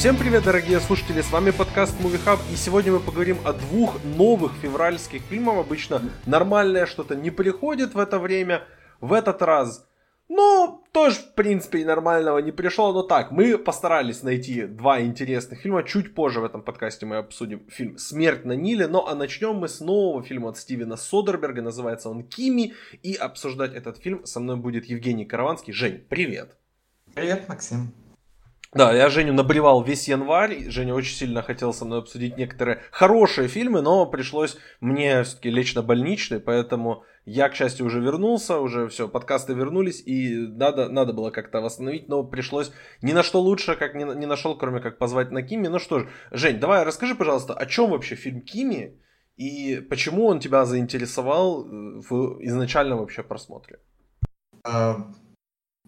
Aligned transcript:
Всем 0.00 0.16
привет, 0.16 0.44
дорогие 0.44 0.80
слушатели, 0.80 1.20
с 1.20 1.30
вами 1.30 1.50
подкаст 1.50 1.94
Movie 2.00 2.24
Hub, 2.24 2.38
и 2.50 2.56
сегодня 2.56 2.90
мы 2.90 3.00
поговорим 3.00 3.36
о 3.44 3.52
двух 3.52 4.02
новых 4.02 4.54
февральских 4.62 5.20
фильмах. 5.20 5.58
Обычно 5.58 6.00
нормальное 6.24 6.86
что-то 6.86 7.14
не 7.14 7.30
приходит 7.30 7.92
в 7.92 7.98
это 7.98 8.18
время. 8.18 8.62
В 9.02 9.12
этот 9.12 9.42
раз, 9.42 9.86
ну, 10.26 10.82
тоже, 10.92 11.16
в 11.16 11.34
принципе, 11.34 11.80
и 11.80 11.84
нормального 11.84 12.38
не 12.38 12.50
пришло, 12.50 12.94
но 12.94 13.02
так, 13.02 13.30
мы 13.30 13.58
постарались 13.58 14.22
найти 14.22 14.62
два 14.62 15.02
интересных 15.02 15.60
фильма. 15.60 15.82
Чуть 15.82 16.14
позже 16.14 16.40
в 16.40 16.44
этом 16.44 16.62
подкасте 16.62 17.04
мы 17.04 17.16
обсудим 17.16 17.68
фильм 17.68 17.98
«Смерть 17.98 18.46
на 18.46 18.52
Ниле», 18.52 18.86
ну 18.86 19.06
а 19.06 19.14
начнем 19.14 19.56
мы 19.56 19.68
с 19.68 19.80
нового 19.80 20.22
фильма 20.22 20.48
от 20.48 20.56
Стивена 20.56 20.96
Содерберга, 20.96 21.60
называется 21.60 22.08
он 22.08 22.22
«Кими», 22.22 22.72
и 23.02 23.16
обсуждать 23.16 23.74
этот 23.74 23.98
фильм 23.98 24.24
со 24.24 24.40
мной 24.40 24.56
будет 24.56 24.86
Евгений 24.86 25.26
Караванский. 25.26 25.74
Жень, 25.74 26.02
привет! 26.08 26.56
Привет, 27.14 27.50
Максим. 27.50 27.92
Да, 28.72 28.92
я 28.92 29.08
Женю 29.08 29.32
набревал 29.32 29.82
весь 29.82 30.06
январь. 30.06 30.70
Женя 30.70 30.94
очень 30.94 31.16
сильно 31.16 31.42
хотел 31.42 31.72
со 31.72 31.84
мной 31.84 31.98
обсудить 31.98 32.36
некоторые 32.36 32.82
хорошие 32.92 33.48
фильмы, 33.48 33.82
но 33.82 34.06
пришлось 34.06 34.56
мне 34.80 35.24
все-таки 35.24 35.50
лечь 35.50 35.74
на 35.74 35.82
больничный, 35.82 36.38
поэтому 36.38 37.02
я, 37.24 37.48
к 37.48 37.56
счастью, 37.56 37.86
уже 37.86 38.00
вернулся, 38.00 38.60
уже 38.60 38.86
все, 38.88 39.08
подкасты 39.08 39.54
вернулись, 39.54 40.00
и 40.06 40.36
надо, 40.36 40.88
надо 40.88 41.12
было 41.12 41.30
как-то 41.30 41.60
восстановить, 41.60 42.08
но 42.08 42.22
пришлось 42.22 42.70
ни 43.02 43.12
на 43.12 43.24
что 43.24 43.40
лучше, 43.40 43.74
как 43.74 43.94
не, 43.94 44.04
не 44.04 44.26
нашел, 44.26 44.56
кроме 44.56 44.80
как 44.80 44.98
позвать 44.98 45.32
на 45.32 45.42
Кими. 45.42 45.66
Ну 45.66 45.80
что 45.80 46.00
ж, 46.00 46.08
Жень, 46.30 46.60
давай 46.60 46.84
расскажи, 46.84 47.16
пожалуйста, 47.16 47.54
о 47.54 47.66
чем 47.66 47.90
вообще 47.90 48.14
фильм 48.14 48.40
Кими 48.40 49.00
и 49.36 49.80
почему 49.88 50.26
он 50.26 50.38
тебя 50.38 50.64
заинтересовал 50.64 51.64
э, 51.64 52.00
в 52.08 52.44
изначальном 52.44 52.98
вообще 52.98 53.22
просмотре? 53.22 53.80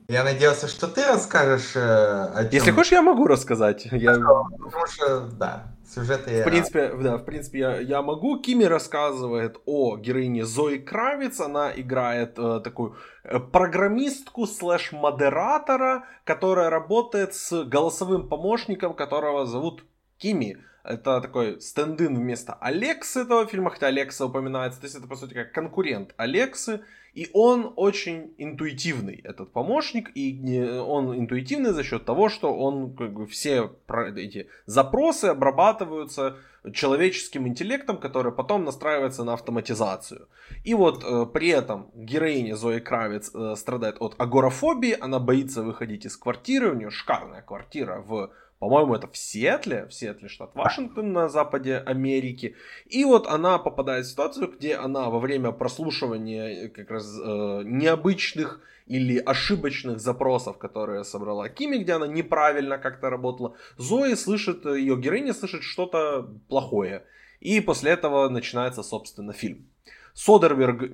Я 0.09 0.25
надеялся, 0.25 0.69
что 0.69 0.89
ты 0.89 1.07
расскажешь 1.07 1.77
э, 1.77 1.81
о 1.81 2.43
чем. 2.45 2.53
Если 2.53 2.71
хочешь, 2.71 2.93
я 2.93 3.03
могу 3.03 3.27
рассказать. 3.27 3.87
Я... 3.91 4.15
Потому 4.15 4.87
что, 4.87 5.21
да, 5.21 5.75
сюжет 5.87 6.27
я... 6.27 6.43
В 6.43 6.45
принципе, 6.45 6.93
да, 6.95 7.17
в 7.17 7.25
принципе, 7.25 7.59
я, 7.59 7.81
я 7.81 8.03
могу. 8.03 8.41
Кими 8.41 8.65
рассказывает 8.65 9.61
о 9.65 9.97
героине 9.97 10.45
Зои 10.45 10.79
Кравиц. 10.79 11.41
Она 11.41 11.73
играет 11.75 12.39
э, 12.39 12.61
такую 12.63 12.97
э, 13.25 13.39
программистку 13.39 14.47
слэш-модератора, 14.47 16.05
которая 16.25 16.71
работает 16.71 17.35
с 17.35 17.65
голосовым 17.65 18.29
помощником, 18.29 18.95
которого 18.95 19.47
зовут 19.47 19.85
Кими. 20.19 20.59
Это 20.85 21.21
такой 21.21 21.61
стендин 21.61 22.17
вместо 22.17 22.55
Алексы 22.55 23.21
этого 23.21 23.47
фильма, 23.47 23.71
хотя 23.71 23.87
Алекса 23.87 24.27
упоминается. 24.27 24.81
То 24.81 24.87
есть 24.87 24.97
это, 24.97 25.07
по 25.07 25.15
сути, 25.15 25.35
как 25.35 25.53
конкурент 25.53 26.13
Алексы. 26.17 26.81
И 27.15 27.29
он 27.35 27.73
очень 27.77 28.35
интуитивный, 28.39 29.21
этот 29.23 29.53
помощник, 29.53 30.11
и 30.15 30.61
он 30.61 31.19
интуитивный 31.19 31.73
за 31.73 31.85
счет 31.85 32.05
того, 32.07 32.31
что 32.31 32.55
он 32.55 32.97
как 32.97 33.13
бы 33.13 33.27
все 33.27 33.71
эти 34.17 34.49
запросы 34.65 35.27
обрабатываются 35.27 36.39
человеческим 36.73 37.47
интеллектом, 37.47 37.99
который 37.99 38.33
потом 38.33 38.65
настраивается 38.65 39.25
на 39.25 39.35
автоматизацию. 39.35 40.29
И 40.65 40.75
вот 40.75 41.05
э, 41.05 41.27
при 41.27 41.49
этом 41.49 41.91
героиня 41.95 42.57
Зои 42.57 42.79
Кравец 42.79 43.31
э, 43.35 43.57
страдает 43.57 43.97
от 44.01 44.15
агорафобии, 44.19 44.97
она 44.99 45.19
боится 45.19 45.63
выходить 45.63 46.07
из 46.07 46.17
квартиры, 46.17 46.71
у 46.71 46.75
нее 46.75 46.91
шикарная 46.91 47.43
квартира 47.43 48.01
в 48.01 48.31
по-моему, 48.63 48.95
это 48.95 49.09
в 49.09 49.17
Сиэтле, 49.17 49.87
в 49.87 49.93
Сиэтле, 49.93 50.29
штат 50.29 50.55
Вашингтон, 50.55 51.13
на 51.13 51.29
западе 51.29 51.79
Америки. 51.79 52.55
И 52.87 53.05
вот 53.05 53.27
она 53.27 53.59
попадает 53.59 54.07
в 54.07 54.11
ситуацию, 54.11 54.53
где 54.57 54.77
она 54.77 55.11
во 55.11 55.19
время 55.19 55.51
прослушивания 55.51 56.67
э, 56.67 56.69
как 56.69 56.89
раз 56.93 57.05
э, 57.19 57.63
необычных 57.65 58.61
или 58.87 59.19
ошибочных 59.19 59.99
запросов, 59.99 60.59
которые 60.59 61.03
собрала 61.03 61.49
Кими, 61.49 61.79
где 61.79 61.95
она 61.95 62.07
неправильно 62.07 62.79
как-то 62.79 63.11
работала, 63.11 63.57
Зои 63.79 64.15
слышит, 64.15 64.65
ее 64.65 64.97
героиня 64.97 65.35
слышит 65.35 65.65
что-то 65.65 66.31
плохое. 66.49 67.03
И 67.41 67.61
после 67.61 67.91
этого 67.91 68.29
начинается, 68.29 68.85
собственно, 68.85 69.33
фильм. 69.33 69.72
Содерберг, 70.15 70.91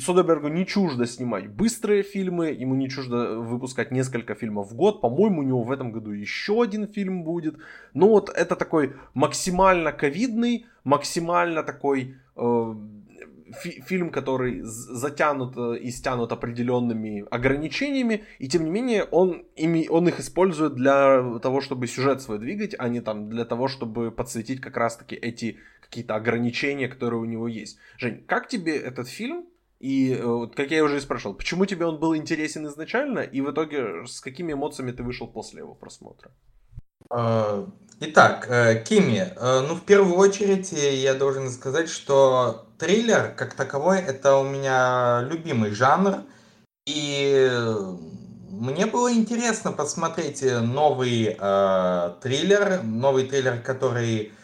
Содербергу 0.00 0.48
не 0.48 0.66
чуждо 0.66 1.06
снимать 1.06 1.48
быстрые 1.48 2.02
фильмы, 2.02 2.46
ему 2.46 2.74
не 2.74 2.88
чуждо 2.88 3.38
выпускать 3.38 3.90
несколько 3.90 4.34
фильмов 4.34 4.70
в 4.70 4.74
год. 4.74 5.00
По-моему, 5.00 5.40
у 5.40 5.44
него 5.44 5.62
в 5.62 5.70
этом 5.70 5.92
году 5.92 6.10
еще 6.10 6.62
один 6.62 6.86
фильм 6.86 7.22
будет. 7.22 7.56
Но 7.92 8.08
вот 8.08 8.30
это 8.30 8.56
такой 8.56 8.94
максимально 9.14 9.92
ковидный, 9.92 10.66
максимально 10.84 11.62
такой 11.62 12.16
э, 12.36 12.74
фи- 13.52 13.82
фильм, 13.86 14.10
который 14.10 14.60
затянут 14.62 15.56
э, 15.56 15.78
и 15.78 15.90
стянут 15.90 16.32
определенными 16.32 17.24
ограничениями, 17.30 18.24
и 18.38 18.48
тем 18.48 18.64
не 18.64 18.70
менее 18.70 19.04
он, 19.04 19.44
ими, 19.56 19.86
он 19.88 20.08
их 20.08 20.20
использует 20.20 20.74
для 20.74 21.38
того, 21.40 21.60
чтобы 21.60 21.86
сюжет 21.86 22.22
свой 22.22 22.38
двигать, 22.38 22.74
а 22.78 22.88
не 22.88 23.00
там 23.00 23.28
для 23.28 23.44
того, 23.44 23.68
чтобы 23.68 24.10
подсветить 24.10 24.60
как 24.60 24.76
раз-таки 24.76 25.14
эти 25.14 25.58
какие-то 25.92 26.14
ограничения, 26.14 26.88
которые 26.88 27.20
у 27.20 27.26
него 27.26 27.46
есть. 27.46 27.76
Жень, 27.98 28.24
как 28.26 28.48
тебе 28.48 28.78
этот 28.78 29.08
фильм? 29.08 29.44
И 29.78 30.14
э, 30.14 30.24
вот, 30.24 30.56
как 30.56 30.70
я 30.70 30.82
уже 30.84 30.96
и 30.96 31.00
спрашивал, 31.00 31.34
почему 31.34 31.66
тебе 31.66 31.84
он 31.84 31.98
был 31.98 32.16
интересен 32.16 32.66
изначально, 32.66 33.18
и 33.18 33.42
в 33.42 33.50
итоге 33.50 34.06
с 34.06 34.20
какими 34.20 34.54
эмоциями 34.54 34.92
ты 34.92 35.02
вышел 35.02 35.26
после 35.26 35.58
его 35.58 35.74
просмотра? 35.74 36.30
А, 37.10 37.68
итак, 38.00 38.46
э, 38.48 38.82
Кими, 38.84 39.34
э, 39.36 39.60
ну 39.68 39.74
в 39.74 39.82
первую 39.82 40.16
очередь 40.16 40.72
я 40.72 41.14
должен 41.14 41.50
сказать, 41.50 41.90
что 41.90 42.68
триллер 42.78 43.34
как 43.36 43.54
таковой 43.54 43.98
это 43.98 44.36
у 44.36 44.44
меня 44.44 45.26
любимый 45.28 45.72
жанр, 45.72 46.22
и 46.86 47.50
мне 48.50 48.86
было 48.86 49.12
интересно 49.12 49.72
посмотреть 49.72 50.42
новый 50.42 51.36
э, 51.38 52.14
триллер, 52.22 52.82
новый 52.82 53.26
триллер, 53.26 53.60
который 53.60 54.32
Э, 54.32 54.41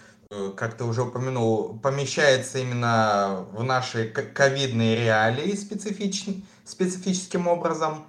как 0.57 0.77
ты 0.77 0.85
уже 0.85 1.03
упомянул, 1.03 1.79
помещается 1.79 2.59
именно 2.59 3.47
в 3.53 3.63
наши 3.63 4.09
ковидные 4.09 4.97
реалии 4.97 5.55
специфич... 5.55 6.27
специфическим 6.65 7.49
образом. 7.49 8.07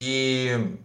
И 0.00 0.78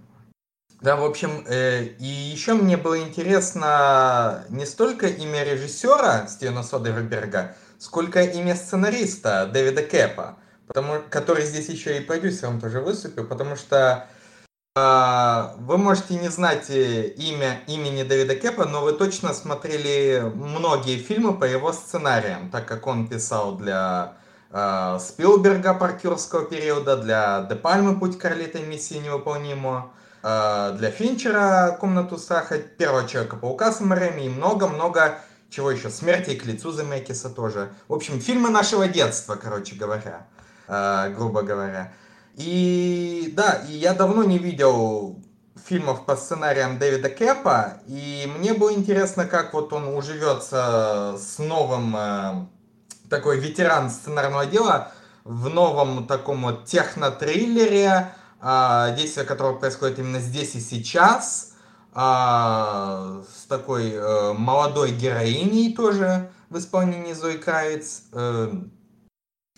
да, 0.82 0.96
в 0.96 1.04
общем, 1.04 1.44
э, 1.48 1.86
и 2.00 2.06
еще 2.06 2.54
мне 2.54 2.78
было 2.78 3.00
интересно 3.00 4.46
не 4.50 4.66
столько 4.66 5.08
имя 5.08 5.44
режиссера 5.44 6.28
Стивена 6.28 6.64
Содерберга, 6.64 7.56
сколько 7.80 8.22
имя 8.22 8.56
сценариста 8.56 9.50
Дэвида 9.52 9.84
Кэпа, 9.84 10.38
потому, 10.68 11.02
который 11.10 11.46
здесь 11.46 11.68
еще 11.68 11.98
и 11.98 12.06
продюсером 12.06 12.62
тоже 12.62 12.80
выступил, 12.80 13.26
потому 13.26 13.56
что 13.56 14.08
вы 15.58 15.78
можете 15.78 16.16
не 16.16 16.30
знать 16.30 16.70
э, 16.70 17.08
имя, 17.08 17.62
имени 17.68 18.04
Дэвида 18.04 18.36
Кэпа, 18.36 18.66
но 18.66 18.82
вы 18.82 18.94
точно 18.94 19.34
смотрели 19.34 20.32
многие 20.36 20.98
фильмы 20.98 21.34
по 21.38 21.46
его 21.46 21.74
сценариям, 21.74 22.50
так 22.50 22.66
как 22.66 22.88
он 22.88 23.08
писал 23.08 23.56
для 23.56 24.14
э, 24.52 24.98
Спилберга 25.00 25.74
паркюрского 25.74 26.46
периода, 26.46 26.98
для 26.98 27.42
Де 27.50 27.56
Пальмы 27.56 28.00
«Путь 28.00 28.18
Карлита. 28.18 28.60
Миссия 28.60 29.00
невыполнима», 29.00 29.92
э, 30.24 30.76
для 30.78 30.92
Финчера 30.92 31.78
«Комнату 31.80 32.18
страха», 32.18 32.58
первого 32.58 33.08
Человека-паука 33.08 33.72
с 33.72 33.82
Рэми 33.82 34.26
и 34.26 34.30
много-много 34.30 35.20
чего 35.50 35.72
еще, 35.72 35.90
«Смерти 35.90 36.36
к 36.36 36.46
лицу» 36.46 36.72
Замекиса 36.72 37.30
тоже. 37.30 37.70
В 37.88 37.94
общем, 37.94 38.20
фильмы 38.20 38.50
нашего 38.50 38.88
детства, 38.88 39.36
короче 39.36 39.76
говоря, 39.76 40.28
э, 40.68 41.14
грубо 41.16 41.42
говоря. 41.42 41.92
И 42.40 43.34
да, 43.36 43.62
и 43.68 43.74
я 43.74 43.94
давно 43.94 44.24
не 44.24 44.38
видел 44.38 45.20
фильмов 45.66 46.06
по 46.06 46.16
сценариям 46.16 46.80
Дэвида 46.80 47.10
Кэпа, 47.10 47.82
и 47.86 48.32
мне 48.38 48.54
было 48.54 48.72
интересно, 48.72 49.26
как 49.26 49.54
вот 49.54 49.74
он 49.74 49.90
уживется 49.90 51.18
с 51.20 51.38
новым 51.38 51.94
э, 51.98 52.46
такой 53.10 53.40
ветеран 53.42 53.90
сценарного 53.90 54.46
дела 54.46 54.94
в 55.26 55.50
новом 55.50 56.08
таком 56.08 56.44
вот 56.44 56.64
техно-триллере, 56.64 58.14
э, 58.42 58.96
действие 58.96 59.26
которого 59.26 59.58
происходит 59.58 60.00
именно 60.00 60.20
здесь 60.20 60.56
и 60.56 60.62
сейчас, 60.62 61.56
э, 61.94 63.24
с 63.36 63.46
такой 63.50 63.92
э, 63.92 64.34
молодой 64.34 64.92
героиней 64.92 65.76
тоже 65.76 66.32
в 66.50 66.58
исполнении 66.58 67.12
Зои 67.12 67.36
Кравиц. 67.36 68.04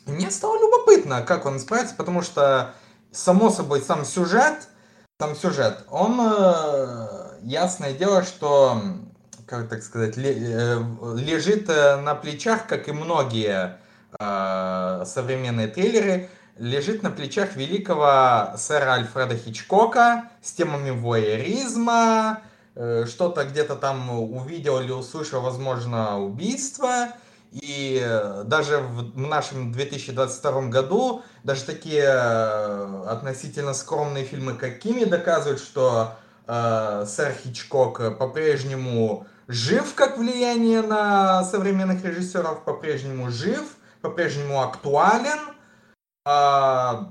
Мне 0.06 0.32
стало 0.32 0.60
любопытно, 0.60 1.22
как 1.22 1.46
он 1.46 1.60
справится, 1.60 1.96
потому 1.96 2.22
что, 2.22 2.74
само 3.12 3.50
собой, 3.50 3.82
сам 3.82 4.04
сюжет, 4.04 4.68
сам 5.20 5.36
сюжет, 5.36 5.86
он, 5.90 6.20
э, 6.20 7.38
ясное 7.44 7.94
дело, 7.94 8.24
что, 8.24 8.82
как 9.46 9.70
так 9.70 9.84
сказать, 9.84 10.18
э, 10.18 10.84
лежит 11.16 11.70
э, 11.70 11.98
на 11.98 12.16
плечах, 12.16 12.68
как 12.68 12.88
и 12.88 12.92
многие 12.92 13.78
современные 14.20 15.70
трейлеры, 15.70 16.30
лежит 16.58 17.02
на 17.02 17.12
плечах 17.12 17.56
великого 17.56 18.58
сэра 18.58 18.96
Альфреда 18.96 19.38
Хичкока 19.38 20.26
с 20.42 20.52
темами 20.52 20.90
воеризма, 20.90 22.42
что-то 22.74 23.46
где-то 23.46 23.78
там 23.78 24.10
увидел 24.12 24.82
или 24.82 24.92
услышал, 24.92 25.42
возможно, 25.42 26.20
убийство– 26.20 27.08
и 27.52 28.02
э, 28.02 28.44
даже 28.46 28.78
в 28.78 29.18
нашем 29.18 29.74
2022 29.74 30.68
году 30.70 31.22
даже 31.44 31.66
такие 31.66 32.06
э, 32.06 33.04
относительно 33.08 33.74
скромные 33.74 34.24
фильмы, 34.24 34.54
как 34.54 34.80
Кими, 34.80 35.04
доказывают, 35.04 35.60
что 35.60 36.14
э, 36.48 37.06
сэр 37.06 37.34
Хичкок 37.44 38.18
по-прежнему 38.18 39.28
жив 39.50 39.94
как 39.96 40.18
влияние 40.18 40.82
на 40.82 41.44
современных 41.44 42.06
режиссеров, 42.06 42.64
по-прежнему 42.64 43.30
жив, 43.30 43.76
по-прежнему 44.02 44.62
актуален. 44.62 45.40
Э, 46.26 47.06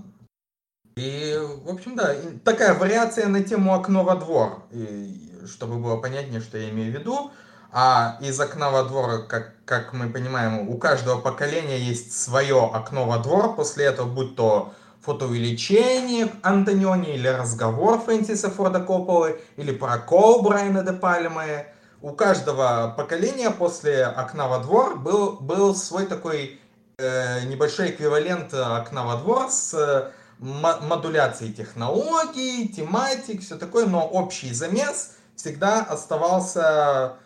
и, 0.96 1.38
в 1.64 1.68
общем, 1.70 1.96
да, 1.96 2.14
такая 2.44 2.74
вариация 2.74 3.28
на 3.28 3.44
тему 3.44 3.74
«Окно 3.74 4.04
во 4.04 4.16
двор», 4.16 4.64
и, 4.70 5.38
чтобы 5.46 5.76
было 5.76 5.98
понятнее, 5.98 6.40
что 6.40 6.56
я 6.56 6.70
имею 6.70 6.92
в 6.92 6.98
виду. 6.98 7.30
А 7.72 8.18
из 8.20 8.40
окна 8.40 8.70
во 8.70 8.82
двор, 8.82 9.26
как, 9.28 9.52
как 9.64 9.92
мы 9.92 10.08
понимаем, 10.08 10.68
у 10.68 10.76
каждого 10.76 11.20
поколения 11.20 11.78
есть 11.78 12.12
свое 12.12 12.68
окно 12.72 13.06
во 13.06 13.18
двор. 13.18 13.54
После 13.54 13.84
этого, 13.84 14.08
будь 14.08 14.34
то 14.34 14.72
фотоувеличение 15.02 16.30
Антониони 16.42 17.14
или 17.14 17.28
разговор 17.28 18.00
Фрэнсиса 18.00 18.50
Форда 18.50 18.80
Копполы 18.80 19.40
или 19.56 19.72
прокол 19.72 20.42
Брайана 20.42 20.82
де 20.82 20.92
Пальмы. 20.92 21.66
У 22.02 22.12
каждого 22.12 22.94
поколения 22.96 23.50
после 23.50 24.04
окна 24.04 24.48
во 24.48 24.58
двор 24.58 24.98
был, 24.98 25.32
был 25.32 25.74
свой 25.74 26.06
такой 26.06 26.58
э, 26.98 27.44
небольшой 27.44 27.90
эквивалент 27.90 28.52
окна 28.52 29.04
во 29.04 29.16
двор 29.16 29.50
с 29.50 29.74
э, 29.74 30.10
модуляцией 30.38 31.52
технологий, 31.52 32.68
тематик, 32.68 33.42
все 33.42 33.56
такое, 33.56 33.86
но 33.86 34.06
общий 34.06 34.52
замес 34.52 35.12
всегда 35.36 35.82
оставался 35.82 37.16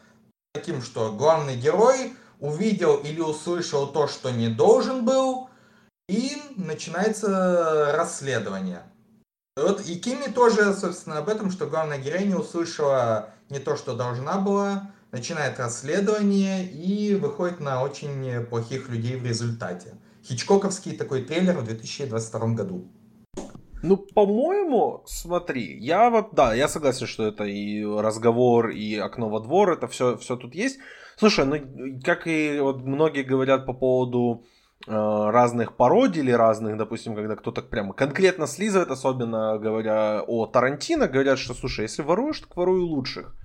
таким, 0.55 0.83
что 0.83 1.13
главный 1.13 1.57
герой 1.57 2.15
увидел 2.39 2.97
или 2.99 3.21
услышал 3.21 3.89
то, 3.89 4.07
что 4.07 4.31
не 4.31 4.49
должен 4.49 5.05
был, 5.05 5.51
и 6.09 6.41
начинается 6.55 7.93
расследование. 7.93 8.83
Вот 9.57 9.85
и 9.85 9.97
Кими 9.97 10.31
тоже, 10.33 10.73
собственно, 10.75 11.19
об 11.19 11.29
этом, 11.29 11.51
что 11.51 11.67
главная 11.67 11.99
героиня 11.99 12.37
услышала 12.37 13.31
не 13.51 13.59
то, 13.59 13.77
что 13.77 13.97
должна 13.97 14.39
была, 14.39 14.93
начинает 15.11 15.59
расследование 15.59 16.65
и 16.65 17.17
выходит 17.17 17.59
на 17.59 17.83
очень 17.83 18.45
плохих 18.47 18.89
людей 18.89 19.17
в 19.17 19.27
результате. 19.27 19.95
Хичкоковский 20.23 20.97
такой 20.97 21.25
трейлер 21.25 21.59
в 21.59 21.65
2022 21.65 22.49
году. 22.55 22.89
Ну, 23.85 23.99
по-моему, 23.99 25.03
смотри, 25.05 25.77
я 25.79 26.09
вот, 26.09 26.29
да, 26.33 26.55
я 26.55 26.69
согласен, 26.69 27.07
что 27.07 27.27
это 27.27 27.45
и 27.45 27.85
разговор, 27.85 28.71
и 28.71 28.97
окно 28.97 29.29
во 29.29 29.41
двор, 29.41 29.73
это 29.73 29.89
все, 29.89 30.17
все 30.17 30.37
тут 30.37 30.55
есть. 30.55 30.79
Слушай, 31.17 31.45
ну, 31.45 32.01
как 32.03 32.27
и 32.27 32.61
вот 32.61 32.79
многие 32.79 33.25
говорят 33.25 33.67
по 33.67 33.75
поводу 33.75 34.47
э, 34.87 34.91
разных 34.91 35.77
пародий 35.77 36.23
или 36.23 36.31
разных, 36.31 36.79
допустим, 36.79 37.15
когда 37.15 37.37
кто-то 37.37 37.61
прямо 37.61 37.93
конкретно 37.93 38.47
слизывает, 38.47 38.91
особенно 38.91 39.59
говоря 39.59 40.23
о 40.27 40.47
Тарантино, 40.47 41.07
говорят, 41.07 41.39
что, 41.39 41.53
слушай, 41.53 41.83
если 41.83 42.01
воруешь, 42.01 42.41
так 42.41 42.57
воруй 42.57 42.81
лучших. 42.81 43.37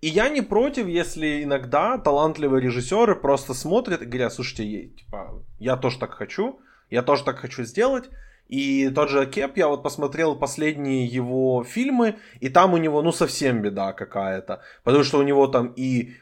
И 0.00 0.08
я 0.08 0.28
не 0.28 0.42
против, 0.42 0.88
если 0.88 1.44
иногда 1.44 1.98
талантливые 1.98 2.60
режиссеры 2.60 3.14
просто 3.14 3.54
смотрят 3.54 4.02
и 4.02 4.06
говорят, 4.06 4.32
слушайте, 4.32 4.88
типа, 4.88 5.44
я 5.60 5.76
тоже 5.76 6.00
так 6.00 6.14
хочу, 6.14 6.58
я 6.90 7.02
тоже 7.02 7.22
так 7.22 7.36
хочу 7.38 7.62
сделать, 7.62 8.10
и 8.48 8.90
тот 8.90 9.08
же 9.08 9.26
Кеп, 9.26 9.56
я 9.56 9.68
вот 9.68 9.82
посмотрел 9.82 10.36
последние 10.36 11.06
его 11.06 11.64
фильмы, 11.64 12.16
и 12.40 12.48
там 12.48 12.74
у 12.74 12.76
него, 12.76 13.02
ну, 13.02 13.10
совсем 13.10 13.62
беда 13.62 13.92
какая-то. 13.92 14.60
Потому 14.82 15.04
что 15.04 15.18
у 15.18 15.22
него 15.22 15.46
там 15.46 15.72
и 15.76 16.12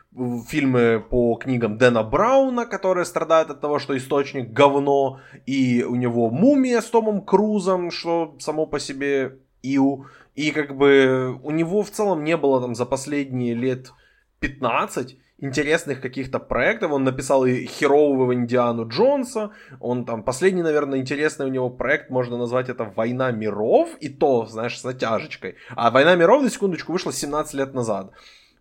фильмы 0.49 1.05
по 1.11 1.35
книгам 1.37 1.79
Дэна 1.79 2.03
Брауна, 2.03 2.67
которые 2.67 3.05
страдают 3.07 3.51
от 3.51 3.61
того, 3.61 3.79
что 3.79 3.97
источник 3.97 4.53
говно, 4.53 5.21
и 5.47 5.83
у 5.83 5.97
него 5.97 6.31
«Мумия» 6.31 6.81
с 6.81 6.91
Томом 6.91 7.23
Крузом, 7.23 7.91
что 7.91 8.37
само 8.39 8.67
по 8.67 8.79
себе 8.79 9.39
иу. 9.63 10.07
И 10.35 10.51
как 10.53 10.77
бы 10.77 11.39
у 11.43 11.51
него 11.51 11.83
в 11.83 11.91
целом 11.91 12.25
не 12.25 12.37
было 12.37 12.61
там 12.61 12.75
за 12.75 12.87
последние 12.87 13.55
лет 13.55 13.93
15 14.41 15.19
интересных 15.43 16.01
каких-то 16.01 16.39
проектов. 16.39 16.93
Он 16.93 17.05
написал 17.05 17.45
и 17.45 17.67
херового 17.67 18.33
Индиану 18.33 18.89
Джонса. 18.89 19.51
Он 19.81 20.05
там, 20.07 20.23
последний, 20.23 20.63
наверное, 20.63 21.01
интересный 21.01 21.47
у 21.47 21.51
него 21.51 21.69
проект, 21.69 22.11
можно 22.11 22.39
назвать 22.39 22.69
это 22.69 22.85
«Война 22.85 23.33
миров», 23.33 23.91
и 24.01 24.09
то, 24.09 24.47
знаешь, 24.47 24.79
с 24.79 24.85
натяжечкой. 24.85 25.57
А 25.77 25.91
«Война 25.91 26.15
миров», 26.15 26.43
на 26.43 26.51
секундочку, 26.51 26.93
вышла 26.93 27.13
17 27.13 27.55
лет 27.55 27.75
назад. 27.75 28.13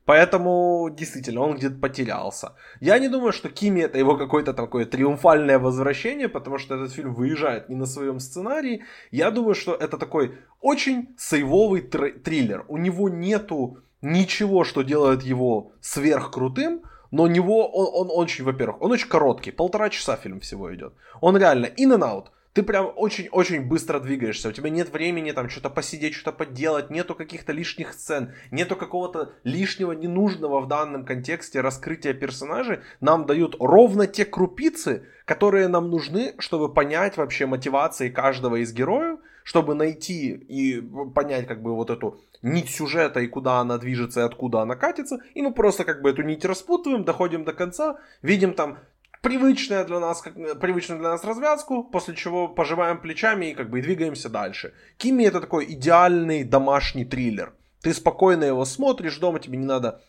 Поэтому, 0.06 0.90
действительно, 0.90 1.42
он 1.42 1.56
где-то 1.56 1.76
потерялся. 1.76 2.56
Я 2.80 2.98
не 2.98 3.08
думаю, 3.08 3.32
что 3.32 3.50
Кими 3.50 3.82
это 3.82 4.00
его 4.00 4.18
какое-то 4.18 4.54
такое 4.54 4.86
триумфальное 4.86 5.60
возвращение, 5.60 6.28
потому 6.28 6.58
что 6.58 6.76
этот 6.76 6.92
фильм 6.92 7.14
выезжает 7.14 7.70
не 7.70 7.76
на 7.76 7.86
своем 7.86 8.20
сценарии. 8.20 8.84
Я 9.12 9.30
думаю, 9.30 9.54
что 9.54 9.76
это 9.76 10.00
такой 10.00 10.40
очень 10.60 11.14
сейвовый 11.18 11.82
тр- 11.82 12.20
триллер. 12.20 12.66
У 12.68 12.78
него 12.78 13.10
нету 13.10 13.78
ничего, 14.02 14.64
что 14.64 14.82
делает 14.82 15.24
его 15.24 15.74
сверхкрутым, 15.82 16.84
но 17.12 17.28
него 17.28 17.70
он, 17.70 18.10
он 18.10 18.18
очень, 18.18 18.46
во-первых, 18.46 18.82
он 18.82 18.92
очень 18.92 19.08
короткий, 19.08 19.52
полтора 19.52 19.90
часа 19.90 20.16
фильм 20.16 20.40
всего 20.40 20.74
идет. 20.74 20.94
Он 21.20 21.38
реально 21.38 21.66
in 21.66 21.94
and 21.94 22.02
out. 22.02 22.26
Ты 22.54 22.64
прям 22.64 22.92
очень-очень 22.98 23.62
быстро 23.62 24.02
двигаешься, 24.02 24.50
у 24.50 24.52
тебя 24.52 24.70
нет 24.70 24.92
времени 24.92 25.32
там 25.32 25.50
что-то 25.50 25.70
посидеть, 25.70 26.16
что-то 26.16 26.38
поделать, 26.38 26.90
нету 26.90 27.16
каких-то 27.16 27.54
лишних 27.54 27.94
сцен, 27.94 28.34
нету 28.52 28.76
какого-то 28.76 29.32
лишнего 29.46 29.94
ненужного 29.94 30.60
в 30.60 30.68
данном 30.68 31.06
контексте 31.06 31.62
раскрытия 31.62 32.14
персонажей. 32.14 32.80
Нам 33.00 33.26
дают 33.26 33.56
ровно 33.58 34.06
те 34.06 34.26
крупицы, 34.26 35.08
которые 35.24 35.70
нам 35.70 35.90
нужны, 35.90 36.34
чтобы 36.40 36.74
понять 36.74 37.16
вообще 37.16 37.46
мотивации 37.46 38.10
каждого 38.10 38.58
из 38.58 38.74
героев, 38.74 39.20
чтобы 39.44 39.76
найти 39.76 40.30
и 40.30 40.82
понять 41.14 41.48
как 41.48 41.62
бы 41.62 41.76
вот 41.76 41.90
эту 41.90 42.20
нить 42.42 42.70
сюжета 42.70 43.20
и 43.20 43.28
куда 43.28 43.60
она 43.60 43.78
движется 43.78 44.22
и 44.22 44.24
откуда 44.24 44.62
она 44.62 44.76
катится. 44.76 45.20
И 45.34 45.42
мы 45.42 45.54
просто 45.54 45.84
как 45.84 46.02
бы 46.02 46.10
эту 46.10 46.24
нить 46.24 46.46
распутываем, 46.46 47.04
доходим 47.04 47.44
до 47.44 47.54
конца, 47.54 48.00
видим 48.22 48.54
там 48.54 48.80
привычная 49.22 49.84
для 49.86 50.00
нас, 50.00 50.22
как, 50.22 50.34
привычную 50.60 51.00
для 51.00 51.10
нас 51.10 51.24
развязку, 51.24 51.84
после 51.84 52.16
чего 52.16 52.48
пожимаем 52.48 53.00
плечами 53.00 53.52
и 53.52 53.54
как 53.54 53.70
бы 53.70 53.82
двигаемся 53.82 54.30
дальше. 54.30 54.74
Кими 54.98 55.24
это 55.24 55.40
такой 55.40 55.66
идеальный 55.74 56.44
домашний 56.44 57.06
триллер. 57.06 57.54
Ты 57.82 57.94
спокойно 57.94 58.44
его 58.44 58.66
смотришь 58.66 59.18
дома, 59.18 59.40
тебе 59.40 59.58
не 59.58 59.66
надо 59.66 60.02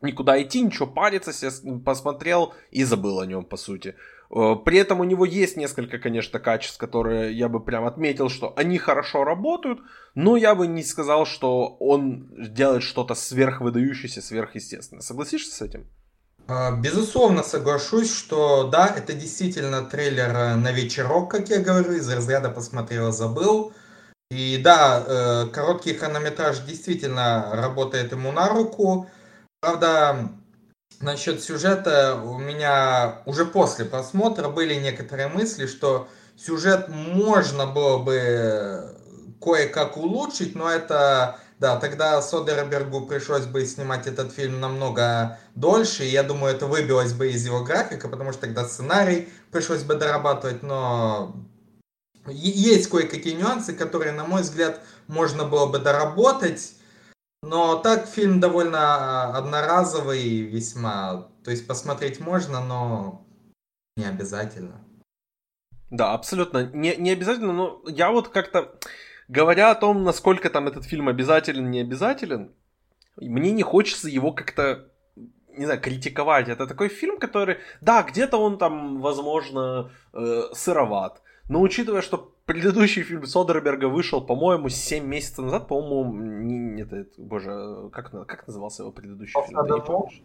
никуда 0.00 0.40
идти, 0.40 0.60
ничего 0.60 0.86
париться, 0.86 1.32
посмотрел 1.84 2.54
и 2.70 2.84
забыл 2.84 3.20
о 3.20 3.26
нем, 3.26 3.44
по 3.44 3.56
сути. 3.56 3.94
Э, 4.30 4.54
при 4.64 4.78
этом 4.78 5.00
у 5.00 5.04
него 5.04 5.24
есть 5.24 5.56
несколько, 5.56 5.98
конечно, 5.98 6.38
качеств, 6.38 6.78
которые 6.78 7.36
я 7.36 7.48
бы 7.48 7.60
прям 7.60 7.86
отметил, 7.86 8.28
что 8.28 8.52
они 8.56 8.78
хорошо 8.78 9.24
работают, 9.24 9.80
но 10.14 10.36
я 10.36 10.54
бы 10.54 10.66
не 10.66 10.82
сказал, 10.82 11.26
что 11.26 11.76
он 11.80 12.28
делает 12.52 12.82
что-то 12.82 13.14
сверхвыдающееся, 13.14 14.22
сверхъестественное. 14.22 15.02
Согласишься 15.02 15.56
с 15.56 15.62
этим? 15.62 15.86
А, 16.46 16.72
безусловно, 16.72 17.42
соглашусь, 17.42 18.14
что 18.14 18.64
да, 18.64 18.88
это 18.88 19.12
действительно 19.12 19.84
трейлер 19.84 20.30
э, 20.34 20.54
на 20.56 20.72
вечерок, 20.72 21.30
как 21.30 21.48
я 21.48 21.60
говорю, 21.60 21.92
из 21.92 22.08
разряда 22.08 22.48
посмотрел, 22.48 23.12
забыл. 23.12 23.72
И 24.30 24.60
да, 24.62 25.02
э, 25.06 25.46
короткий 25.52 25.94
хронометраж 25.94 26.60
действительно 26.60 27.50
работает 27.52 28.12
ему 28.12 28.32
на 28.32 28.48
руку. 28.48 29.08
Правда, 29.60 30.30
насчет 31.00 31.42
сюжета. 31.42 32.20
У 32.22 32.38
меня 32.38 33.22
уже 33.26 33.44
после 33.44 33.84
просмотра 33.84 34.48
были 34.48 34.74
некоторые 34.74 35.28
мысли, 35.28 35.66
что 35.66 36.08
сюжет 36.36 36.88
можно 36.88 37.66
было 37.66 37.98
бы 37.98 38.94
кое-как 39.40 39.96
улучшить, 39.96 40.54
но 40.54 40.70
это, 40.70 41.38
да, 41.58 41.76
тогда 41.76 42.20
Содербергу 42.20 43.06
пришлось 43.06 43.46
бы 43.46 43.64
снимать 43.66 44.06
этот 44.06 44.32
фильм 44.32 44.60
намного 44.60 45.38
дольше, 45.54 46.04
и 46.04 46.10
я 46.10 46.22
думаю, 46.22 46.54
это 46.54 46.66
выбилось 46.66 47.12
бы 47.12 47.30
из 47.30 47.44
его 47.46 47.62
графика, 47.62 48.08
потому 48.08 48.32
что 48.32 48.42
тогда 48.42 48.64
сценарий 48.64 49.28
пришлось 49.52 49.84
бы 49.84 49.94
дорабатывать, 49.94 50.62
но 50.62 51.36
есть 52.26 52.90
кое-какие 52.90 53.34
нюансы, 53.34 53.72
которые, 53.72 54.12
на 54.12 54.24
мой 54.24 54.42
взгляд, 54.42 54.80
можно 55.06 55.44
было 55.44 55.66
бы 55.66 55.78
доработать, 55.78 56.72
но 57.42 57.76
так 57.76 58.06
фильм 58.06 58.40
довольно 58.40 58.78
а, 58.78 59.38
одноразовый 59.38 60.40
весьма. 60.42 61.28
То 61.44 61.50
есть 61.50 61.66
посмотреть 61.66 62.20
можно, 62.20 62.64
но 62.64 63.26
не 63.96 64.04
обязательно. 64.04 64.84
Да, 65.90 66.12
абсолютно. 66.12 66.70
Не, 66.72 66.96
не 66.96 67.10
обязательно, 67.10 67.52
но 67.52 67.82
я 67.86 68.10
вот 68.10 68.28
как-то, 68.28 68.78
говоря 69.28 69.70
о 69.70 69.74
том, 69.74 70.04
насколько 70.04 70.50
там 70.50 70.68
этот 70.68 70.84
фильм 70.84 71.08
обязателен, 71.08 71.70
не 71.70 71.80
обязателен, 71.80 72.54
мне 73.16 73.52
не 73.52 73.62
хочется 73.62 74.08
его 74.08 74.32
как-то, 74.32 74.92
не 75.16 75.64
знаю, 75.64 75.80
критиковать. 75.80 76.48
Это 76.48 76.66
такой 76.66 76.88
фильм, 76.88 77.18
который, 77.18 77.58
да, 77.80 78.02
где-то 78.02 78.36
он 78.36 78.58
там, 78.58 79.00
возможно, 79.00 79.90
э, 80.12 80.42
сыроват. 80.52 81.22
Но 81.48 81.60
учитывая, 81.62 82.02
что 82.02 82.34
предыдущий 82.48 83.02
фильм 83.02 83.26
Содерберга 83.26 83.88
вышел, 83.88 84.20
по-моему, 84.26 84.70
7 84.70 85.04
месяцев 85.04 85.44
назад, 85.44 85.68
по-моему, 85.68 86.14
не, 86.42 86.82
это, 86.82 87.06
боже, 87.18 87.90
как, 87.92 88.10
как 88.26 88.46
назывался 88.46 88.82
его 88.82 88.92
предыдущий 88.92 89.40
фильм? 89.46 89.64
Не 89.64 89.80
помнишь? 89.80 90.22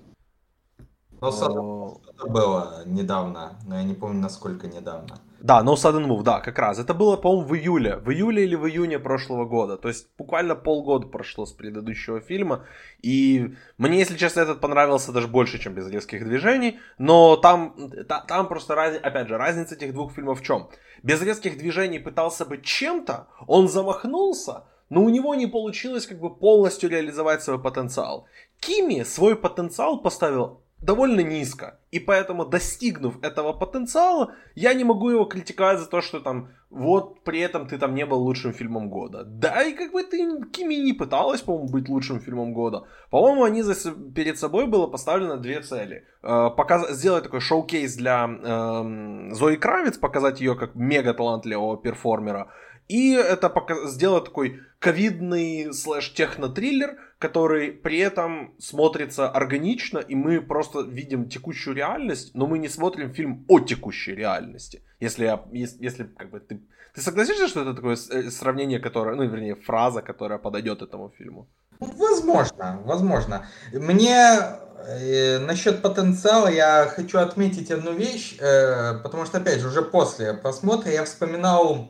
Ну, 1.21 2.01
было 2.27 2.83
недавно, 2.85 3.59
но 3.65 3.77
я 3.77 3.83
не 3.83 3.93
помню, 3.93 4.19
насколько 4.19 4.67
недавно. 4.67 5.19
Да, 5.39 5.61
No 5.61 5.73
Sudden 5.73 6.05
Move, 6.07 6.23
да, 6.23 6.39
как 6.39 6.57
раз. 6.59 6.79
Это 6.79 6.93
было, 6.93 7.17
по-моему, 7.17 7.47
в 7.47 7.55
июле. 7.55 7.97
В 7.97 8.09
июле 8.11 8.43
или 8.43 8.55
в 8.55 8.65
июне 8.65 8.99
прошлого 8.99 9.45
года. 9.45 9.77
То 9.77 9.89
есть 9.89 10.07
буквально 10.17 10.55
полгода 10.55 11.07
прошло 11.07 11.45
с 11.45 11.51
предыдущего 11.51 12.21
фильма. 12.21 12.65
И 13.01 13.53
мне, 13.77 13.99
если 13.99 14.17
честно, 14.17 14.41
этот 14.41 14.61
понравился 14.61 15.11
даже 15.11 15.27
больше, 15.27 15.59
чем 15.59 15.73
без 15.73 15.89
резких 15.89 16.23
движений. 16.23 16.79
Но 16.97 17.35
там, 17.35 17.75
та, 18.07 18.21
там 18.21 18.47
просто, 18.47 18.75
раз, 18.75 18.95
опять 19.03 19.27
же, 19.27 19.37
разница 19.37 19.75
этих 19.75 19.93
двух 19.93 20.13
фильмов 20.13 20.39
в 20.39 20.43
чем? 20.43 20.69
Без 21.03 21.21
резких 21.21 21.57
движений 21.57 21.99
пытался 21.99 22.45
быть 22.45 22.63
чем-то, 22.63 23.27
он 23.45 23.67
замахнулся, 23.67 24.63
но 24.89 25.03
у 25.03 25.09
него 25.09 25.35
не 25.35 25.47
получилось 25.47 26.07
как 26.07 26.19
бы 26.19 26.33
полностью 26.33 26.89
реализовать 26.89 27.43
свой 27.43 27.61
потенциал. 27.61 28.25
Кими 28.61 29.03
свой 29.03 29.35
потенциал 29.35 29.99
поставил 29.99 30.61
довольно 30.85 31.21
низко. 31.21 31.79
И 31.91 31.99
поэтому, 31.99 32.45
достигнув 32.45 33.23
этого 33.23 33.53
потенциала, 33.53 34.33
я 34.55 34.73
не 34.73 34.83
могу 34.83 35.09
его 35.09 35.25
критиковать 35.25 35.79
за 35.79 35.85
то, 35.85 36.01
что 36.01 36.19
там, 36.19 36.49
вот 36.69 37.23
при 37.23 37.39
этом 37.39 37.67
ты 37.67 37.77
там 37.77 37.95
не 37.95 38.05
был 38.05 38.19
лучшим 38.19 38.53
фильмом 38.53 38.89
года. 38.89 39.23
Да, 39.23 39.63
и 39.63 39.73
как 39.73 39.91
бы 39.91 40.03
ты, 40.03 40.43
Кими 40.51 40.75
не 40.75 40.93
пыталась, 40.93 41.41
по-моему, 41.41 41.69
быть 41.69 41.89
лучшим 41.89 42.19
фильмом 42.19 42.53
года. 42.53 42.83
По-моему, 43.11 43.43
они 43.43 43.61
за, 43.61 43.91
перед 43.91 44.37
собой 44.39 44.67
было 44.67 44.87
поставлено 44.87 45.37
две 45.37 45.61
цели. 45.61 46.05
Э, 46.23 46.49
показ, 46.57 46.89
сделать 46.91 47.23
такой 47.23 47.41
шоу-кейс 47.41 47.95
для 47.95 48.27
э, 48.27 49.33
Зои 49.33 49.55
Кравец, 49.55 49.97
показать 49.97 50.41
ее 50.41 50.55
как 50.55 50.75
мега 50.75 51.13
талантливого 51.13 51.77
перформера. 51.77 52.49
И 52.87 53.13
это 53.13 53.49
пока... 53.49 53.87
сделать 53.87 54.25
такой 54.25 54.61
ковидный 54.79 55.73
слэш-техно-триллер, 55.73 56.97
который 57.19 57.71
при 57.71 57.99
этом 57.99 58.53
смотрится 58.59 59.29
органично, 59.29 59.99
и 59.99 60.15
мы 60.15 60.41
просто 60.41 60.81
видим 60.81 61.29
текущую 61.29 61.75
реальность, 61.75 62.31
но 62.33 62.47
мы 62.47 62.59
не 62.59 62.69
смотрим 62.69 63.13
фильм 63.13 63.45
о 63.47 63.59
текущей 63.59 64.13
реальности. 64.13 64.81
Если, 64.99 65.25
я, 65.25 65.43
если 65.51 66.03
как 66.03 66.31
бы 66.31 66.39
ты... 66.39 66.61
Ты 66.93 67.01
согласишься, 67.01 67.47
что 67.47 67.61
это 67.61 67.73
такое 67.73 67.95
э, 67.95 68.29
сравнение, 68.29 68.79
которое, 68.79 69.15
ну, 69.15 69.23
вернее, 69.23 69.55
фраза, 69.55 70.01
которая 70.01 70.37
подойдет 70.37 70.81
этому 70.81 71.11
фильму? 71.17 71.47
Возможно, 71.79 72.81
возможно. 72.85 73.47
Мне 73.71 74.37
э, 74.85 75.39
насчет 75.39 75.81
потенциала 75.81 76.49
я 76.49 76.85
хочу 76.85 77.19
отметить 77.19 77.71
одну 77.71 77.93
вещь, 77.93 78.37
э, 78.39 78.99
потому 79.01 79.25
что, 79.25 79.37
опять 79.37 79.59
же, 79.59 79.69
уже 79.69 79.81
после 79.81 80.33
просмотра 80.33 80.91
я 80.91 81.03
вспоминал 81.03 81.89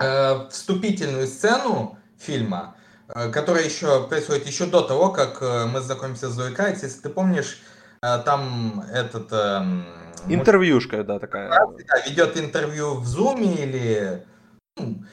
э, 0.00 0.48
вступительную 0.50 1.26
сцену 1.26 1.98
фильма, 2.18 2.74
э, 3.08 3.30
которая 3.30 3.64
еще 3.64 4.06
происходит 4.08 4.46
еще 4.46 4.66
до 4.66 4.80
того, 4.80 5.10
как 5.10 5.42
э, 5.42 5.66
мы 5.66 5.80
знакомимся 5.80 6.28
с 6.28 6.32
Зоей 6.32 6.54
Кайц. 6.54 6.82
Если 6.82 7.00
ты 7.00 7.08
помнишь, 7.08 7.60
э, 8.02 8.18
там 8.24 8.84
этот... 8.92 9.28
Э, 9.32 9.62
Интервьюшка, 10.28 11.04
да, 11.04 11.18
такая. 11.18 11.48
Да, 11.50 11.66
ведет 12.06 12.36
интервью 12.36 12.94
в 12.96 13.06
Зуме 13.06 13.54
или... 13.54 14.26
Ну, 14.76 15.04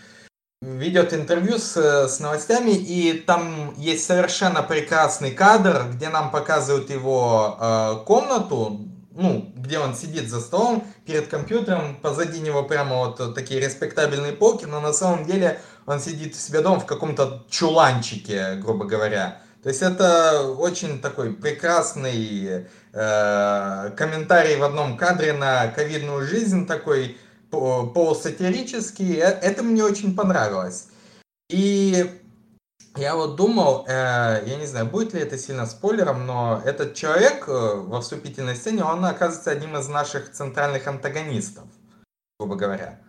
ведет 0.62 1.14
интервью 1.14 1.60
с, 1.60 1.78
с 1.78 2.20
новостями, 2.20 2.72
и 2.72 3.14
там 3.14 3.76
есть 3.78 4.06
совершенно 4.06 4.64
прекрасный 4.64 5.32
кадр, 5.32 5.86
где 5.94 6.10
нам 6.10 6.32
показывают 6.32 6.90
его 6.90 7.58
э, 7.60 8.06
комнату, 8.06 8.87
ну, 9.18 9.52
где 9.56 9.80
он 9.80 9.96
сидит 9.96 10.30
за 10.30 10.40
столом 10.40 10.88
перед 11.06 11.28
компьютером, 11.28 11.98
позади 12.02 12.40
него 12.40 12.64
прямо 12.64 12.98
вот 12.98 13.34
такие 13.34 13.60
респектабельные 13.60 14.32
полки, 14.32 14.66
но 14.66 14.80
на 14.80 14.94
самом 14.94 15.26
деле 15.26 15.60
он 15.88 16.00
сидит 16.00 16.36
у 16.36 16.38
себя 16.38 16.62
дома 16.62 16.80
в 16.80 16.86
каком-то 16.86 17.44
чуланчике, 17.50 18.56
грубо 18.56 18.86
говоря. 18.86 19.42
То 19.64 19.70
есть 19.70 19.82
это 19.82 20.44
очень 20.44 21.02
такой 21.02 21.34
прекрасный 21.34 22.68
э, 22.94 23.92
комментарий 23.98 24.56
в 24.56 24.64
одном 24.64 24.98
кадре 24.98 25.34
на 25.34 25.68
ковидную 25.70 26.26
жизнь, 26.26 26.68
такой 26.68 27.18
полусатирический. 27.50 29.16
Э, 29.16 29.40
это 29.42 29.64
мне 29.64 29.84
очень 29.84 30.16
понравилось. 30.16 30.90
И 31.50 32.22
я 32.98 33.16
вот 33.16 33.36
думал, 33.36 33.86
э, 33.88 34.44
я 34.46 34.56
не 34.58 34.66
знаю, 34.66 34.86
будет 34.86 35.14
ли 35.14 35.22
это 35.22 35.38
сильно 35.38 35.66
спойлером, 35.66 36.26
но 36.26 36.62
этот 36.66 36.94
человек 36.96 37.48
э, 37.48 37.52
во 37.52 38.02
вступительной 38.02 38.56
сцене, 38.56 38.84
он 38.84 39.06
оказывается 39.06 39.52
одним 39.52 39.78
из 39.78 39.88
наших 39.88 40.32
центральных 40.32 40.88
антагонистов, 40.88 41.66
грубо 42.40 42.56
говоря. 42.56 43.00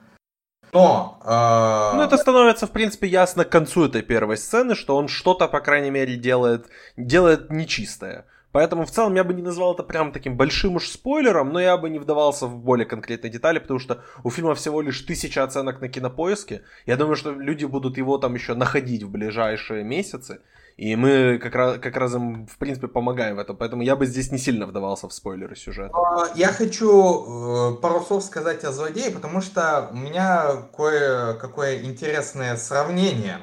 Но... 0.73 1.21
Э... 1.25 1.97
Ну, 1.97 2.02
это 2.02 2.16
становится, 2.18 2.66
в 2.66 2.71
принципе, 2.71 3.07
ясно 3.07 3.45
к 3.45 3.50
концу 3.50 3.87
этой 3.87 4.02
первой 4.02 4.37
сцены, 4.37 4.75
что 4.75 4.97
он 4.97 5.09
что-то, 5.09 5.49
по 5.49 5.61
крайней 5.61 5.90
мере, 5.90 6.16
делает, 6.16 6.66
делает 6.97 7.50
нечистое. 7.50 8.26
Поэтому 8.52 8.87
в 8.87 8.90
целом 8.90 9.14
я 9.14 9.25
бы 9.25 9.35
не 9.35 9.43
назвал 9.43 9.75
это 9.75 9.83
прям 9.83 10.11
таким 10.11 10.37
большим 10.37 10.76
уж 10.76 10.88
спойлером, 10.88 11.52
но 11.52 11.61
я 11.61 11.76
бы 11.76 11.90
не 11.90 11.99
вдавался 11.99 12.47
в 12.47 12.57
более 12.57 12.87
конкретные 12.87 13.31
детали, 13.31 13.59
потому 13.59 13.78
что 13.78 14.02
у 14.25 14.31
фильма 14.31 14.55
всего 14.55 14.81
лишь 14.81 15.00
тысяча 15.02 15.45
оценок 15.45 15.81
на 15.81 15.88
кинопоиске. 15.88 16.62
Я 16.87 16.97
думаю, 16.97 17.17
что 17.17 17.33
люди 17.33 17.67
будут 17.67 17.99
его 17.99 18.17
там 18.19 18.35
еще 18.35 18.55
находить 18.55 19.02
в 19.02 19.11
ближайшие 19.11 19.85
месяцы. 19.85 20.40
И 20.78 20.95
мы 20.95 21.38
как 21.43 21.57
раз, 21.57 21.78
как 21.81 21.97
раз 21.97 22.14
им, 22.14 22.47
в 22.47 22.57
принципе, 22.57 22.87
помогаем 22.87 23.35
в 23.35 23.40
этом. 23.40 23.57
Поэтому 23.57 23.83
я 23.83 23.97
бы 23.97 24.07
здесь 24.07 24.31
не 24.31 24.38
сильно 24.38 24.64
вдавался 24.64 25.09
в 25.09 25.12
спойлеры 25.12 25.57
сюжета. 25.57 25.93
А, 25.93 26.28
я 26.37 26.49
хочу 26.49 27.73
э, 27.75 27.81
пару 27.83 28.00
слов 28.00 28.23
сказать 28.23 28.62
о 28.62 28.71
злодее, 28.71 29.11
потому 29.11 29.40
что 29.40 29.88
у 29.90 29.97
меня 29.97 30.69
кое-какое 30.76 31.83
интересное 31.83 32.57
сравнение 32.57 33.40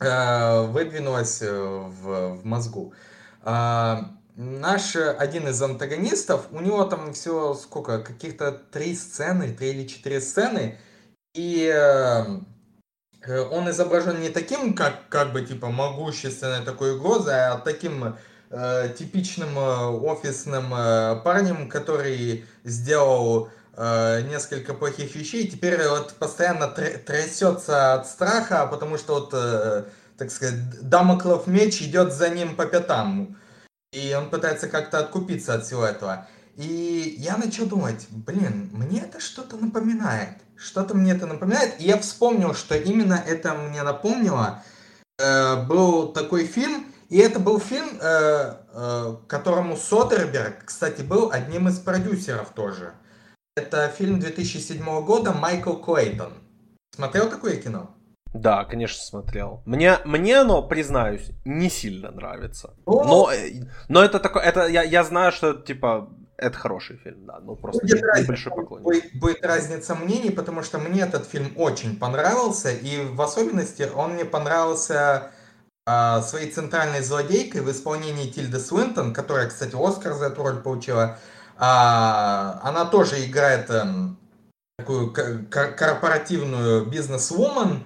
э, 0.00 0.62
выдвинулось 0.68 1.42
э, 1.42 1.52
в, 1.52 2.36
в 2.36 2.46
мозгу. 2.46 2.94
Наш 4.36 4.96
один 4.96 5.48
из 5.48 5.60
антагонистов, 5.60 6.46
у 6.52 6.60
него 6.60 6.84
там 6.84 7.12
все 7.12 7.54
сколько, 7.54 8.00
каких-то 8.00 8.52
три 8.52 8.94
сцены, 8.94 9.52
три 9.52 9.70
или 9.70 9.86
четыре 9.86 10.20
сцены, 10.20 10.78
и 11.34 11.72
э, 11.72 12.24
он 13.50 13.70
изображен 13.70 14.20
не 14.20 14.28
таким, 14.28 14.74
как, 14.74 15.08
как 15.08 15.32
бы, 15.32 15.42
типа, 15.42 15.68
могущественной 15.68 16.64
такой 16.64 16.96
угрозой, 16.96 17.48
а 17.48 17.58
таким 17.58 18.16
э, 18.50 18.94
типичным 18.96 19.58
э, 19.58 19.86
офисным 19.86 20.72
э, 20.74 21.20
парнем, 21.24 21.68
который 21.68 22.44
сделал 22.64 23.50
э, 23.76 24.22
несколько 24.22 24.74
плохих 24.74 25.14
вещей, 25.14 25.48
теперь 25.48 25.86
вот 25.88 26.14
постоянно 26.14 26.68
трясется 26.68 27.94
от 27.94 28.06
страха, 28.06 28.66
потому 28.66 28.98
что 28.98 29.14
вот 29.14 29.30
э, 29.32 29.84
так 30.18 30.30
сказать, 30.32 30.58
Дамоклов 30.82 31.46
меч 31.46 31.80
идет 31.80 32.12
за 32.12 32.28
ним 32.28 32.56
по 32.56 32.66
пятам. 32.66 33.36
И 33.92 34.12
он 34.14 34.28
пытается 34.28 34.68
как-то 34.68 34.98
откупиться 34.98 35.54
от 35.54 35.64
всего 35.64 35.84
этого. 35.84 36.28
И 36.56 37.14
я 37.18 37.36
начал 37.36 37.66
думать, 37.66 38.06
блин, 38.10 38.68
мне 38.72 39.00
это 39.00 39.20
что-то 39.20 39.56
напоминает. 39.56 40.38
Что-то 40.56 40.94
мне 40.94 41.12
это 41.12 41.26
напоминает. 41.26 41.80
И 41.80 41.84
я 41.84 41.98
вспомнил, 41.98 42.52
что 42.52 42.76
именно 42.76 43.14
это 43.14 43.54
мне 43.54 43.82
напомнило. 43.84 44.62
Э, 45.20 45.62
был 45.64 46.12
такой 46.12 46.46
фильм, 46.46 46.86
и 47.08 47.18
это 47.18 47.38
был 47.38 47.60
фильм, 47.60 47.98
э, 48.00 48.56
э, 48.72 49.16
которому 49.28 49.76
Содерберг, 49.76 50.64
кстати, 50.64 51.02
был 51.02 51.30
одним 51.30 51.68
из 51.68 51.78
продюсеров 51.78 52.50
тоже. 52.50 52.92
Это 53.56 53.88
фильм 53.88 54.18
2007 54.18 55.04
года 55.04 55.32
Майкл 55.32 55.74
Клейтон. 55.74 56.34
Смотрел 56.94 57.30
такое 57.30 57.56
кино? 57.56 57.94
Да, 58.34 58.64
конечно, 58.64 59.02
смотрел. 59.02 59.62
Мне, 59.64 59.98
мне 60.04 60.40
оно, 60.40 60.62
признаюсь, 60.62 61.30
не 61.44 61.70
сильно 61.70 62.10
нравится. 62.10 62.74
Но, 62.86 63.30
но 63.88 64.02
это 64.04 64.20
такое, 64.20 64.42
это 64.42 64.66
я, 64.66 64.82
я 64.82 65.02
знаю, 65.04 65.32
что 65.32 65.54
типа 65.54 66.10
это 66.38 66.56
хороший 66.56 66.96
фильм, 66.98 67.26
да, 67.26 67.40
ну 67.40 67.56
просто 67.56 67.82
будет 67.82 68.00
небольшой 68.00 68.52
поклонник. 68.52 68.84
Будет, 68.84 69.14
будет 69.14 69.44
разница 69.44 69.94
мнений, 69.96 70.30
потому 70.30 70.62
что 70.62 70.78
мне 70.78 71.00
этот 71.00 71.26
фильм 71.26 71.52
очень 71.56 71.98
понравился, 71.98 72.70
и 72.70 73.04
в 73.04 73.20
особенности 73.20 73.88
он 73.92 74.12
мне 74.12 74.24
понравился 74.24 75.32
э, 75.86 76.22
своей 76.22 76.50
центральной 76.52 77.00
злодейкой 77.00 77.62
в 77.62 77.70
исполнении 77.70 78.30
Тильды 78.30 78.60
Свинтон, 78.60 79.12
которая, 79.12 79.48
кстати, 79.48 79.74
Оскар 79.74 80.12
за 80.12 80.26
эту 80.26 80.42
роль 80.44 80.62
получила. 80.62 81.18
А, 81.56 82.60
она 82.62 82.84
тоже 82.84 83.24
играет 83.26 83.68
э, 83.70 83.84
такую 84.78 85.12
корпоративную 85.50 86.86
бизнес-вумен, 86.86 87.82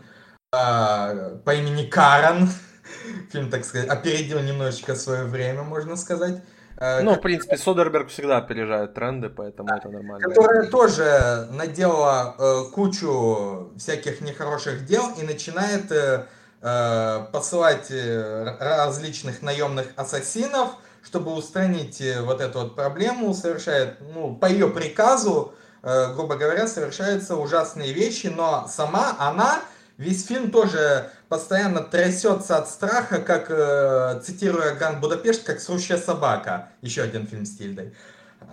а, 0.52 1.38
по 1.44 1.54
имени 1.54 1.86
Карен. 1.86 2.48
Фильм, 3.32 3.50
так 3.50 3.64
сказать, 3.64 3.88
опередил 3.88 4.40
немножечко 4.40 4.94
свое 4.94 5.24
время, 5.24 5.62
можно 5.62 5.96
сказать. 5.96 6.42
А, 6.76 7.00
ну, 7.00 7.14
в 7.14 7.20
принципе, 7.20 7.56
Содерберг 7.56 8.08
всегда 8.10 8.36
опережает 8.36 8.92
тренды, 8.92 9.30
поэтому 9.30 9.74
это 9.74 9.88
нормально. 9.88 10.28
Которая 10.28 10.68
тоже 10.68 11.48
наделала 11.52 12.34
э, 12.38 12.70
кучу 12.72 13.72
всяких 13.78 14.20
нехороших 14.20 14.84
дел 14.84 15.10
и 15.18 15.22
начинает 15.22 15.90
э, 15.90 16.26
э 16.60 17.26
посылать 17.32 17.90
различных 17.90 19.40
наемных 19.42 19.86
ассасинов, 19.96 20.76
чтобы 21.02 21.32
устранить 21.32 22.02
вот 22.20 22.40
эту 22.42 22.60
вот 22.60 22.76
проблему, 22.76 23.32
совершает, 23.32 23.96
ну, 24.14 24.36
по 24.36 24.46
ее 24.46 24.68
приказу, 24.68 25.54
э, 25.82 26.12
грубо 26.14 26.36
говоря, 26.36 26.66
совершаются 26.66 27.36
ужасные 27.36 27.92
вещи, 27.94 28.26
но 28.26 28.66
сама 28.68 29.16
она 29.18 29.62
Весь 30.02 30.26
фильм 30.26 30.50
тоже 30.50 31.10
постоянно 31.28 31.80
трясется 31.80 32.58
от 32.58 32.68
страха, 32.68 33.20
как, 33.20 33.46
э, 33.50 34.20
цитируя 34.24 34.74
Гранд 34.74 34.98
Будапешт, 34.98 35.44
как 35.44 35.60
срущая 35.60 35.96
собака. 35.96 36.70
Еще 36.80 37.02
один 37.02 37.24
фильм 37.24 37.46
с 37.46 37.56
Тильдой. 37.56 37.94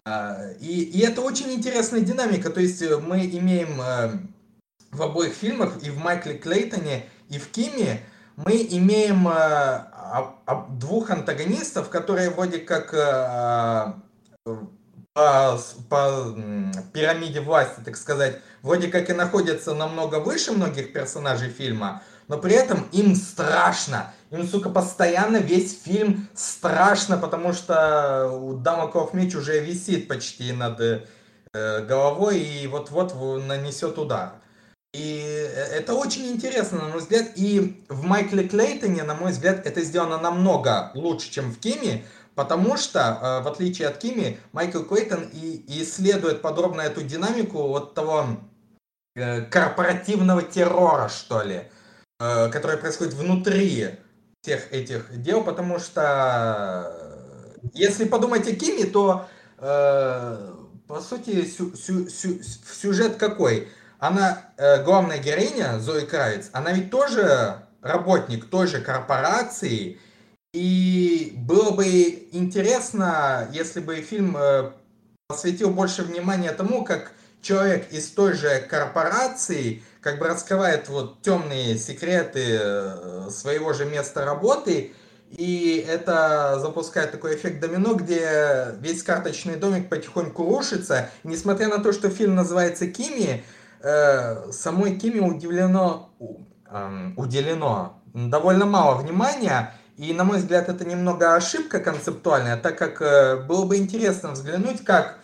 А, 0.06 0.52
и, 0.60 0.84
и 0.84 1.00
это 1.00 1.22
очень 1.22 1.52
интересная 1.52 2.02
динамика. 2.02 2.52
То 2.52 2.62
есть 2.62 2.84
мы 3.02 3.26
имеем 3.26 3.82
в 4.92 5.02
обоих 5.02 5.34
фильмах, 5.34 5.82
и 5.82 5.90
в 5.90 5.98
Майкле 5.98 6.36
Клейтоне, 6.38 7.06
и 7.30 7.40
в 7.40 7.50
Киме, 7.50 8.02
мы 8.36 8.68
имеем 8.70 9.28
двух 10.78 11.10
антагонистов, 11.10 11.90
которые 11.90 12.30
вроде 12.30 12.60
как 12.60 12.94
по, 15.20 15.60
по 15.90 16.36
пирамиде 16.94 17.42
власти, 17.42 17.82
так 17.84 17.98
сказать, 17.98 18.40
вроде 18.62 18.88
как 18.88 19.10
и 19.10 19.14
находятся 19.14 19.74
намного 19.74 20.20
выше 20.20 20.52
многих 20.52 20.94
персонажей 20.94 21.50
фильма, 21.50 22.04
но 22.28 22.38
при 22.38 22.54
этом 22.54 22.88
им 22.92 23.16
страшно. 23.16 24.14
Им, 24.32 24.48
сука, 24.48 24.70
постоянно 24.70 25.38
весь 25.38 25.82
фильм 25.82 26.30
страшно, 26.36 27.18
потому 27.18 27.54
что 27.54 28.30
у 28.32 28.54
Дамоков 28.54 29.14
меч 29.14 29.36
уже 29.36 29.60
висит 29.60 30.08
почти 30.08 30.52
над 30.54 30.80
э, 30.80 31.86
головой 31.86 32.40
и 32.40 32.68
вот-вот 32.68 33.16
нанесет 33.46 33.98
удар. 33.98 34.34
И 34.94 35.18
это 35.72 35.94
очень 35.94 36.28
интересно, 36.28 36.80
на 36.80 36.88
мой 36.90 37.00
взгляд. 37.00 37.28
И 37.36 37.84
в 37.90 38.04
Майкле 38.04 38.48
Клейтоне, 38.48 39.04
на 39.04 39.14
мой 39.14 39.32
взгляд, 39.32 39.66
это 39.66 39.82
сделано 39.82 40.18
намного 40.18 40.92
лучше, 40.96 41.32
чем 41.32 41.52
в 41.52 41.60
Киме, 41.60 42.06
Потому 42.40 42.78
что, 42.78 43.00
э, 43.22 43.44
в 43.44 43.50
отличие 43.50 43.90
от 43.90 43.98
Кими, 43.98 44.40
Майкл 44.54 44.82
Клейтон 44.82 45.30
и 45.34 45.62
исследует 45.84 46.42
подробно 46.42 46.80
эту 46.80 47.02
динамику 47.02 47.68
вот 47.68 47.96
того 47.96 48.28
э, 49.18 49.42
корпоративного 49.42 50.44
террора, 50.44 51.10
что 51.10 51.42
ли, 51.42 51.64
э, 52.22 52.50
который 52.50 52.78
происходит 52.78 53.14
внутри 53.16 53.90
всех 54.42 54.72
этих 54.72 55.22
дел, 55.22 55.44
потому 55.44 55.80
что 55.80 57.60
если 57.74 58.06
подумать 58.06 58.48
о 58.48 58.56
Кими, 58.56 58.86
то 58.86 59.28
по 59.58 61.02
сути 61.02 61.46
сю, 61.46 61.76
сю, 61.76 62.08
сю, 62.08 62.42
сюжет 62.42 63.18
какой? 63.18 63.68
Она, 63.98 64.44
главная 64.86 65.18
героиня, 65.18 65.78
Зои 65.80 66.06
Кравец, 66.06 66.50
она 66.54 66.72
ведь 66.72 66.90
тоже 66.90 67.66
работник 67.82 68.50
той 68.50 68.68
же 68.68 68.80
корпорации, 68.80 70.00
и 70.54 71.34
было 71.36 71.72
бы 71.72 71.86
интересно, 72.32 73.48
если 73.54 73.82
бы 73.82 73.96
фильм 73.98 74.36
э, 74.36 74.72
посвятил 75.28 75.70
больше 75.70 76.04
внимания 76.04 76.52
тому, 76.52 76.84
как 76.84 77.12
человек 77.42 77.92
из 77.92 78.10
той 78.10 78.34
же 78.34 78.60
корпорации 78.70 79.84
как 80.02 80.18
бы 80.18 80.28
раскрывает 80.28 80.90
вот 80.90 81.22
темные 81.22 81.78
секреты 81.78 82.58
э, 82.60 83.30
своего 83.30 83.74
же 83.74 83.86
места 83.86 84.26
работы, 84.26 84.94
и 85.30 85.86
это 85.88 86.58
запускает 86.60 87.12
такой 87.12 87.36
эффект 87.36 87.60
домино, 87.60 87.94
где 87.94 88.76
весь 88.80 89.04
карточный 89.04 89.56
домик 89.56 89.88
потихоньку 89.88 90.44
рушится. 90.44 91.12
Несмотря 91.24 91.68
на 91.68 91.78
то, 91.78 91.94
что 91.94 92.10
фильм 92.10 92.34
называется 92.34 92.88
Кими, 92.88 93.44
э, 93.82 94.52
самой 94.52 94.98
Кими 94.98 95.20
удивлено, 95.20 96.10
э, 96.72 97.12
уделено 97.18 98.02
довольно 98.14 98.66
мало 98.66 98.96
внимания, 98.96 99.76
и, 100.00 100.14
на 100.14 100.24
мой 100.24 100.38
взгляд, 100.38 100.70
это 100.70 100.86
немного 100.86 101.36
ошибка 101.36 101.82
концептуальная, 101.82 102.56
так 102.56 102.78
как 102.78 103.02
э, 103.02 103.36
было 103.36 103.66
бы 103.66 103.76
интересно 103.76 104.32
взглянуть, 104.32 104.86
как 104.86 105.20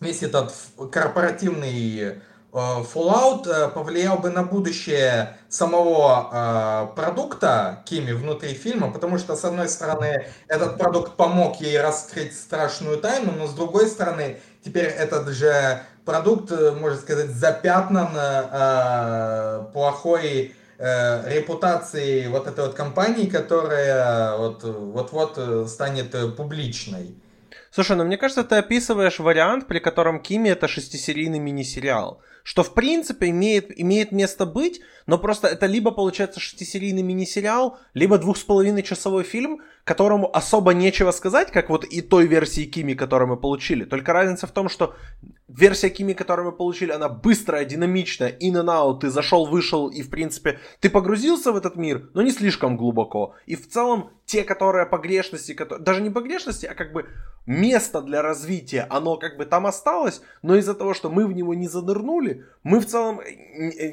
весь 0.00 0.22
этот 0.22 0.54
корпоративный 0.90 1.98
э, 2.00 2.14
Fallout 2.50 3.46
э, 3.46 3.68
повлиял 3.68 4.16
бы 4.16 4.30
на 4.30 4.42
будущее 4.42 5.36
самого 5.50 6.94
продукта 6.96 7.82
Кими 7.84 8.12
внутри 8.12 8.54
фильма, 8.54 8.90
потому 8.90 9.18
что, 9.18 9.36
с 9.36 9.44
одной 9.44 9.68
стороны, 9.68 10.28
этот 10.48 10.78
продукт 10.78 11.16
помог 11.16 11.60
ей 11.60 11.78
раскрыть 11.78 12.34
страшную 12.34 12.96
тайну, 12.96 13.32
но 13.32 13.46
с 13.46 13.52
другой 13.52 13.86
стороны, 13.86 14.40
теперь 14.64 14.86
этот 14.86 15.28
же 15.28 15.82
продукт, 16.06 16.50
можно 16.50 16.98
сказать, 16.98 17.28
запятнан 17.28 18.08
плохой 19.72 20.54
Э, 20.82 21.30
репутации 21.30 22.26
вот 22.28 22.46
этой 22.46 22.64
вот 22.64 22.74
компании, 22.74 23.26
которая 23.26 24.38
вот, 24.38 24.64
вот-вот 24.64 25.34
э, 25.36 25.66
станет 25.68 26.14
э, 26.14 26.28
публичной. 26.28 27.16
Слушай, 27.70 27.98
ну 27.98 28.04
мне 28.04 28.16
кажется, 28.16 28.44
ты 28.44 28.54
описываешь 28.54 29.18
вариант, 29.18 29.66
при 29.66 29.78
котором 29.78 30.22
Кими 30.22 30.48
это 30.48 30.68
шестисерийный 30.68 31.38
мини-сериал. 31.38 32.22
Что 32.44 32.62
в 32.62 32.72
принципе 32.72 33.28
имеет, 33.28 33.78
имеет 33.78 34.10
место 34.10 34.46
быть, 34.46 34.80
но 35.04 35.18
просто 35.18 35.48
это 35.48 35.66
либо 35.66 35.90
получается 35.90 36.40
шестисерийный 36.40 37.02
мини-сериал, 37.02 37.78
либо 37.92 38.16
двух 38.16 38.38
с 38.38 38.42
половиной 38.42 38.82
часовой 38.82 39.24
фильм, 39.24 39.60
которому 39.90 40.30
особо 40.36 40.72
нечего 40.72 41.10
сказать, 41.10 41.50
как 41.50 41.68
вот 41.68 41.84
и 41.84 42.00
той 42.00 42.28
версии 42.28 42.64
Кими, 42.64 42.94
которую 42.94 43.30
мы 43.30 43.36
получили. 43.36 43.84
Только 43.84 44.12
разница 44.12 44.46
в 44.46 44.52
том, 44.52 44.68
что 44.68 44.94
версия 45.48 45.90
Кими, 45.90 46.12
которую 46.12 46.46
мы 46.46 46.56
получили, 46.56 46.92
она 46.92 47.08
быстрая, 47.08 47.64
динамичная, 47.64 48.30
in 48.40 48.52
and 48.52 48.66
out, 48.66 49.00
ты 49.00 49.10
зашел, 49.10 49.46
вышел, 49.46 49.88
и 49.88 50.02
в 50.02 50.08
принципе 50.08 50.60
ты 50.78 50.90
погрузился 50.90 51.50
в 51.50 51.56
этот 51.56 51.74
мир, 51.74 52.08
но 52.14 52.22
не 52.22 52.30
слишком 52.30 52.76
глубоко. 52.76 53.34
И 53.46 53.56
в 53.56 53.68
целом 53.68 54.10
те, 54.26 54.44
которые 54.44 54.86
погрешности, 54.86 55.54
которые, 55.54 55.84
даже 55.84 56.00
не 56.00 56.10
погрешности, 56.10 56.66
а 56.66 56.74
как 56.74 56.92
бы 56.92 57.06
место 57.46 58.00
для 58.00 58.22
развития, 58.22 58.86
оно 58.88 59.16
как 59.16 59.36
бы 59.36 59.44
там 59.44 59.66
осталось, 59.66 60.22
но 60.42 60.54
из-за 60.54 60.74
того, 60.74 60.94
что 60.94 61.10
мы 61.10 61.26
в 61.26 61.32
него 61.32 61.54
не 61.54 61.66
занырнули, 61.66 62.44
мы 62.62 62.78
в 62.78 62.86
целом, 62.86 63.20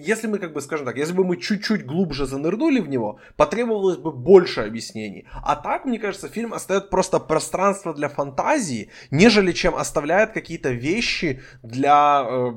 если 0.05 0.27
мы 0.27 0.37
как 0.37 0.53
бы, 0.53 0.61
скажем 0.61 0.85
так, 0.85 0.97
если 0.97 1.13
бы 1.13 1.23
мы 1.23 1.37
чуть-чуть 1.37 1.87
глубже 1.87 2.27
занырнули 2.27 2.79
в 2.81 2.87
него, 2.87 3.19
потребовалось 3.35 3.97
бы 3.97 4.11
больше 4.11 4.61
объяснений. 4.61 5.25
А 5.43 5.55
так, 5.55 5.85
мне 5.87 5.99
кажется, 5.99 6.29
фильм 6.29 6.53
оставит 6.53 6.89
просто 6.89 7.19
пространство 7.19 7.93
для 7.93 8.09
фантазии, 8.09 8.89
нежели 9.11 9.51
чем 9.51 9.75
оставляет 9.75 10.31
какие-то 10.31 10.69
вещи 10.69 11.41
для 11.63 12.25
э, 12.29 12.51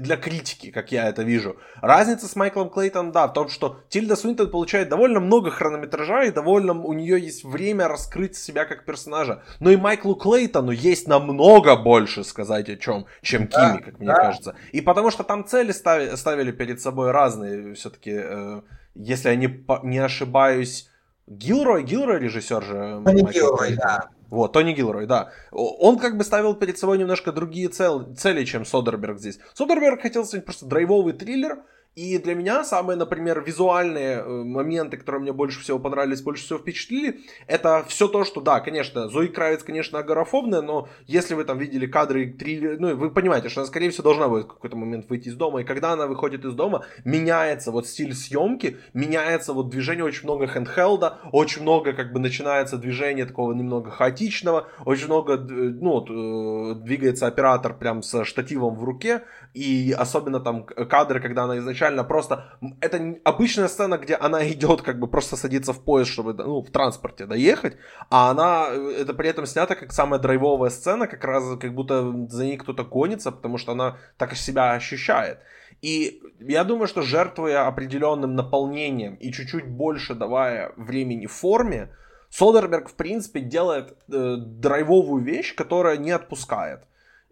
для 0.00 0.16
критики, 0.16 0.70
как 0.70 0.92
я 0.92 1.08
это 1.08 1.22
вижу. 1.22 1.56
Разница 1.80 2.26
с 2.26 2.36
Майклом 2.36 2.70
Клейтоном, 2.70 3.12
да, 3.12 3.26
в 3.26 3.32
том, 3.32 3.48
что 3.48 3.80
Тильда 3.88 4.16
Суинтон 4.16 4.50
получает 4.50 4.88
довольно 4.88 5.20
много 5.20 5.50
хронометража, 5.50 6.24
и 6.24 6.30
довольно 6.30 6.72
у 6.72 6.92
нее 6.92 7.20
есть 7.20 7.44
время 7.44 7.88
раскрыть 7.88 8.36
себя 8.36 8.64
как 8.64 8.84
персонажа. 8.84 9.42
Но 9.60 9.70
и 9.70 9.76
Майклу 9.76 10.14
Клейтону 10.14 10.70
есть 10.70 11.08
намного 11.08 11.76
больше 11.76 12.24
сказать 12.24 12.68
о 12.68 12.76
чем, 12.76 13.06
чем 13.22 13.48
Кими, 13.48 13.78
как 13.78 13.98
мне 13.98 14.08
да. 14.08 14.14
кажется. 14.14 14.56
И 14.72 14.80
потому 14.80 15.10
что 15.10 15.24
там 15.24 15.46
цели 15.46 15.72
ставили, 15.72 16.14
ставили 16.16 16.52
перед 16.52 16.80
собой 16.80 17.10
разные, 17.10 17.74
все-таки, 17.74 18.12
э, 18.14 18.62
если 18.94 19.30
я 19.30 19.36
не, 19.36 19.64
не 19.82 19.98
ошибаюсь, 19.98 20.88
Гилрой, 21.28 21.84
Гилрой 21.84 22.18
режиссер 22.18 22.62
же. 22.62 23.02
Не 23.12 23.22
Гилрой, 23.22 23.76
да. 23.76 24.08
Вот, 24.30 24.52
Тони 24.52 24.72
Гилрой, 24.72 25.06
да. 25.06 25.30
Он 25.50 25.98
как 25.98 26.16
бы 26.16 26.24
ставил 26.24 26.54
перед 26.54 26.78
собой 26.78 26.98
немножко 26.98 27.32
другие 27.32 27.68
цели, 27.68 28.14
цели 28.14 28.44
чем 28.44 28.64
Содерберг 28.64 29.18
здесь. 29.18 29.38
Содерберг 29.54 30.02
хотел 30.02 30.24
снять 30.24 30.44
просто 30.44 30.66
драйвовый 30.66 31.14
триллер, 31.14 31.62
и 31.98 32.16
для 32.18 32.36
меня 32.36 32.62
самые, 32.62 32.96
например, 32.96 33.42
визуальные 33.44 34.18
э, 34.18 34.44
моменты, 34.44 34.96
которые 34.96 35.20
мне 35.20 35.32
больше 35.32 35.60
всего 35.60 35.80
понравились, 35.80 36.22
больше 36.22 36.44
всего 36.44 36.60
впечатлили, 36.60 37.18
это 37.48 37.84
все 37.88 38.06
то, 38.06 38.22
что, 38.22 38.40
да, 38.40 38.60
конечно, 38.60 39.08
Зои 39.08 39.26
Кравец, 39.26 39.64
конечно, 39.64 39.98
агорафобная, 39.98 40.62
но 40.62 40.88
если 41.08 41.34
вы 41.34 41.42
там 41.42 41.58
видели 41.58 41.86
кадры 41.86 42.30
триллера, 42.30 42.76
ну, 42.78 42.94
вы 42.94 43.10
понимаете, 43.10 43.48
что 43.48 43.62
она, 43.62 43.66
скорее 43.66 43.90
всего, 43.90 44.04
должна 44.04 44.28
будет 44.28 44.44
в 44.44 44.48
какой-то 44.48 44.76
момент 44.76 45.10
выйти 45.10 45.26
из 45.26 45.34
дома, 45.34 45.62
и 45.62 45.64
когда 45.64 45.90
она 45.90 46.06
выходит 46.06 46.44
из 46.44 46.54
дома, 46.54 46.84
меняется 47.04 47.72
вот 47.72 47.88
стиль 47.88 48.14
съемки, 48.14 48.76
меняется 48.94 49.52
вот 49.52 49.68
движение, 49.68 50.04
очень 50.04 50.22
много 50.22 50.46
хендхелда, 50.46 51.18
очень 51.32 51.62
много, 51.62 51.94
как 51.94 52.12
бы, 52.12 52.20
начинается 52.20 52.76
движение 52.76 53.26
такого 53.26 53.52
немного 53.54 53.90
хаотичного, 53.90 54.68
очень 54.84 55.06
много, 55.06 55.36
ну, 55.36 55.90
вот, 55.90 56.10
э, 56.10 56.80
двигается 56.80 57.26
оператор 57.26 57.76
прям 57.76 58.04
со 58.04 58.24
штативом 58.24 58.76
в 58.76 58.84
руке, 58.84 59.24
и 59.58 59.92
особенно 59.92 60.38
там 60.40 60.64
кадры, 60.64 61.20
когда 61.20 61.44
она 61.44 61.58
изначально 61.58 62.04
просто... 62.04 62.44
Это 62.80 63.16
обычная 63.24 63.68
сцена, 63.68 63.98
где 63.98 64.14
она 64.14 64.48
идет, 64.48 64.82
как 64.82 65.00
бы 65.00 65.08
просто 65.08 65.36
садится 65.36 65.72
в 65.72 65.84
поезд, 65.84 66.10
чтобы, 66.10 66.32
ну, 66.34 66.62
в 66.62 66.70
транспорте 66.70 67.26
доехать, 67.26 67.76
а 68.08 68.30
она, 68.30 68.68
э, 68.70 69.02
это 69.02 69.14
при 69.14 69.28
этом 69.28 69.46
снята 69.46 69.74
как 69.74 69.92
самая 69.92 70.20
драйвовая 70.20 70.70
сцена, 70.70 71.08
как 71.08 71.24
раз 71.24 71.58
как 71.58 71.74
будто 71.74 72.28
за 72.28 72.44
ней 72.44 72.56
кто-то 72.56 72.84
гонится, 72.84 73.32
потому 73.32 73.58
что 73.58 73.72
она 73.72 73.96
так 74.16 74.36
себя 74.36 74.74
ощущает. 74.74 75.38
И 75.82 76.22
я 76.38 76.62
думаю, 76.62 76.86
что 76.86 77.02
жертвуя 77.02 77.66
определенным 77.66 78.36
наполнением 78.36 79.16
и 79.16 79.32
чуть-чуть 79.32 79.66
больше 79.66 80.14
давая 80.14 80.72
времени 80.76 81.26
форме, 81.26 81.88
Содерберг, 82.30 82.90
в 82.90 82.94
принципе, 82.94 83.40
делает 83.40 83.96
э, 84.12 84.36
драйвовую 84.38 85.24
вещь, 85.24 85.56
которая 85.56 85.96
не 85.96 86.12
отпускает. 86.12 86.80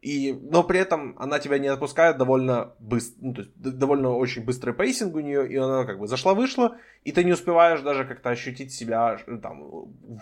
И, 0.06 0.32
но 0.32 0.62
при 0.62 0.78
этом 0.78 1.16
она 1.18 1.40
тебя 1.40 1.58
не 1.58 1.66
отпускает 1.66 2.16
довольно 2.16 2.74
быстро, 2.78 3.16
ну, 3.22 3.34
то 3.34 3.40
есть 3.40 3.52
довольно 3.56 4.10
очень 4.10 4.44
быстрый 4.44 4.72
pacing 4.72 5.16
у 5.16 5.18
нее, 5.18 5.48
и 5.48 5.56
она 5.56 5.84
как 5.84 5.98
бы 5.98 6.06
зашла-вышла, 6.06 6.76
и 7.02 7.10
ты 7.10 7.24
не 7.24 7.32
успеваешь 7.32 7.80
даже 7.80 8.04
как-то 8.04 8.30
ощутить 8.30 8.72
себя 8.72 9.18
там 9.42 9.64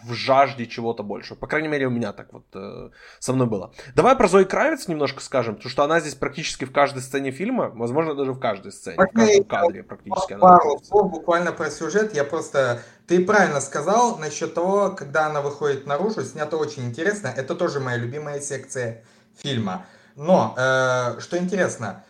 в 0.07 0.15
жажде 0.15 0.67
чего-то 0.67 1.03
больше. 1.03 1.35
По 1.35 1.47
крайней 1.47 1.69
мере, 1.69 1.87
у 1.87 1.91
меня 1.91 2.15
так 2.15 2.33
вот 2.33 2.47
э, 2.55 2.93
со 3.19 3.35
мной 3.35 3.47
было. 3.47 3.75
Давай 3.95 4.17
про 4.17 4.27
Зои 4.27 4.45
Кравец 4.45 4.89
немножко 4.89 5.21
скажем, 5.21 5.57
потому 5.57 5.71
что 5.71 5.85
она 5.85 6.01
здесь 6.01 6.15
практически 6.15 6.65
в 6.65 6.73
каждой 6.73 7.03
сцене 7.03 7.31
фильма, 7.31 7.69
возможно, 7.69 8.15
даже 8.15 8.33
в 8.33 8.41
каждой 8.41 8.73
сцене, 8.73 8.97
в 8.97 9.15
каждом 9.15 9.45
кадре 9.45 9.83
практически. 9.83 10.39
Пару 10.39 10.81
слов 10.83 11.11
буквально 11.11 11.53
про 11.53 11.69
сюжет, 11.69 12.15
я 12.15 12.25
просто... 12.25 12.81
Ты 13.07 13.23
правильно 13.23 13.61
сказал 13.61 14.17
насчет 14.17 14.55
того, 14.55 14.93
когда 14.93 15.27
она 15.27 15.43
выходит 15.43 15.87
наружу, 15.87 16.23
снято 16.23 16.57
очень 16.57 16.87
интересно, 16.87 17.31
это 17.37 17.55
тоже 17.55 17.81
моя 17.81 17.99
любимая 17.99 18.41
секция 18.41 19.05
фильма. 19.43 19.87
Но, 20.17 20.55
э, 20.57 21.21
что 21.21 21.39
интересно, 21.39 22.05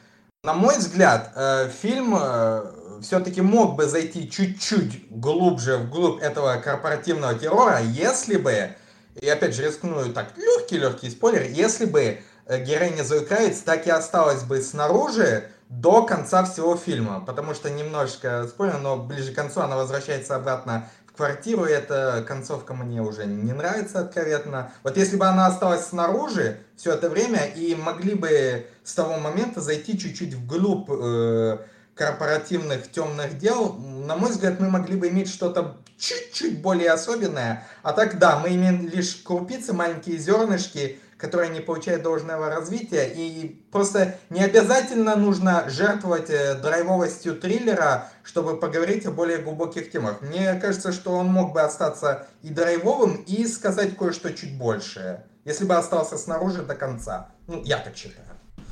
на 0.44 0.52
мой 0.52 0.76
взгляд, 0.76 1.32
э, 1.34 1.70
фильм 1.70 2.14
э, 2.20 2.64
все-таки 3.00 3.40
мог 3.40 3.76
бы 3.76 3.86
зайти 3.86 4.30
чуть-чуть 4.30 5.10
глубже 5.10 5.78
вглубь 5.78 6.22
этого 6.22 6.56
корпоративного 6.56 7.34
террора, 7.34 7.80
если 7.80 8.36
бы, 8.36 8.76
и 9.18 9.26
опять 9.26 9.54
же 9.54 9.64
рискну 9.64 10.04
так 10.12 10.36
легкий-легкий 10.36 11.08
спойлер, 11.08 11.46
если 11.48 11.86
бы 11.86 12.20
э, 12.46 12.62
героиня 12.62 13.04
Зои 13.04 13.20
Кравиц 13.20 13.60
так 13.60 13.86
и 13.86 13.90
осталась 13.90 14.42
бы 14.42 14.60
снаружи 14.60 15.50
до 15.70 16.04
конца 16.04 16.44
всего 16.44 16.76
фильма, 16.76 17.24
потому 17.24 17.54
что 17.54 17.70
немножечко 17.70 18.46
спойлер, 18.46 18.78
но 18.78 18.98
ближе 18.98 19.32
к 19.32 19.36
концу 19.36 19.60
она 19.60 19.76
возвращается 19.76 20.36
обратно 20.36 20.90
квартиру, 21.16 21.64
эта 21.64 22.24
концовка 22.26 22.74
мне 22.74 23.00
уже 23.02 23.26
не 23.26 23.52
нравится 23.52 24.00
откровенно. 24.00 24.72
Вот 24.82 24.96
если 24.96 25.16
бы 25.16 25.26
она 25.26 25.46
осталась 25.46 25.86
снаружи 25.86 26.58
все 26.76 26.92
это 26.92 27.08
время 27.08 27.44
и 27.46 27.74
могли 27.74 28.14
бы 28.14 28.66
с 28.82 28.94
того 28.94 29.18
момента 29.18 29.60
зайти 29.60 29.98
чуть-чуть 29.98 30.34
вглубь 30.34 30.88
э, 30.90 31.58
корпоративных 31.94 32.90
темных 32.90 33.38
дел, 33.38 33.74
на 33.74 34.16
мой 34.16 34.30
взгляд, 34.30 34.58
мы 34.58 34.68
могли 34.68 34.96
бы 34.96 35.08
иметь 35.08 35.28
что-то 35.28 35.76
чуть-чуть 35.98 36.60
более 36.60 36.90
особенное. 36.90 37.66
А 37.82 37.92
так, 37.92 38.18
да, 38.18 38.38
мы 38.38 38.54
имеем 38.54 38.88
лишь 38.88 39.16
крупицы, 39.16 39.72
маленькие 39.72 40.18
зернышки, 40.18 40.98
которые 41.24 41.50
не 41.50 41.60
получают 41.60 42.02
должного 42.02 42.50
развития. 42.50 43.10
И 43.16 43.64
просто 43.72 44.16
не 44.28 44.44
обязательно 44.44 45.16
нужно 45.16 45.64
жертвовать 45.70 46.28
э, 46.28 46.54
драйвовостью 46.56 47.34
триллера, 47.36 48.10
чтобы 48.22 48.58
поговорить 48.58 49.06
о 49.06 49.10
более 49.10 49.38
глубоких 49.38 49.90
темах. 49.90 50.20
Мне 50.20 50.52
кажется, 50.60 50.92
что 50.92 51.12
он 51.12 51.28
мог 51.28 51.54
бы 51.54 51.62
остаться 51.62 52.26
и 52.42 52.50
драйвовым, 52.50 53.24
и 53.26 53.46
сказать 53.46 53.96
кое-что 53.96 54.34
чуть 54.34 54.58
большее, 54.58 55.24
если 55.46 55.64
бы 55.64 55.74
остался 55.76 56.18
снаружи 56.18 56.60
до 56.60 56.74
конца. 56.74 57.30
Ну, 57.46 57.62
я 57.64 57.78
так 57.78 57.96
считаю. 57.96 58.26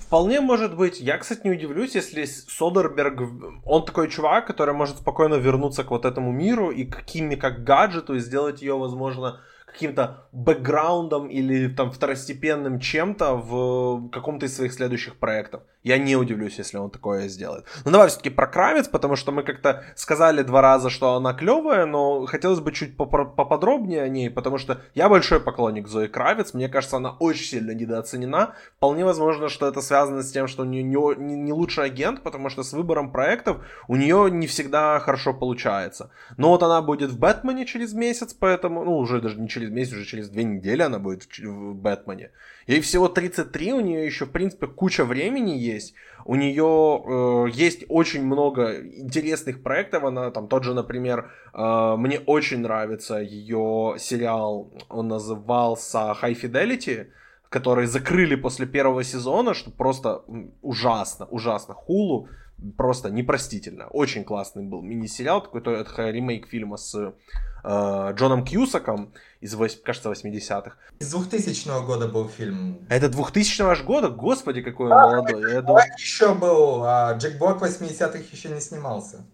Вполне 0.06 0.42
может 0.42 0.76
быть. 0.76 1.00
Я, 1.00 1.16
кстати, 1.16 1.40
не 1.44 1.52
удивлюсь, 1.52 1.94
если 1.94 2.26
Содерберг, 2.26 3.18
он 3.64 3.86
такой 3.86 4.10
чувак, 4.10 4.46
который 4.46 4.74
может 4.74 4.98
спокойно 4.98 5.36
вернуться 5.36 5.84
к 5.84 5.90
вот 5.90 6.04
этому 6.04 6.32
миру 6.32 6.70
и 6.70 6.84
к 6.84 7.02
Кимми 7.02 7.36
как 7.36 7.64
гаджету 7.64 8.16
и 8.16 8.20
сделать 8.20 8.60
ее, 8.60 8.76
возможно, 8.76 9.40
каким-то 9.72 10.28
бэкграундом 10.32 11.28
или 11.28 11.68
там 11.68 11.90
второстепенным 11.90 12.78
чем-то 12.78 13.34
в 13.34 14.10
каком-то 14.10 14.46
из 14.46 14.56
своих 14.56 14.72
следующих 14.72 15.18
проектов. 15.18 15.62
Я 15.82 15.98
не 15.98 16.14
удивлюсь, 16.14 16.58
если 16.58 16.78
он 16.78 16.90
такое 16.90 17.26
сделает. 17.26 17.64
Ну 17.84 17.90
давай 17.90 18.08
все-таки 18.08 18.30
про 18.30 18.46
Кравец, 18.46 18.86
потому 18.86 19.16
что 19.16 19.32
мы 19.32 19.42
как-то 19.42 19.84
сказали 19.96 20.42
два 20.42 20.62
раза, 20.62 20.90
что 20.90 21.14
она 21.14 21.34
клевая, 21.34 21.86
но 21.86 22.24
хотелось 22.26 22.60
бы 22.60 22.70
чуть 22.70 22.96
поподробнее 22.96 24.02
о 24.02 24.08
ней, 24.08 24.30
потому 24.30 24.58
что 24.58 24.80
я 24.94 25.08
большой 25.08 25.40
поклонник 25.40 25.88
Зои 25.88 26.06
Кравец, 26.06 26.54
мне 26.54 26.68
кажется, 26.68 26.98
она 26.98 27.10
очень 27.10 27.46
сильно 27.46 27.72
недооценена. 27.72 28.54
Вполне 28.76 29.04
возможно, 29.04 29.48
что 29.48 29.66
это 29.66 29.80
связано 29.80 30.22
с 30.22 30.30
тем, 30.30 30.46
что 30.46 30.62
у 30.62 30.66
нее 30.66 30.82
не, 30.82 31.34
не 31.34 31.52
лучший 31.52 31.84
агент, 31.84 32.22
потому 32.22 32.48
что 32.48 32.62
с 32.62 32.72
выбором 32.72 33.10
проектов 33.10 33.58
у 33.88 33.96
нее 33.96 34.30
не 34.30 34.46
всегда 34.46 35.00
хорошо 35.00 35.34
получается. 35.34 36.10
Но 36.36 36.50
вот 36.50 36.62
она 36.62 36.80
будет 36.80 37.10
в 37.10 37.18
Бэтмене 37.18 37.66
через 37.66 37.92
месяц, 37.92 38.34
поэтому, 38.34 38.84
ну 38.84 38.98
уже 38.98 39.20
даже 39.20 39.40
не 39.40 39.48
через 39.48 39.70
месяц, 39.70 39.94
уже 39.94 40.04
через 40.04 40.28
две 40.28 40.44
недели 40.44 40.82
она 40.82 41.00
будет 41.00 41.26
в 41.38 41.74
Бэтмене. 41.74 42.30
Ей 42.66 42.80
всего 42.80 43.08
33, 43.08 43.72
у 43.72 43.80
нее 43.80 44.06
еще, 44.06 44.24
в 44.26 44.30
принципе, 44.30 44.66
куча 44.66 45.04
времени 45.04 45.50
есть. 45.52 45.94
У 46.24 46.36
нее 46.36 47.02
э, 47.04 47.50
есть 47.50 47.84
очень 47.88 48.24
много 48.24 48.80
интересных 48.80 49.62
проектов. 49.62 50.04
Она 50.04 50.30
там 50.30 50.48
тот 50.48 50.64
же, 50.64 50.74
например, 50.74 51.30
э, 51.52 51.96
мне 51.96 52.20
очень 52.20 52.60
нравится 52.60 53.16
ее 53.18 53.96
сериал, 53.98 54.72
он 54.88 55.08
назывался 55.08 56.16
High 56.22 56.40
Fidelity, 56.40 57.08
который 57.48 57.86
закрыли 57.86 58.36
после 58.36 58.66
первого 58.66 59.04
сезона, 59.04 59.54
что 59.54 59.70
просто 59.70 60.22
ужасно, 60.62 61.26
ужасно. 61.26 61.74
Хулу 61.74 62.28
просто 62.76 63.10
непростительно. 63.10 63.86
Очень 63.88 64.24
классный 64.24 64.64
был 64.64 64.82
мини-сериал, 64.82 65.42
такой, 65.42 65.60
это 65.60 66.10
ремейк 66.10 66.46
фильма 66.46 66.76
с 66.76 66.94
э, 66.94 68.12
Джоном 68.14 68.44
Кьюсаком 68.44 69.12
из, 69.40 69.56
кажется, 69.82 70.10
80-х. 70.10 70.76
Из 70.98 71.10
2000 71.10 71.86
года 71.86 72.08
был 72.08 72.28
фильм. 72.28 72.86
Это 72.88 73.08
2000 73.08 73.62
аж 73.62 73.82
года? 73.82 74.08
Господи, 74.08 74.62
какой 74.62 74.90
он 74.90 74.92
молодой. 74.92 75.42
Джек 75.42 75.64
Блэк 75.64 75.98
еще 75.98 76.34
был, 76.34 76.82
а 76.84 77.14
Джек 77.14 77.38
Блэк 77.38 77.58
в 77.58 77.62
80-х 77.62 78.18
еще 78.30 78.48
не 78.48 78.60
снимался. 78.60 79.24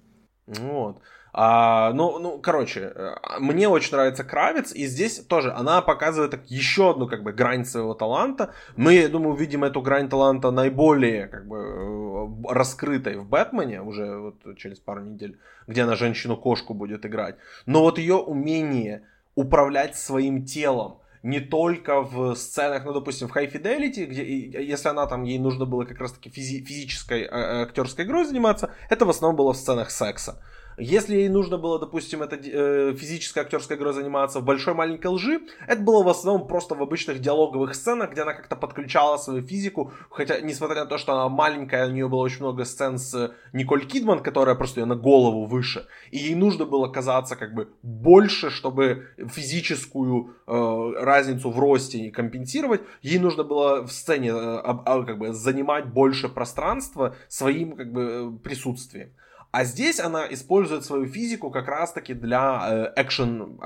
Вот. 0.47 0.99
А, 1.33 1.93
ну, 1.93 2.19
ну, 2.19 2.39
короче, 2.39 2.93
э, 2.95 3.15
мне 3.39 3.69
очень 3.69 3.93
нравится 3.93 4.25
Кравец, 4.25 4.73
и 4.73 4.87
здесь 4.87 5.19
тоже 5.21 5.53
она 5.53 5.83
показывает 5.83 6.31
так, 6.31 6.47
еще 6.51 6.91
одну 6.91 7.07
как 7.07 7.23
бы 7.23 7.33
грань 7.33 7.65
своего 7.65 7.95
таланта. 7.95 8.55
Мы, 8.77 8.95
я 8.95 9.09
думаю, 9.09 9.35
увидим 9.35 9.65
эту 9.65 9.83
грань 9.83 10.09
таланта 10.09 10.51
наиболее 10.51 11.27
как 11.29 11.47
бы 11.47 11.57
э, 11.59 12.53
раскрытой 12.53 13.17
в 13.17 13.29
Бэтмене 13.29 13.83
уже 13.83 14.17
вот 14.19 14.57
через 14.57 14.79
пару 14.79 15.03
недель, 15.03 15.39
где 15.67 15.83
она 15.83 15.97
женщину-кошку 15.97 16.75
будет 16.75 17.05
играть. 17.05 17.37
Но 17.67 17.83
вот 17.83 17.99
ее 17.99 18.17
умение 18.17 19.03
управлять 19.35 19.97
своим 19.97 20.45
телом, 20.45 20.99
не 21.23 21.41
только 21.41 22.01
в 22.03 22.35
сценах, 22.37 22.85
ну, 22.85 22.93
допустим, 22.93 23.29
в 23.29 23.37
High 23.37 23.53
Fidelity, 23.53 24.07
где, 24.07 24.25
если 24.63 24.89
она 24.89 25.07
там, 25.07 25.25
ей 25.25 25.39
нужно 25.39 25.65
было 25.65 25.85
как 25.85 25.99
раз-таки 25.99 26.31
физи- 26.31 26.65
физической 26.65 27.23
э, 27.23 27.63
актерской 27.63 28.05
игрой 28.05 28.25
заниматься, 28.25 28.71
это 28.89 29.05
в 29.05 29.11
основном 29.11 29.37
было 29.37 29.53
в 29.53 29.57
сценах 29.57 29.91
секса. 29.91 30.43
Если 30.79 31.17
ей 31.17 31.29
нужно 31.29 31.59
было, 31.59 31.81
допустим, 31.81 32.23
это 32.23 32.37
э, 32.37 32.95
физической 32.95 33.41
актерской 33.41 33.77
игрой 33.77 33.93
заниматься 33.93 34.39
в 34.39 34.45
большой 34.45 34.75
маленькой 34.75 35.09
лжи, 35.09 35.41
это 35.67 35.83
было 35.83 36.05
в 36.05 36.09
основном 36.09 36.47
просто 36.47 36.77
в 36.77 36.83
обычных 36.83 37.21
диалоговых 37.21 37.75
сценах, 37.75 38.13
где 38.13 38.23
она 38.23 38.33
как-то 38.33 38.55
подключала 38.55 39.17
свою 39.17 39.43
физику, 39.43 39.93
хотя, 40.09 40.41
несмотря 40.41 40.85
на 40.85 40.87
то, 40.87 40.97
что 40.97 41.15
она 41.15 41.29
маленькая, 41.29 41.89
у 41.89 41.91
нее 41.91 42.09
было 42.09 42.21
очень 42.21 42.41
много 42.41 42.65
сцен 42.65 42.99
с 42.99 43.35
Николь 43.53 43.87
Кидман, 43.87 44.23
которая 44.23 44.55
просто 44.55 44.81
ее 44.81 44.87
на 44.87 44.95
голову 44.95 45.47
выше, 45.47 45.87
и 46.13 46.19
ей 46.19 46.37
нужно 46.37 46.65
было 46.65 46.87
казаться 46.87 47.35
как 47.35 47.55
бы 47.55 47.69
больше, 47.83 48.51
чтобы 48.51 49.09
физическую 49.17 50.37
э, 50.47 50.93
разницу 51.03 51.51
в 51.51 51.59
росте 51.59 52.11
компенсировать, 52.11 52.83
ей 53.03 53.19
нужно 53.19 53.43
было 53.43 53.83
в 53.83 53.91
сцене 53.91 54.31
э, 54.31 54.61
э, 54.65 55.05
как 55.05 55.19
бы 55.19 55.33
занимать 55.33 55.87
больше 55.87 56.29
пространства 56.29 57.17
своим 57.29 57.73
как 57.73 57.93
бы 57.93 58.03
э, 58.03 58.31
присутствием. 58.45 59.11
А 59.51 59.65
здесь 59.65 59.99
она 59.99 60.27
использует 60.31 60.85
свою 60.85 61.07
физику 61.07 61.51
как 61.51 61.69
раз-таки 61.69 62.15
для 62.15 62.93
экшен, 62.97 63.59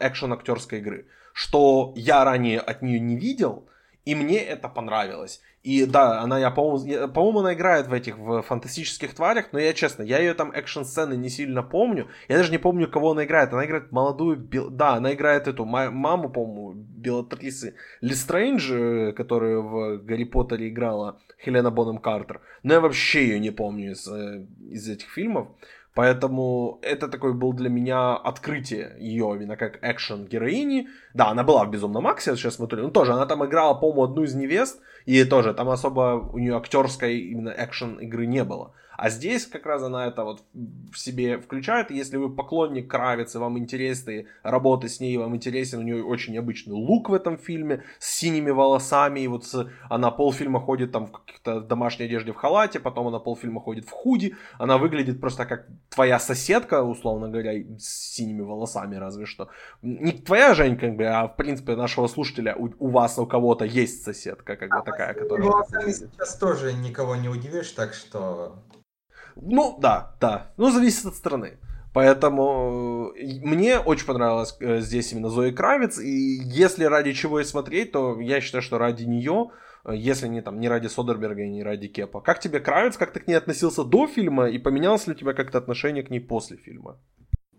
экшен 0.00 0.32
актерской 0.32 0.78
игры, 0.78 1.06
что 1.32 1.92
я 1.96 2.24
ранее 2.24 2.60
от 2.60 2.82
нее 2.82 3.00
не 3.00 3.16
видел, 3.16 3.68
и 4.04 4.14
мне 4.14 4.38
это 4.38 4.68
понравилось. 4.68 5.40
И 5.62 5.84
да, 5.84 6.22
она, 6.22 6.38
я, 6.38 6.50
по-моему, 6.50 7.08
по-моему, 7.12 7.40
она 7.40 7.52
играет 7.52 7.86
в 7.86 7.92
этих 7.92 8.16
в 8.16 8.40
фантастических 8.42 9.14
тварях, 9.14 9.52
но 9.52 9.58
я 9.58 9.74
честно, 9.74 10.02
я 10.02 10.18
ее 10.18 10.32
там 10.32 10.52
экшн-сцены 10.52 11.14
не 11.14 11.28
сильно 11.28 11.62
помню. 11.62 12.08
Я 12.28 12.38
даже 12.38 12.50
не 12.50 12.56
помню, 12.56 12.88
кого 12.88 13.10
она 13.10 13.24
играет. 13.24 13.52
Она 13.52 13.66
играет 13.66 13.92
молодую, 13.92 14.38
бел... 14.38 14.70
да, 14.70 14.94
она 14.94 15.12
играет 15.12 15.48
эту 15.48 15.66
маму, 15.66 16.30
по-моему, 16.30 16.72
Белатрисы 16.72 17.74
Листрейндж, 18.00 18.72
э, 18.72 19.12
которая 19.12 19.58
в 19.58 19.98
Гарри 19.98 20.24
Поттере 20.24 20.70
играла 20.70 21.20
Хелена 21.44 21.70
Боном 21.70 21.98
Картер. 21.98 22.40
Но 22.62 22.74
я 22.74 22.80
вообще 22.80 23.28
ее 23.28 23.38
не 23.38 23.50
помню 23.50 23.92
из, 23.92 24.08
э, 24.08 24.46
из 24.70 24.88
этих 24.88 25.10
фильмов. 25.10 25.48
Поэтому 25.94 26.78
это 26.82 27.08
такой 27.08 27.34
был 27.34 27.52
для 27.52 27.68
меня 27.68 28.14
открытие 28.14 28.94
ее 28.98 29.34
именно 29.34 29.56
как 29.56 29.78
экшен 29.82 30.26
героини. 30.26 30.88
Да, 31.14 31.28
она 31.30 31.42
была 31.42 31.64
в 31.64 31.70
Безумном 31.70 32.04
Максе, 32.04 32.36
сейчас 32.36 32.54
смотрю. 32.54 32.82
Ну, 32.82 32.90
тоже, 32.90 33.12
она 33.12 33.26
там 33.26 33.44
играла, 33.44 33.74
по-моему, 33.74 34.04
одну 34.04 34.22
из 34.22 34.34
невест. 34.34 34.80
И 35.06 35.24
тоже, 35.24 35.52
там 35.52 35.68
особо 35.68 36.30
у 36.32 36.38
нее 36.38 36.56
актерской 36.56 37.18
именно 37.18 37.52
экшен 37.56 37.98
игры 37.98 38.26
не 38.26 38.44
было. 38.44 38.72
А 39.00 39.08
здесь 39.08 39.46
как 39.46 39.64
раз 39.64 39.82
она 39.82 40.08
это 40.08 40.24
вот 40.24 40.42
в 40.92 40.98
себе 40.98 41.38
включает. 41.38 41.90
Если 41.90 42.18
вы 42.18 42.28
поклонник 42.28 42.90
Кравицы, 42.90 43.38
вам 43.38 43.58
интересны 43.58 44.26
работы 44.42 44.90
с 44.90 45.00
ней, 45.00 45.16
вам 45.16 45.34
интересен 45.34 45.78
у 45.78 45.82
нее 45.82 46.04
очень 46.04 46.34
необычный 46.34 46.74
лук 46.74 47.08
в 47.08 47.14
этом 47.14 47.38
фильме, 47.38 47.82
с 47.98 48.10
синими 48.18 48.50
волосами, 48.50 49.20
и 49.20 49.26
вот 49.26 49.46
с, 49.46 49.66
она 49.88 50.10
полфильма 50.10 50.60
ходит 50.60 50.92
там 50.92 51.06
в 51.06 51.12
каких-то 51.12 51.62
домашней 51.62 52.04
одежде 52.04 52.32
в 52.32 52.36
халате, 52.36 52.78
потом 52.78 53.06
она 53.06 53.20
полфильма 53.20 53.62
ходит 53.62 53.86
в 53.86 53.90
худи, 53.90 54.36
она 54.58 54.76
выглядит 54.76 55.18
просто 55.18 55.46
как 55.46 55.66
твоя 55.88 56.18
соседка, 56.18 56.82
условно 56.82 57.30
говоря, 57.30 57.54
с 57.78 58.12
синими 58.14 58.42
волосами 58.42 58.96
разве 58.96 59.24
что. 59.24 59.48
Не 59.80 60.12
твоя, 60.12 60.52
Жень, 60.52 60.76
как 60.76 60.96
бы, 60.96 61.06
а 61.06 61.26
в 61.26 61.36
принципе 61.36 61.74
нашего 61.74 62.06
слушателя, 62.06 62.54
у, 62.54 62.68
у 62.78 62.90
вас, 62.90 63.18
у 63.18 63.24
кого-то 63.24 63.64
есть 63.64 64.04
соседка, 64.04 64.56
как 64.56 64.68
бы 64.68 64.76
а 64.76 64.82
такая, 64.82 65.14
которая... 65.14 65.48
Волосами 65.48 65.90
сейчас 65.90 66.36
тоже 66.36 66.74
никого 66.74 67.16
не 67.16 67.30
удивишь, 67.30 67.70
так 67.70 67.94
что... 67.94 68.58
Ну, 69.42 69.76
да, 69.80 70.14
да. 70.20 70.52
Ну, 70.56 70.70
зависит 70.70 71.06
от 71.06 71.14
страны. 71.14 71.58
Поэтому 71.92 73.12
э, 73.16 73.40
мне 73.42 73.78
очень 73.78 74.06
понравилось 74.06 74.56
э, 74.60 74.80
здесь 74.80 75.12
именно 75.12 75.28
Зои 75.28 75.50
Кравец. 75.50 75.98
И 75.98 76.40
если 76.44 76.84
ради 76.84 77.12
чего 77.12 77.40
и 77.40 77.44
смотреть, 77.44 77.92
то 77.92 78.20
я 78.20 78.40
считаю, 78.40 78.62
что 78.62 78.78
ради 78.78 79.04
нее, 79.04 79.50
э, 79.84 79.96
если 79.96 80.28
не 80.28 80.40
там 80.40 80.60
не 80.60 80.68
ради 80.68 80.86
Содерберга 80.86 81.42
и 81.42 81.48
не 81.48 81.64
ради 81.64 81.88
Кепа. 81.88 82.20
Как 82.20 82.38
тебе 82.38 82.60
Кравец, 82.60 82.96
как 82.96 83.12
ты 83.12 83.20
к 83.20 83.26
ней 83.26 83.34
относился 83.34 83.82
до 83.82 84.06
фильма 84.06 84.48
и 84.48 84.58
поменялось 84.58 85.08
ли 85.08 85.14
у 85.14 85.16
тебя 85.16 85.32
как-то 85.32 85.58
отношение 85.58 86.04
к 86.04 86.10
ней 86.10 86.20
после 86.20 86.56
фильма? 86.56 86.96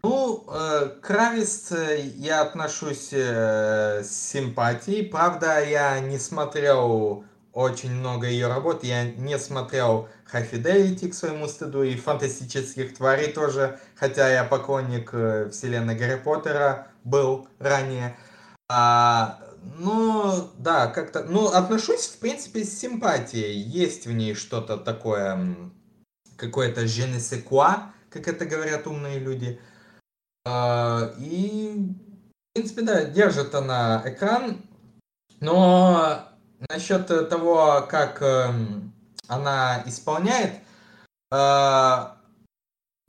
Ну, 0.04 0.38
к 0.48 1.00
Кравис 1.02 1.72
я 2.16 2.42
отношусь 2.42 3.14
с 3.14 4.08
симпатией. 4.10 5.08
Правда, 5.08 5.64
я 5.64 6.00
не 6.00 6.18
смотрел 6.18 7.26
очень 7.54 7.92
много 7.92 8.28
ее 8.28 8.48
работ. 8.48 8.84
Я 8.84 9.12
не 9.12 9.38
смотрел 9.38 10.08
High 10.32 10.50
Fidelity 10.50 11.10
к 11.10 11.14
своему 11.14 11.48
стыду 11.48 11.84
и 11.84 11.96
фантастических 11.96 12.96
тварей 12.96 13.34
тоже, 13.34 13.80
хотя 13.96 14.30
я 14.30 14.44
поклонник 14.44 15.10
э, 15.14 15.50
вселенной 15.50 15.96
Гарри 15.96 16.16
Поттера 16.16 16.88
был 17.04 17.48
ранее. 17.60 18.18
А, 18.70 19.40
ну, 19.80 20.50
да, 20.58 20.88
как-то... 20.88 21.24
Ну, 21.24 21.48
отношусь, 21.48 22.08
в 22.08 22.20
принципе, 22.20 22.64
с 22.64 22.80
симпатией. 22.80 23.60
Есть 23.60 24.08
в 24.08 24.12
ней 24.14 24.34
что-то 24.34 24.78
такое, 24.78 25.56
какое-то 26.38 26.82
je 26.86 27.06
ne 27.08 27.20
sais 27.20 27.44
quoi, 27.44 27.92
как 28.10 28.28
это 28.28 28.46
говорят 28.46 28.88
умные 28.88 29.20
люди. 29.20 29.60
А, 30.46 31.14
и, 31.20 31.74
в 31.76 32.54
принципе, 32.54 32.82
да, 32.84 33.04
держит 33.06 33.54
она 33.54 34.02
экран. 34.06 34.62
Но 35.42 36.31
насчет 36.70 37.08
того, 37.30 37.86
как 37.90 38.22
эм, 38.22 38.94
она 39.28 39.84
исполняет, 39.86 40.54
э, 41.32 42.06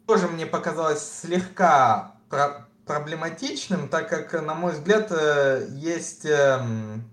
тоже 0.07 0.29
мне 0.29 0.47
показалось 0.47 1.21
слегка 1.21 2.17
про 2.29 2.67
проблематичным, 2.87 3.89
так 3.89 4.09
как, 4.09 4.33
на 4.43 4.55
мой 4.55 4.73
взгляд, 4.73 5.09
э, 5.11 5.69
есть 5.71 6.25
эм, 6.25 7.11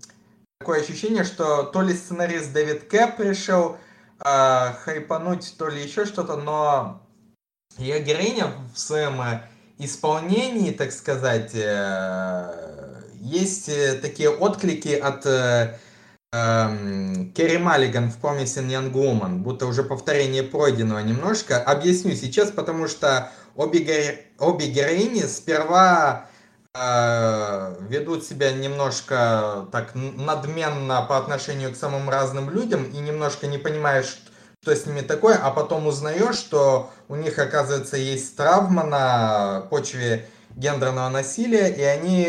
такое 0.58 0.80
ощущение, 0.80 1.24
что 1.24 1.64
то 1.64 1.82
ли 1.82 1.94
сценарист 1.94 2.52
Дэвид 2.52 2.88
Кэп 2.88 3.20
решил 3.20 3.76
э, 4.24 4.72
хайпануть, 4.84 5.54
то 5.58 5.68
ли 5.68 5.82
еще 5.82 6.06
что-то, 6.06 6.36
но 6.36 7.02
ее 7.78 8.02
героиня 8.02 8.52
в 8.74 8.78
своем 8.78 9.20
исполнении, 9.78 10.72
так 10.72 10.92
сказать, 10.92 11.54
есть 13.14 13.66
такие 14.02 14.28
отклики 14.28 14.88
от 14.88 15.24
Керри 16.32 17.58
Маллиган 17.58 18.08
в 18.08 18.24
Promising 18.24 18.68
Young 18.68 18.92
Woman, 18.92 19.38
будто 19.38 19.66
уже 19.66 19.82
повторение 19.82 20.44
пройденного 20.44 21.00
немножко. 21.00 21.60
Объясню 21.60 22.14
сейчас, 22.14 22.52
потому 22.52 22.86
что 22.86 23.32
обе, 23.56 23.80
геро... 23.80 24.14
обе 24.38 24.66
героини 24.68 25.22
сперва 25.22 26.26
э, 26.72 27.74
ведут 27.88 28.24
себя 28.24 28.52
немножко 28.52 29.66
так 29.72 29.96
надменно 29.96 31.02
по 31.02 31.18
отношению 31.18 31.72
к 31.72 31.76
самым 31.76 32.08
разным 32.08 32.48
людям 32.48 32.84
и 32.84 32.98
немножко 32.98 33.48
не 33.48 33.58
понимаешь, 33.58 34.20
что 34.62 34.76
с 34.76 34.86
ними 34.86 35.00
такое, 35.00 35.36
а 35.36 35.50
потом 35.50 35.88
узнаешь, 35.88 36.36
что 36.36 36.92
у 37.08 37.16
них, 37.16 37.40
оказывается, 37.40 37.96
есть 37.96 38.36
травма 38.36 38.84
на 38.84 39.62
почве 39.68 40.28
гендерного 40.50 41.08
насилия, 41.08 41.68
и 41.74 41.82
они 41.82 42.28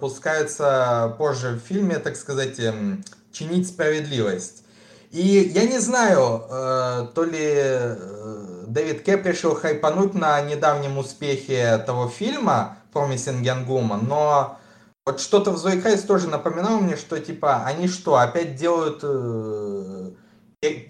пускаются 0.00 1.14
позже 1.18 1.60
в 1.62 1.66
фильме, 1.66 1.98
так 1.98 2.16
сказать, 2.16 2.58
эм, 2.60 3.02
чинить 3.32 3.68
справедливость. 3.68 4.64
И 5.10 5.52
я 5.54 5.66
не 5.66 5.78
знаю, 5.78 6.42
э, 6.48 7.06
то 7.14 7.24
ли 7.24 7.52
э, 7.54 8.64
Дэвид 8.66 9.02
Кэп 9.04 9.26
решил 9.26 9.54
хайпануть 9.54 10.14
на 10.14 10.40
недавнем 10.40 10.96
успехе 10.96 11.76
того 11.78 12.08
фильма 12.08 12.78
Promising 12.94 13.42
Young 13.42 13.66
Woman, 13.66 14.06
но 14.08 14.58
вот 15.04 15.20
что-то 15.20 15.50
в 15.50 15.58
Зои 15.58 15.80
Крайс 15.80 16.02
тоже 16.02 16.28
напоминало 16.28 16.78
мне, 16.78 16.96
что 16.96 17.18
типа 17.18 17.64
они 17.64 17.88
что, 17.88 18.16
опять 18.16 18.54
делают... 18.56 19.00
Э, 19.02 20.10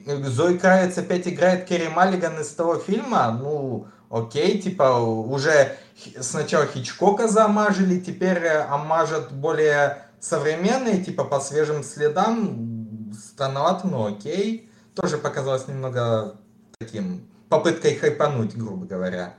Зои 0.07 0.59
Кравец 0.59 0.99
опять 0.99 1.27
играет 1.27 1.65
Керри 1.65 1.89
Маллиган 1.89 2.39
из 2.39 2.49
того 2.49 2.77
фильма? 2.77 3.31
Ну, 3.41 3.87
окей, 4.11 4.61
типа 4.61 5.01
уже 5.01 5.77
сначала 6.21 6.67
Хичкока 6.67 7.27
замажили, 7.27 7.99
теперь 7.99 8.47
омажат 8.49 9.33
более 9.33 10.03
современные, 10.23 11.03
типа 11.03 11.25
по 11.25 11.41
свежим 11.41 11.83
следам, 11.83 13.13
странновато, 13.13 13.89
но 13.89 14.07
окей. 14.07 14.71
Тоже 14.95 15.19
показалось 15.19 15.69
немного 15.69 16.41
таким 16.79 17.29
попыткой 17.49 17.97
хайпануть, 17.97 18.57
грубо 18.57 18.87
говоря. 18.87 19.35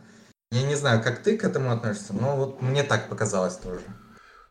Я 0.51 0.63
не 0.63 0.75
знаю, 0.75 1.01
как 1.01 1.23
ты 1.23 1.37
к 1.37 1.43
этому 1.43 1.71
относишься, 1.71 2.13
но 2.13 2.35
вот 2.35 2.61
мне 2.61 2.83
так 2.83 3.09
показалось 3.09 3.55
тоже. 3.55 3.81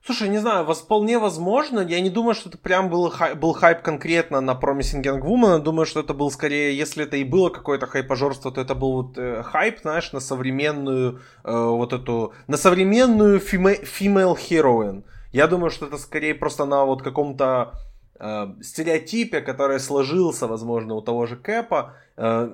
Слушай, 0.05 0.31
не 0.31 0.39
знаю, 0.39 0.65
вполне 0.75 1.19
возможно. 1.19 1.79
Я 1.79 2.01
не 2.01 2.11
думаю, 2.11 2.35
что 2.35 2.49
это 2.49 2.59
прям 2.59 2.91
был, 2.91 3.09
хай, 3.09 3.35
был 3.35 3.53
хайп 3.53 3.83
конкретно 3.83 4.41
на 4.41 4.53
Promising 4.53 5.03
Young 5.03 5.21
Woman. 5.21 5.61
Думаю, 5.61 5.87
что 5.87 6.01
это 6.01 6.13
был 6.13 6.31
скорее, 6.33 6.77
если 6.77 7.05
это 7.05 7.17
и 7.19 7.25
было 7.25 7.51
какое-то 7.51 7.87
хайпожорство, 7.87 8.51
то 8.51 8.61
это 8.61 8.75
был 8.75 8.95
вот 8.95 9.19
э, 9.19 9.45
хайп, 9.45 9.79
знаешь, 9.83 10.13
на 10.13 10.19
современную 10.19 11.21
э, 11.45 11.53
вот 11.53 11.93
эту, 11.93 12.33
на 12.49 12.57
современную 12.57 13.39
фиме, 13.39 13.75
female 13.83 14.37
heroine. 14.37 15.05
Я 15.33 15.47
думаю, 15.47 15.71
что 15.71 15.87
это 15.87 15.99
скорее 15.99 16.35
просто 16.35 16.65
на 16.67 16.85
вот 16.85 17.03
каком-то 17.03 17.73
э, 18.21 18.47
стереотипе, 18.63 19.41
который 19.41 19.81
сложился, 19.81 20.47
возможно, 20.47 20.95
у 20.95 21.03
того 21.03 21.27
же 21.27 21.37
Кэпа. 21.37 21.95
Э, 22.17 22.51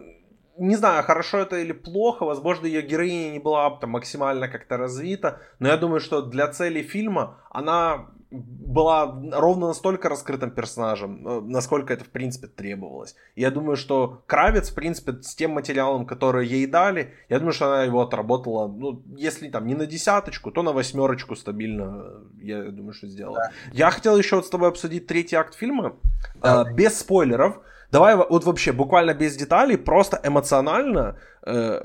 не 0.58 0.76
знаю, 0.76 1.04
хорошо 1.04 1.38
это 1.38 1.58
или 1.58 1.72
плохо, 1.72 2.24
возможно, 2.24 2.66
ее 2.66 2.82
героиня 2.82 3.30
не 3.30 3.38
была 3.38 3.70
там 3.78 3.90
максимально 3.90 4.48
как-то 4.48 4.76
развита, 4.76 5.40
но 5.58 5.68
я 5.68 5.76
думаю, 5.76 6.00
что 6.00 6.22
для 6.22 6.48
целей 6.48 6.82
фильма 6.82 7.38
она 7.50 8.08
была 8.30 9.06
ровно 9.32 9.68
настолько 9.68 10.08
раскрытым 10.08 10.50
персонажем, 10.50 11.26
э, 11.26 11.40
насколько 11.40 11.94
это 11.94 12.04
в 12.04 12.08
принципе 12.08 12.46
требовалось. 12.46 13.14
Я 13.36 13.50
думаю, 13.50 13.76
что 13.76 14.22
Кравец, 14.26 14.70
в 14.70 14.74
принципе, 14.74 15.22
с 15.22 15.34
тем 15.34 15.52
материалом, 15.52 16.04
который 16.06 16.46
ей 16.46 16.66
дали, 16.66 17.14
я 17.30 17.38
думаю, 17.38 17.52
что 17.52 17.72
она 17.72 17.84
его 17.84 18.02
отработала, 18.02 18.68
ну, 18.68 19.02
если 19.16 19.48
там 19.48 19.66
не 19.66 19.74
на 19.74 19.86
десяточку, 19.86 20.50
то 20.50 20.62
на 20.62 20.72
восьмерочку 20.72 21.36
стабильно, 21.36 22.04
я 22.42 22.64
думаю, 22.64 22.92
что 22.92 23.08
сделала. 23.08 23.36
Да. 23.36 23.52
Я 23.72 23.90
хотел 23.90 24.18
еще 24.18 24.36
вот 24.36 24.46
с 24.46 24.50
тобой 24.50 24.68
обсудить 24.68 25.06
третий 25.06 25.36
акт 25.36 25.54
фильма, 25.54 25.94
да. 26.34 26.66
э, 26.68 26.74
без 26.74 26.98
спойлеров. 26.98 27.60
Давай 27.90 28.14
вот 28.16 28.44
вообще 28.44 28.72
буквально 28.72 29.14
без 29.14 29.36
деталей, 29.36 29.78
просто 29.78 30.20
эмоционально, 30.22 31.18
э, 31.46 31.80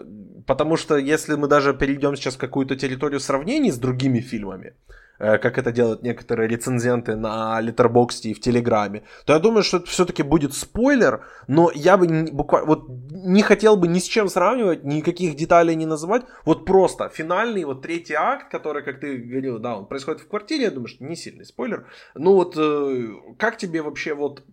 потому 0.45 0.75
что 0.75 0.97
если 0.97 1.35
мы 1.35 1.47
даже 1.47 1.73
перейдем 1.73 2.17
сейчас 2.17 2.35
в 2.35 2.37
какую-то 2.39 2.75
территорию 2.75 3.21
сравнений 3.21 3.71
с 3.71 3.77
другими 3.77 4.19
фильмами, 4.19 4.73
Э, 4.73 4.97
как 5.17 5.57
это 5.57 5.71
делают 5.71 6.03
некоторые 6.03 6.47
рецензенты 6.47 7.15
на 7.15 7.59
Letterboxd 7.61 8.23
и 8.23 8.33
в 8.33 8.39
Телеграме, 8.39 9.03
то 9.25 9.33
я 9.33 9.39
думаю, 9.39 9.63
что 9.63 9.77
это 9.77 9.87
все-таки 9.87 10.23
будет 10.23 10.53
спойлер, 10.53 11.25
но 11.47 11.71
я 11.73 11.97
бы 11.97 12.27
буквально, 12.31 12.67
вот 12.67 12.87
не 13.11 13.41
хотел 13.41 13.77
бы 13.77 13.87
ни 13.87 13.99
с 13.99 14.05
чем 14.05 14.27
сравнивать, 14.27 14.83
никаких 14.83 15.35
деталей 15.35 15.75
не 15.75 15.85
называть, 15.85 16.23
вот 16.45 16.65
просто 16.65 17.09
финальный, 17.09 17.63
вот 17.63 17.81
третий 17.81 18.15
акт, 18.15 18.51
который, 18.51 18.83
как 18.83 18.99
ты 18.99 19.17
говорил, 19.17 19.59
да, 19.59 19.77
он 19.77 19.85
происходит 19.85 20.21
в 20.21 20.27
квартире, 20.27 20.65
я 20.65 20.71
думаю, 20.71 20.87
что 20.87 21.03
не 21.03 21.15
сильный 21.15 21.45
спойлер, 21.45 21.87
ну 22.15 22.33
вот 22.33 22.55
э, 22.57 23.07
как 23.37 23.57
тебе 23.57 23.81
вообще 23.81 24.13
вот 24.13 24.43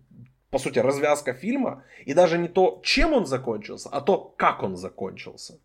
по 0.51 0.59
сути, 0.59 0.79
развязка 0.79 1.33
фильма, 1.33 1.85
и 2.05 2.13
даже 2.13 2.37
не 2.37 2.49
то, 2.49 2.81
чем 2.83 3.13
он 3.13 3.25
закончился, 3.25 3.89
а 3.89 4.01
то, 4.01 4.17
как 4.37 4.63
он 4.63 4.75
закончился. 4.75 5.59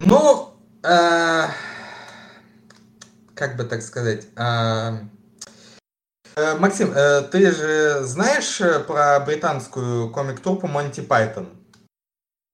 Ну, 0.00 0.54
э, 0.82 1.46
как 3.40 3.56
бы 3.56 3.64
так 3.64 3.80
сказать, 3.80 4.26
а, 4.36 4.98
э, 6.36 6.58
Максим, 6.58 6.92
э, 6.94 7.22
ты 7.22 7.50
же 7.50 8.02
знаешь 8.02 8.60
э, 8.60 8.80
про 8.80 9.18
британскую 9.20 10.10
комик-труппу 10.10 10.66
Монти 10.66 11.00
Пайтон? 11.00 11.48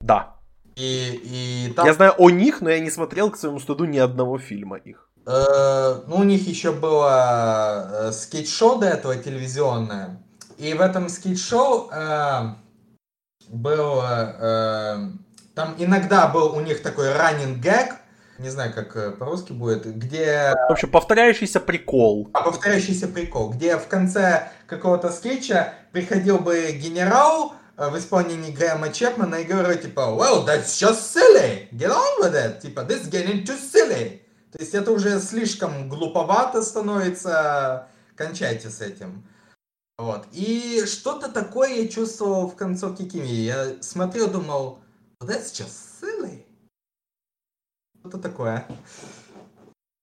Да. 0.00 0.36
И, 0.76 1.66
и 1.68 1.72
там... 1.74 1.86
Я 1.86 1.92
знаю 1.92 2.14
о 2.18 2.30
них, 2.30 2.60
но 2.60 2.70
я 2.70 2.78
не 2.78 2.90
смотрел 2.90 3.32
к 3.32 3.36
своему 3.36 3.58
студу 3.58 3.84
ни 3.84 3.98
одного 3.98 4.38
фильма 4.38 4.76
их. 4.76 5.10
Э, 5.26 6.02
ну, 6.06 6.18
у 6.18 6.22
них 6.22 6.46
еще 6.46 6.70
было 6.70 8.10
скетч-шоу 8.12 8.78
до 8.78 8.86
этого 8.86 9.16
телевизионное. 9.16 10.22
И 10.58 10.72
в 10.72 10.80
этом 10.80 11.08
скетч-шоу 11.08 11.90
э, 11.90 12.54
был... 13.48 14.02
Э, 14.04 15.10
там 15.56 15.74
иногда 15.78 16.28
был 16.28 16.54
у 16.54 16.60
них 16.60 16.80
такой 16.80 17.08
running 17.08 17.60
gag, 17.60 17.94
не 18.38 18.50
знаю, 18.50 18.72
как 18.72 18.96
э, 18.96 19.10
по-русски 19.12 19.52
будет, 19.52 19.86
где... 19.86 20.52
В 20.68 20.72
общем, 20.72 20.90
повторяющийся 20.90 21.60
прикол. 21.60 22.28
А, 22.32 22.42
повторяющийся 22.42 23.08
прикол, 23.08 23.50
где 23.50 23.76
в 23.76 23.88
конце 23.88 24.50
какого-то 24.66 25.10
скетча 25.10 25.74
приходил 25.92 26.38
бы 26.38 26.72
генерал 26.72 27.54
э, 27.76 27.88
в 27.88 27.98
исполнении 27.98 28.52
Грэма 28.52 28.92
Чепмана 28.92 29.36
и 29.36 29.44
говорил, 29.44 29.78
типа, 29.78 30.00
well, 30.00 30.46
that's 30.46 30.78
just 30.78 31.14
silly, 31.14 31.68
get 31.72 31.90
on 31.90 32.22
with 32.22 32.34
it, 32.34 32.60
типа, 32.60 32.80
this 32.80 33.02
is 33.02 33.10
getting 33.10 33.44
too 33.44 33.58
silly. 33.58 34.20
То 34.52 34.58
есть 34.60 34.74
это 34.74 34.92
уже 34.92 35.20
слишком 35.20 35.88
глуповато 35.88 36.62
становится, 36.62 37.88
кончайте 38.14 38.70
с 38.70 38.80
этим. 38.80 39.26
Вот. 39.98 40.26
И 40.32 40.84
что-то 40.86 41.30
такое 41.30 41.70
я 41.70 41.88
чувствовал 41.88 42.48
в 42.48 42.56
концовке 42.56 43.04
Кими. 43.04 43.28
Я 43.28 43.82
смотрел, 43.82 44.28
думал, 44.28 44.78
that's 45.20 45.52
just 45.52 45.72
silly 46.00 46.35
что-то 48.06 48.18
такое. 48.18 48.66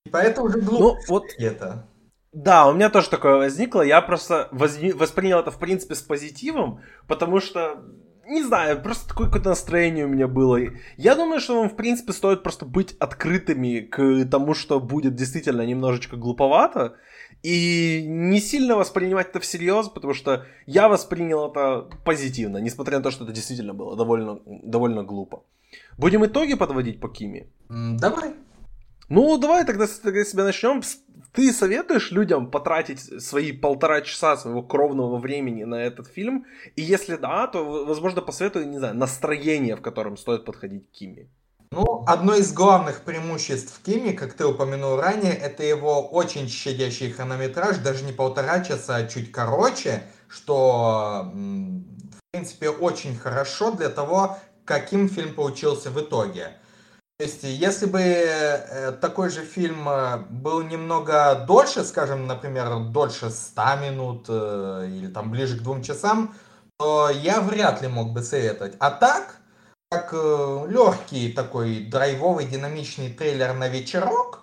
И 0.05 0.09
поэтому 0.09 0.47
уже 0.47 0.59
глупо 0.59 0.99
ну, 0.99 0.99
вот 1.07 1.25
это. 1.37 1.87
Да, 2.31 2.67
у 2.67 2.73
меня 2.73 2.89
тоже 2.89 3.09
такое 3.09 3.35
возникло. 3.35 3.81
Я 3.81 4.01
просто 4.01 4.49
возни... 4.51 4.91
воспринял 4.91 5.39
это, 5.39 5.51
в 5.51 5.59
принципе, 5.59 5.95
с 5.95 6.01
позитивом, 6.01 6.81
потому 7.07 7.39
что 7.39 7.83
не 8.25 8.41
знаю, 8.41 8.81
просто 8.81 9.09
такое 9.09 9.27
какое-то 9.27 9.49
настроение 9.49 10.05
у 10.05 10.09
меня 10.09 10.27
было. 10.27 10.57
Я 10.95 11.15
думаю, 11.15 11.41
что 11.41 11.59
вам, 11.59 11.69
в 11.69 11.75
принципе, 11.75 12.13
стоит 12.13 12.41
просто 12.41 12.65
быть 12.65 12.95
открытыми 12.99 13.81
к 13.81 14.25
тому, 14.29 14.53
что 14.53 14.79
будет 14.79 15.15
действительно 15.15 15.61
немножечко 15.63 16.15
глуповато, 16.15 16.95
и 17.43 18.05
не 18.07 18.39
сильно 18.39 18.77
воспринимать 18.77 19.29
это 19.29 19.41
всерьез, 19.41 19.89
потому 19.89 20.13
что 20.13 20.45
я 20.65 20.87
воспринял 20.87 21.51
это 21.51 21.89
позитивно, 22.05 22.59
несмотря 22.59 22.97
на 22.97 23.03
то, 23.03 23.11
что 23.11 23.25
это 23.25 23.33
действительно 23.33 23.73
было 23.73 23.97
довольно, 23.97 24.39
довольно 24.45 25.03
глупо. 25.03 25.43
Будем 25.97 26.25
итоги 26.25 26.55
подводить 26.55 26.99
по 26.99 27.09
Киме? 27.09 27.47
Давай. 27.69 28.33
Ну, 29.09 29.37
давай 29.37 29.65
тогда, 29.65 29.85
тогда 29.87 30.23
себя 30.23 30.43
начнем. 30.43 30.81
Ты 31.33 31.51
советуешь 31.51 32.11
людям 32.11 32.49
потратить 32.49 33.21
свои 33.21 33.51
полтора 33.51 34.01
часа 34.01 34.37
своего 34.37 34.61
кровного 34.63 35.17
времени 35.17 35.63
на 35.63 35.75
этот 35.75 36.07
фильм? 36.07 36.45
И 36.75 36.81
если 36.81 37.15
да, 37.15 37.47
то, 37.47 37.85
возможно, 37.85 38.21
посоветую, 38.21 38.69
не 38.69 38.77
знаю, 38.77 38.95
настроение, 38.95 39.75
в 39.75 39.81
котором 39.81 40.17
стоит 40.17 40.45
подходить 40.45 40.87
к 40.87 40.91
Киме. 40.91 41.27
Ну, 41.75 42.03
одно 42.05 42.35
из 42.35 42.53
главных 42.53 43.01
преимуществ 43.01 43.81
Кими, 43.83 44.11
как 44.11 44.33
ты 44.33 44.45
упомянул 44.45 44.95
ранее, 44.95 45.33
это 45.33 45.63
его 45.63 46.07
очень 46.07 46.47
щадящий 46.47 47.09
хронометраж, 47.09 47.77
даже 47.77 48.05
не 48.05 48.11
полтора 48.11 48.63
часа, 48.63 48.97
а 48.97 49.07
чуть 49.07 49.31
короче, 49.31 50.03
что, 50.27 51.31
в 51.33 52.31
принципе, 52.31 52.69
очень 52.69 53.17
хорошо 53.17 53.71
для 53.71 53.89
того, 53.89 54.37
каким 54.65 55.09
фильм 55.09 55.33
получился 55.33 55.89
в 55.89 55.99
итоге. 55.99 56.57
То 57.19 57.25
есть, 57.25 57.43
если 57.43 57.85
бы 57.85 58.01
э, 58.01 58.91
такой 58.93 59.29
же 59.29 59.41
фильм 59.45 59.87
э, 59.87 60.17
был 60.29 60.63
немного 60.63 61.45
дольше, 61.47 61.83
скажем, 61.83 62.25
например, 62.25 62.79
дольше 62.91 63.29
100 63.29 63.61
минут 63.81 64.25
э, 64.29 64.89
или 64.89 65.07
там 65.07 65.29
ближе 65.29 65.57
к 65.57 65.61
двум 65.61 65.83
часам, 65.83 66.35
то 66.79 67.09
я 67.09 67.39
вряд 67.39 67.81
ли 67.83 67.87
мог 67.87 68.13
бы 68.13 68.23
советовать. 68.23 68.75
А 68.79 68.89
так, 68.89 69.37
как 69.91 70.11
легкий 70.11 71.31
такой 71.31 71.85
драйвовый 71.85 72.45
динамичный 72.45 73.13
трейлер 73.13 73.53
на 73.53 73.69
вечерок. 73.69 74.41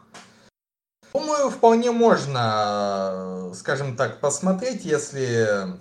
Думаю, 1.12 1.50
вполне 1.50 1.90
можно, 1.90 3.50
скажем 3.54 3.96
так, 3.96 4.20
посмотреть, 4.20 4.85
если, 4.85 5.76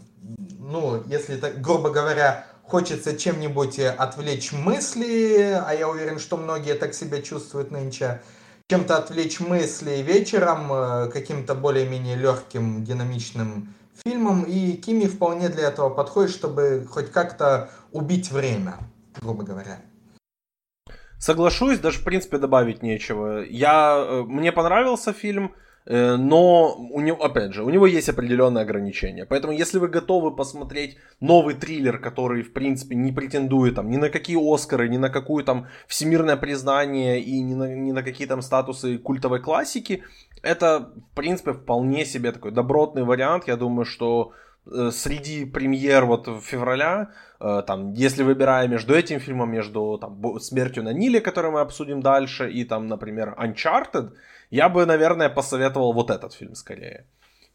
ну, 0.58 1.04
если, 1.06 1.38
грубо 1.38 1.92
говоря, 1.92 2.49
хочется 2.70 3.18
чем-нибудь 3.18 3.80
отвлечь 3.80 4.52
мысли, 4.52 5.60
а 5.66 5.74
я 5.74 5.90
уверен, 5.90 6.20
что 6.20 6.38
многие 6.38 6.76
так 6.76 6.94
себя 6.94 7.22
чувствуют 7.22 7.72
нынче, 7.72 8.22
чем-то 8.70 8.98
отвлечь 8.98 9.40
мысли 9.40 10.04
вечером, 10.04 10.72
э, 10.72 11.10
каким-то 11.12 11.56
более-менее 11.56 12.16
легким, 12.16 12.84
динамичным 12.84 13.74
фильмом, 14.04 14.44
и 14.44 14.74
Кими 14.74 15.06
вполне 15.06 15.50
для 15.50 15.68
этого 15.70 15.90
подходит, 15.90 16.32
чтобы 16.32 16.86
хоть 16.90 17.12
как-то 17.12 17.70
убить 17.92 18.32
время 18.32 18.78
грубо 19.22 19.44
говоря. 19.44 19.80
Соглашусь, 21.18 21.80
даже 21.80 22.00
в 22.00 22.04
принципе 22.04 22.38
добавить 22.38 22.82
нечего. 22.82 23.44
Я, 23.44 23.98
э, 23.98 24.24
мне 24.24 24.52
понравился 24.52 25.12
фильм, 25.12 25.46
э, 25.46 25.69
но 25.86 26.76
у 26.76 27.02
него, 27.02 27.24
опять 27.24 27.54
же, 27.54 27.64
у 27.64 27.70
него 27.70 27.88
есть 27.88 28.10
определенные 28.10 28.64
ограничения. 28.64 29.26
Поэтому, 29.26 29.54
если 29.54 29.80
вы 29.80 29.88
готовы 29.88 30.36
посмотреть 30.36 30.98
новый 31.20 31.56
триллер, 31.56 32.00
который, 32.00 32.44
в 32.44 32.54
принципе, 32.54 32.96
не 32.96 33.12
претендует 33.12 33.76
там, 33.76 33.90
ни 33.90 33.98
на 33.98 34.10
какие 34.10 34.38
Оскары, 34.38 34.90
ни 34.90 34.98
на 34.98 35.10
какую 35.10 35.44
там 35.44 35.68
всемирное 35.88 36.38
признание 36.38 37.20
и 37.22 37.42
ни 37.42 37.56
на, 37.56 37.76
ни 37.76 37.92
на 37.92 38.04
какие 38.04 38.28
там 38.28 38.42
статусы 38.42 38.98
культовой 38.98 39.42
классики, 39.42 40.04
это, 40.44 40.92
в 41.12 41.16
принципе, 41.16 41.54
вполне 41.54 42.06
себе 42.06 42.32
такой 42.32 42.52
добротный 42.52 43.04
вариант. 43.04 43.48
Я 43.48 43.56
думаю, 43.56 43.86
что 43.86 44.34
Э, 44.72 44.92
среди 44.92 45.46
премьер 45.46 46.06
вот 46.06 46.28
февраля, 46.44 47.10
э, 47.40 47.64
там, 47.66 47.94
если 47.94 48.24
выбирая 48.24 48.68
между 48.68 48.94
этим 48.94 49.20
фильмом, 49.20 49.52
между 49.52 49.98
там, 50.00 50.40
«Смертью 50.40 50.84
на 50.84 50.94
Ниле», 50.94 51.22
который 51.22 51.52
мы 51.52 51.62
обсудим 51.62 52.02
дальше, 52.02 52.52
и 52.52 52.66
там, 52.66 52.88
например, 52.88 53.36
«Uncharted», 53.40 54.12
я 54.50 54.70
бы, 54.70 54.86
наверное, 54.86 55.30
посоветовал 55.30 55.94
вот 55.94 56.10
этот 56.10 56.34
фильм 56.34 56.56
скорее. 56.56 57.06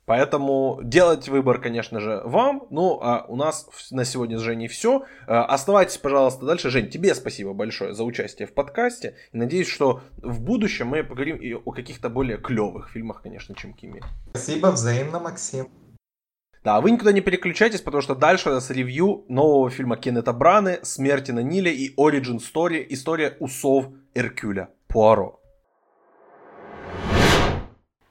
Поэтому 0.06 0.80
делать 0.82 1.28
выбор, 1.28 1.60
конечно 1.60 1.98
же, 1.98 2.20
вам. 2.24 2.66
Ну, 2.70 3.00
а 3.00 3.24
у 3.26 3.36
нас 3.36 3.66
на 3.90 4.04
сегодня 4.04 4.38
с 4.38 4.42
Женей 4.42 4.68
все. 4.68 5.04
Э, 5.26 5.36
оставайтесь, 5.36 5.96
пожалуйста, 5.96 6.44
дальше. 6.44 6.68
Жень, 6.68 6.90
тебе 6.90 7.14
спасибо 7.14 7.54
большое 7.54 7.94
за 7.94 8.04
участие 8.04 8.46
в 8.46 8.52
подкасте. 8.52 9.16
И 9.32 9.38
надеюсь, 9.38 9.68
что 9.68 10.02
в 10.18 10.42
будущем 10.42 10.88
мы 10.88 11.04
поговорим 11.04 11.36
и 11.36 11.54
о 11.54 11.70
каких-то 11.72 12.10
более 12.10 12.36
клевых 12.36 12.90
фильмах, 12.90 13.22
конечно, 13.22 13.54
чем 13.54 13.72
Кими. 13.72 14.02
Спасибо 14.30 14.66
взаимно, 14.68 15.20
Максим. 15.20 15.68
Да, 16.62 16.80
вы 16.80 16.90
никуда 16.90 17.12
не 17.12 17.20
переключайтесь, 17.20 17.80
потому 17.80 18.02
что 18.02 18.14
дальше 18.14 18.50
у 18.50 18.52
нас 18.52 18.70
ревью 18.70 19.24
нового 19.28 19.70
фильма 19.70 19.96
Кеннета 19.96 20.32
Браны 20.32 20.80
«Смерти 20.82 21.30
на 21.30 21.40
Ниле» 21.40 21.74
и 21.74 21.94
Origin 21.96 22.38
Story, 22.38 22.86
история 22.88 23.36
усов 23.38 23.86
Эркюля 24.14 24.70
Пуаро. 24.88 25.43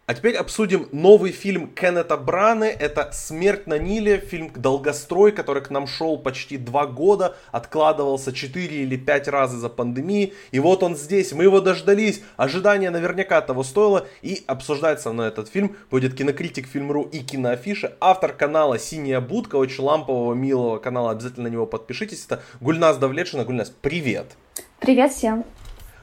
А 0.06 0.14
теперь 0.14 0.36
обсудим 0.36 0.90
новый 0.92 1.32
фильм 1.32 1.70
Кеннета 1.70 2.18
Браны. 2.18 2.66
Это 2.66 3.10
«Смерть 3.14 3.68
на 3.68 3.78
Ниле», 3.78 4.18
фильм 4.18 4.52
«Долгострой», 4.54 5.32
который 5.32 5.64
к 5.64 5.70
нам 5.70 5.88
шел 5.88 6.18
почти 6.18 6.58
два 6.58 6.88
года, 6.88 7.38
откладывался 7.54 8.34
4 8.34 8.84
или 8.84 8.98
5 8.98 9.28
раз 9.30 9.54
из-за 9.54 9.70
пандемии. 9.70 10.34
И 10.52 10.60
вот 10.60 10.84
он 10.84 10.98
здесь, 10.98 11.32
мы 11.32 11.46
его 11.46 11.62
дождались, 11.62 12.22
ожидание 12.36 12.90
наверняка 12.90 13.40
того 13.40 13.64
стоило. 13.64 14.06
И 14.22 14.44
обсуждать 14.46 15.00
со 15.00 15.14
мной 15.14 15.30
этот 15.30 15.48
фильм 15.48 15.78
будет 15.90 16.16
кинокритик 16.16 16.68
Фильм.ру 16.68 17.04
и 17.04 17.20
киноафиша, 17.20 17.94
автор 18.02 18.34
канала 18.34 18.78
«Синяя 18.78 19.22
будка», 19.22 19.56
очень 19.56 19.86
лампового, 19.86 20.34
милого 20.34 20.80
канала, 20.80 21.12
обязательно 21.12 21.48
на 21.48 21.54
него 21.54 21.66
подпишитесь. 21.66 22.26
Это 22.26 22.44
Гульнас 22.60 22.98
Давлетшина. 22.98 23.46
Гульнас, 23.46 23.72
привет! 23.82 24.34
Привет 24.82 25.14
всем! 25.14 25.46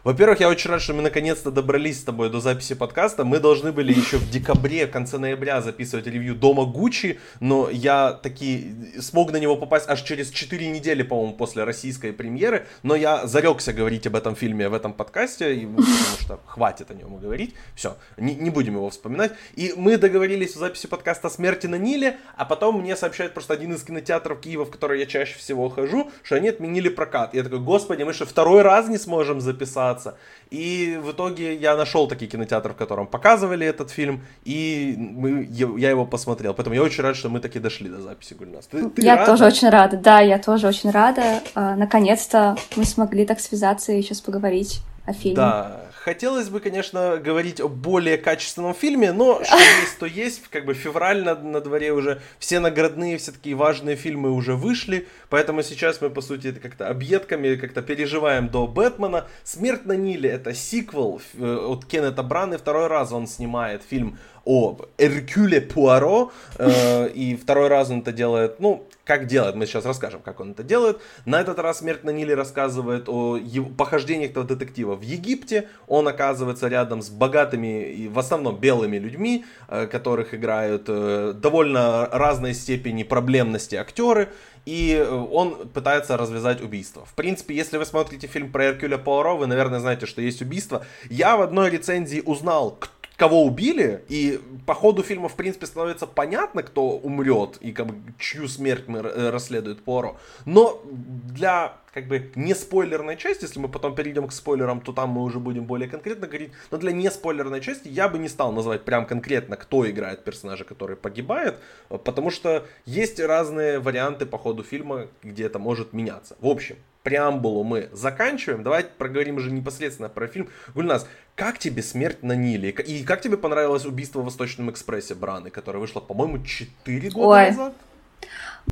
Во-первых, 0.02 0.40
я 0.40 0.48
очень 0.48 0.70
рад, 0.70 0.80
что 0.80 0.94
мы 0.94 1.02
наконец-то 1.02 1.50
добрались 1.50 2.00
с 2.00 2.04
тобой 2.04 2.30
до 2.30 2.40
записи 2.40 2.74
подкаста. 2.74 3.22
Мы 3.24 3.38
должны 3.38 3.70
были 3.70 3.92
еще 3.92 4.16
в 4.16 4.30
декабре, 4.30 4.86
конце 4.86 5.18
ноября 5.18 5.60
записывать 5.60 6.06
ревью 6.06 6.34
Дома 6.34 6.64
Гуччи, 6.64 7.18
но 7.40 7.68
я 7.68 8.12
таки 8.12 8.74
смог 8.98 9.30
на 9.30 9.36
него 9.36 9.56
попасть 9.56 9.90
аж 9.90 10.00
через 10.00 10.30
4 10.30 10.70
недели, 10.70 11.02
по-моему, 11.02 11.34
после 11.34 11.64
российской 11.64 12.14
премьеры. 12.14 12.66
Но 12.82 12.94
я 12.94 13.26
зарекся 13.26 13.74
говорить 13.74 14.06
об 14.06 14.16
этом 14.16 14.36
фильме 14.36 14.70
в 14.70 14.74
этом 14.74 14.94
подкасте, 14.94 15.68
потому 15.76 16.16
что 16.18 16.40
хватит 16.46 16.90
о 16.90 16.94
нем 16.94 17.18
говорить. 17.18 17.54
Все, 17.74 17.98
не, 18.16 18.34
не 18.34 18.48
будем 18.48 18.76
его 18.76 18.88
вспоминать. 18.88 19.32
И 19.54 19.74
мы 19.76 19.98
договорились 19.98 20.56
в 20.56 20.58
записи 20.58 20.86
подкаста 20.86 21.28
«Смерти 21.28 21.66
на 21.66 21.76
Ниле», 21.76 22.16
а 22.36 22.46
потом 22.46 22.80
мне 22.80 22.96
сообщает 22.96 23.34
просто 23.34 23.52
один 23.52 23.74
из 23.74 23.82
кинотеатров 23.82 24.40
Киева, 24.40 24.64
в 24.64 24.70
который 24.70 24.98
я 24.98 25.04
чаще 25.04 25.36
всего 25.36 25.68
хожу, 25.68 26.10
что 26.22 26.36
они 26.36 26.48
отменили 26.48 26.88
прокат. 26.88 27.34
Я 27.34 27.42
такой, 27.42 27.58
господи, 27.58 28.02
мы 28.02 28.14
что, 28.14 28.24
второй 28.24 28.62
раз 28.62 28.88
не 28.88 28.96
сможем 28.96 29.42
записать? 29.42 29.89
Остаться. 29.90 30.16
И 30.50 30.98
в 31.02 31.12
итоге 31.12 31.54
я 31.54 31.76
нашел 31.76 32.08
такие 32.08 32.30
кинотеатры, 32.30 32.72
в 32.72 32.76
котором 32.76 33.06
показывали 33.06 33.66
этот 33.66 33.90
фильм, 33.90 34.22
и 34.44 34.94
мы, 34.98 35.48
я 35.50 35.90
его 35.90 36.06
посмотрел. 36.06 36.54
Поэтому 36.54 36.74
я 36.74 36.82
очень 36.82 37.02
рад, 37.02 37.16
что 37.16 37.28
мы 37.28 37.40
таки 37.40 37.58
дошли 37.58 37.88
до 37.88 38.00
записи 38.00 38.34
Гульнас. 38.34 38.66
Ты, 38.66 38.88
ты 38.90 39.02
я 39.02 39.16
рада? 39.16 39.30
тоже 39.30 39.44
очень 39.46 39.68
рада, 39.68 39.96
да, 39.96 40.20
я 40.20 40.38
тоже 40.38 40.68
очень 40.68 40.90
рада. 40.90 41.40
А, 41.54 41.76
наконец-то 41.76 42.56
мы 42.76 42.84
смогли 42.84 43.26
так 43.26 43.40
связаться 43.40 43.92
и 43.92 44.02
сейчас 44.02 44.20
поговорить 44.20 44.80
о 45.06 45.12
фильме. 45.12 45.36
Да, 45.36 45.80
хотелось 46.02 46.48
бы, 46.48 46.60
конечно, 46.60 47.18
говорить 47.18 47.60
о 47.60 47.68
более 47.68 48.16
качественном 48.16 48.74
фильме, 48.74 49.12
но 49.12 49.42
что 49.44 49.56
есть, 49.56 49.98
то 49.98 50.06
есть. 50.06 50.40
Как 50.50 50.64
бы 50.64 50.74
февраль 50.74 51.22
на, 51.22 51.34
на 51.34 51.60
дворе 51.60 51.92
уже, 51.92 52.20
все 52.38 52.60
наградные, 52.60 53.18
все 53.18 53.32
такие 53.32 53.54
важные 53.54 53.96
фильмы 53.96 54.30
уже 54.30 54.54
вышли, 54.54 55.06
поэтому 55.28 55.62
сейчас 55.62 56.00
мы, 56.00 56.10
по 56.10 56.20
сути, 56.20 56.52
как-то 56.52 56.88
объедками 56.88 57.56
как-то 57.56 57.82
переживаем 57.82 58.48
до 58.48 58.66
Бэтмена. 58.66 59.26
«Смерть 59.44 59.84
на 59.84 59.92
Ниле»— 59.92 60.30
это 60.30 60.54
сиквел 60.54 61.20
э, 61.34 61.44
от 61.44 61.84
Кеннета 61.84 62.22
Брана, 62.22 62.54
и 62.54 62.58
второй 62.58 62.86
раз 62.86 63.12
он 63.12 63.26
снимает 63.26 63.82
фильм 63.82 64.18
о 64.44 64.76
Эркюле 64.98 65.60
Пуаро, 65.60 66.32
э, 66.58 67.08
и 67.08 67.36
второй 67.36 67.68
раз 67.68 67.90
он 67.90 68.00
это 68.00 68.12
делает, 68.12 68.60
ну, 68.60 68.86
как 69.04 69.26
делает, 69.26 69.56
мы 69.56 69.66
сейчас 69.66 69.84
расскажем, 69.84 70.20
как 70.22 70.40
он 70.40 70.52
это 70.52 70.62
делает. 70.62 71.00
На 71.24 71.40
этот 71.40 71.58
раз 71.58 71.78
«Смерть 71.78 72.04
на 72.04 72.10
Ниле» 72.10 72.34
рассказывает 72.34 73.08
о 73.08 73.36
его 73.36 73.68
похождениях 73.68 74.30
этого 74.30 74.46
детектива 74.46 74.94
в 74.94 75.02
Египте. 75.02 75.68
Он 75.88 76.06
оказывается 76.06 76.68
рядом 76.68 77.02
с 77.02 77.08
богатыми 77.08 77.90
и 77.90 78.08
в 78.08 78.18
основном 78.18 78.56
белыми 78.58 78.98
людьми, 78.98 79.44
э, 79.68 79.86
которых 79.86 80.32
играют 80.32 80.84
э, 80.86 81.34
довольно 81.34 82.06
разной 82.12 82.54
степени 82.54 83.02
проблемности 83.02 83.74
актеры 83.74 84.28
и 84.66 84.94
э, 84.94 85.08
он 85.08 85.68
пытается 85.68 86.16
развязать 86.16 86.60
убийство. 86.60 87.04
В 87.04 87.14
принципе, 87.14 87.54
если 87.54 87.78
вы 87.78 87.86
смотрите 87.86 88.26
фильм 88.26 88.52
про 88.52 88.66
Эркюля 88.66 88.98
Пуаро, 88.98 89.36
вы, 89.36 89.46
наверное, 89.46 89.80
знаете, 89.80 90.06
что 90.06 90.22
есть 90.22 90.42
убийство. 90.42 90.84
Я 91.08 91.36
в 91.36 91.42
одной 91.42 91.70
рецензии 91.70 92.22
узнал, 92.24 92.78
кого 93.20 93.44
убили, 93.44 94.02
и 94.08 94.40
по 94.64 94.72
ходу 94.72 95.02
фильма, 95.02 95.28
в 95.28 95.36
принципе, 95.36 95.66
становится 95.66 96.06
понятно, 96.06 96.62
кто 96.62 96.88
умрет, 96.92 97.58
и 97.60 97.70
как 97.70 97.86
бы, 97.86 97.94
чью 98.18 98.48
смерть 98.48 98.84
мы 98.86 99.00
э, 99.00 99.28
расследует 99.28 99.84
Поро. 99.84 100.16
Но 100.46 100.82
для 100.86 101.76
как 101.92 102.08
бы 102.08 102.32
не 102.34 102.54
спойлерной 102.54 103.18
части, 103.18 103.44
если 103.44 103.60
мы 103.60 103.68
потом 103.68 103.94
перейдем 103.94 104.26
к 104.26 104.32
спойлерам, 104.32 104.80
то 104.80 104.92
там 104.92 105.10
мы 105.10 105.22
уже 105.22 105.38
будем 105.38 105.64
более 105.64 105.86
конкретно 105.86 106.28
говорить, 106.28 106.52
но 106.70 106.78
для 106.78 106.92
не 106.92 107.10
спойлерной 107.10 107.60
части 107.60 107.88
я 107.88 108.08
бы 108.08 108.18
не 108.18 108.28
стал 108.28 108.52
называть 108.52 108.86
прям 108.86 109.04
конкретно, 109.04 109.56
кто 109.56 109.88
играет 109.90 110.24
персонажа, 110.24 110.64
который 110.64 110.96
погибает, 110.96 111.58
потому 111.88 112.30
что 112.30 112.64
есть 112.86 113.20
разные 113.20 113.80
варианты 113.80 114.24
по 114.24 114.38
ходу 114.38 114.62
фильма, 114.62 115.08
где 115.22 115.44
это 115.44 115.58
может 115.58 115.92
меняться. 115.92 116.36
В 116.40 116.46
общем, 116.46 116.76
преамбулу 117.02 117.64
мы 117.64 117.88
заканчиваем, 117.92 118.62
давайте 118.62 118.90
проговорим 118.98 119.36
уже 119.36 119.50
непосредственно 119.50 120.08
про 120.08 120.26
фильм. 120.26 120.48
Гульнас, 120.74 121.06
как 121.34 121.58
тебе 121.58 121.82
«Смерть 121.82 122.22
на 122.22 122.34
Ниле» 122.34 122.70
и 122.70 123.04
как 123.04 123.20
тебе 123.22 123.36
понравилось 123.36 123.86
«Убийство 123.86 124.20
в 124.20 124.24
Восточном 124.24 124.70
экспрессе» 124.70 125.14
Браны, 125.14 125.50
которое 125.50 125.78
вышло, 125.78 126.00
по-моему, 126.00 126.44
4 126.44 127.10
года 127.10 127.26
Ой. 127.26 127.46
назад? 127.50 127.74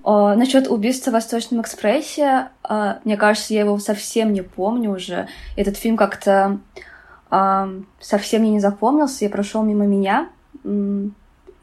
О, 0.03 0.35
насчет 0.35 0.68
убийства 0.68 1.11
в 1.11 1.14
Восточном 1.14 1.62
экспрессе, 1.62 2.49
э, 2.68 2.95
мне 3.05 3.16
кажется, 3.16 3.55
я 3.55 3.61
его 3.61 3.79
совсем 3.79 4.33
не 4.33 4.43
помню 4.43 4.91
уже. 4.91 5.29
Этот 5.57 5.76
фильм 5.76 5.97
как-то 5.97 6.59
э, 7.31 7.81
совсем 7.99 8.43
мне 8.43 8.51
не 8.51 8.61
запомнился 8.61 9.24
и 9.24 9.29
прошел 9.29 9.62
мимо 9.62 9.87
меня. 9.87 10.29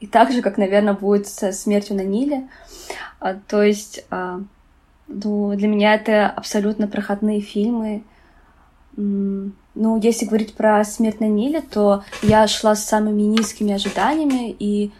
И 0.00 0.06
так 0.08 0.32
же, 0.32 0.42
как, 0.42 0.58
наверное, 0.58 0.94
будет 0.94 1.28
со 1.28 1.52
смертью 1.52 1.96
на 1.96 2.02
Ниле. 2.02 2.48
То 3.48 3.62
есть, 3.62 4.04
ну, 5.08 5.54
для 5.56 5.68
меня 5.68 5.94
это 5.94 6.28
абсолютно 6.28 6.88
проходные 6.88 7.40
фильмы. 7.40 8.02
Ну, 8.96 10.00
если 10.00 10.24
говорить 10.24 10.54
про 10.54 10.82
смерть 10.84 11.20
на 11.20 11.26
Ниле, 11.26 11.60
то 11.60 12.02
я 12.22 12.46
шла 12.48 12.74
с 12.74 12.84
самыми 12.84 13.22
низкими 13.22 13.74
ожиданиями 13.74 14.50
и 14.58 14.90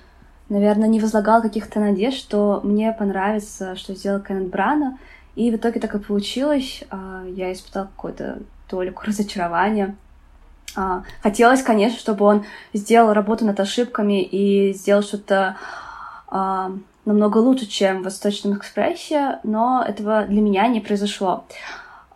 наверное, 0.49 0.89
не 0.89 1.01
возлагал 1.01 1.43
каких-то 1.43 1.81
надежд, 1.81 2.17
что 2.17 2.61
мне 2.63 2.93
понравится, 2.93 3.77
что 3.77 3.95
сделал 3.95 4.21
Кеннет 4.21 4.49
Брана. 4.49 4.99
И 5.35 5.51
в 5.51 5.57
итоге 5.57 5.81
так 5.81 5.95
и 5.95 5.99
получилось. 5.99 6.83
А, 6.91 7.25
я 7.27 7.53
испытала 7.53 7.87
какую-то 7.87 8.39
толику 8.69 9.03
разочарования. 9.05 9.97
А, 10.77 11.03
хотелось, 11.23 11.63
конечно, 11.63 11.99
чтобы 11.99 12.25
он 12.25 12.45
сделал 12.73 13.13
работу 13.13 13.45
над 13.45 13.59
ошибками 13.61 14.23
и 14.23 14.73
сделал 14.73 15.03
что-то 15.03 15.57
а, 16.29 16.73
намного 17.07 17.39
лучше, 17.39 17.65
чем 17.67 18.01
в 18.01 18.05
Восточном 18.05 18.59
экспрессе, 18.59 19.39
но 19.45 19.83
этого 19.87 20.27
для 20.27 20.43
меня 20.43 20.67
не 20.69 20.81
произошло. 20.81 21.47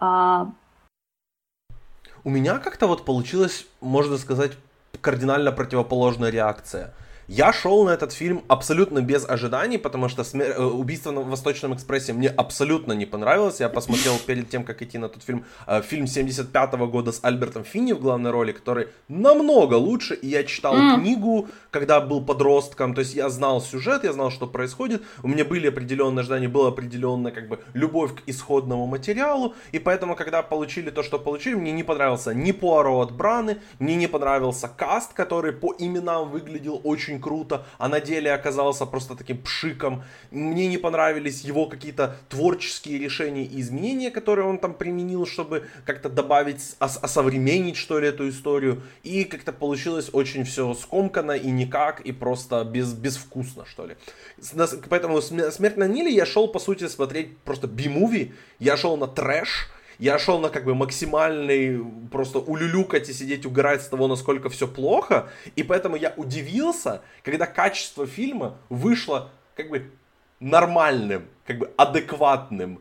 У 0.01 0.53
меня 2.29 2.59
как-то 2.59 2.87
вот 2.87 3.07
получилось, 3.07 3.67
можно 3.81 4.19
сказать, 4.19 4.53
кардинально 5.01 5.53
противоположная 5.53 6.31
реакция. 6.31 6.93
Я 7.33 7.53
шел 7.53 7.85
на 7.85 7.91
этот 7.91 8.13
фильм 8.13 8.43
абсолютно 8.49 9.03
без 9.03 9.25
ожиданий, 9.29 9.79
потому 9.79 10.09
что 10.09 10.25
смер... 10.25 10.53
Э, 10.59 10.65
убийство 10.65 11.13
на 11.13 11.21
Восточном 11.21 11.73
экспрессе 11.75 12.13
мне 12.13 12.29
абсолютно 12.29 12.93
не 12.93 13.07
понравилось. 13.07 13.61
Я 13.61 13.69
посмотрел 13.69 14.19
перед 14.27 14.51
тем, 14.51 14.65
как 14.65 14.83
идти 14.83 14.99
на 14.99 15.09
тот 15.09 15.23
фильм, 15.23 15.45
э, 15.69 15.81
фильм 15.83 16.09
75 16.09 16.75
-го 16.75 16.89
года 16.89 17.13
с 17.13 17.21
Альбертом 17.23 17.63
Финни 17.63 17.93
в 17.93 18.01
главной 18.01 18.33
роли, 18.33 18.51
который 18.51 18.89
намного 19.09 19.75
лучше. 19.75 20.15
И 20.15 20.27
я 20.27 20.43
читал 20.43 20.75
mm. 20.75 21.01
книгу, 21.01 21.49
когда 21.71 22.01
был 22.01 22.21
подростком, 22.27 22.95
то 22.95 23.01
есть 23.03 23.15
я 23.15 23.29
знал 23.29 23.61
сюжет, 23.61 24.03
я 24.05 24.13
знал, 24.13 24.31
что 24.31 24.49
происходит. 24.49 25.03
У 25.23 25.29
меня 25.29 25.45
были 25.45 25.69
определенные 25.69 26.23
ожидания, 26.23 26.49
была 26.49 26.69
определенная 26.69 27.31
как 27.31 27.49
бы 27.49 27.61
любовь 27.75 28.11
к 28.11 28.29
исходному 28.29 28.87
материалу. 28.87 29.55
И 29.75 29.79
поэтому, 29.79 30.17
когда 30.17 30.43
получили 30.43 30.91
то, 30.91 31.05
что 31.05 31.19
получили, 31.21 31.55
мне 31.55 31.73
не 31.73 31.85
понравился 31.85 32.35
ни 32.35 32.51
Пуаро 32.53 32.99
от 32.99 33.13
Браны, 33.13 33.57
мне 33.79 33.95
не 33.95 34.09
понравился 34.09 34.69
каст, 34.69 35.13
который 35.13 35.53
по 35.53 35.73
именам 35.79 36.29
выглядел 36.31 36.81
очень 36.83 37.20
круто, 37.21 37.67
а 37.79 37.89
на 37.89 38.01
деле 38.01 38.33
оказался 38.33 38.87
просто 38.87 39.15
таким 39.15 39.39
пшиком. 39.43 40.03
Мне 40.31 40.67
не 40.67 40.79
понравились 40.79 41.43
его 41.43 41.67
какие-то 41.67 42.17
творческие 42.29 42.99
решения 42.99 43.45
и 43.45 43.61
изменения, 43.61 44.11
которые 44.11 44.47
он 44.47 44.59
там 44.59 44.75
применил, 44.75 45.27
чтобы 45.27 45.65
как-то 45.85 46.09
добавить, 46.09 46.77
ос- 46.81 46.99
осовременить, 47.03 47.77
что 47.77 47.99
ли, 47.99 48.09
эту 48.09 48.29
историю. 48.29 48.83
И 49.03 49.25
как-то 49.25 49.53
получилось 49.53 50.11
очень 50.13 50.45
все 50.45 50.75
скомканно 50.75 51.33
и 51.33 51.51
никак, 51.51 52.01
и 52.01 52.13
просто 52.13 52.65
без, 52.65 52.93
безвкусно, 52.93 53.65
что 53.67 53.87
ли. 53.87 53.97
Поэтому 54.89 55.21
«Смерть 55.21 55.77
на 55.77 55.87
Ниле» 55.87 56.13
я 56.13 56.27
шел, 56.27 56.49
по 56.49 56.59
сути, 56.59 56.89
смотреть 56.89 57.39
просто 57.39 57.67
би-муви, 57.67 58.33
я 58.59 58.77
шел 58.77 58.97
на 58.97 59.07
трэш, 59.07 59.69
я 60.01 60.19
шел 60.19 60.41
на 60.41 60.49
как 60.49 60.65
бы 60.65 60.75
максимальный 60.75 61.85
просто 62.11 62.39
улюлюкать 62.39 63.09
и 63.09 63.13
сидеть 63.13 63.47
угорать 63.47 63.83
с 63.83 63.89
того, 63.89 64.09
насколько 64.09 64.49
все 64.49 64.67
плохо, 64.67 65.29
и 65.57 65.63
поэтому 65.63 65.95
я 65.95 66.15
удивился, 66.17 67.03
когда 67.23 67.47
качество 67.47 68.07
фильма 68.07 68.57
вышло 68.71 69.31
как 69.55 69.69
бы 69.69 69.91
нормальным, 70.41 71.29
как 71.47 71.59
бы 71.59 71.71
адекватным, 71.77 72.81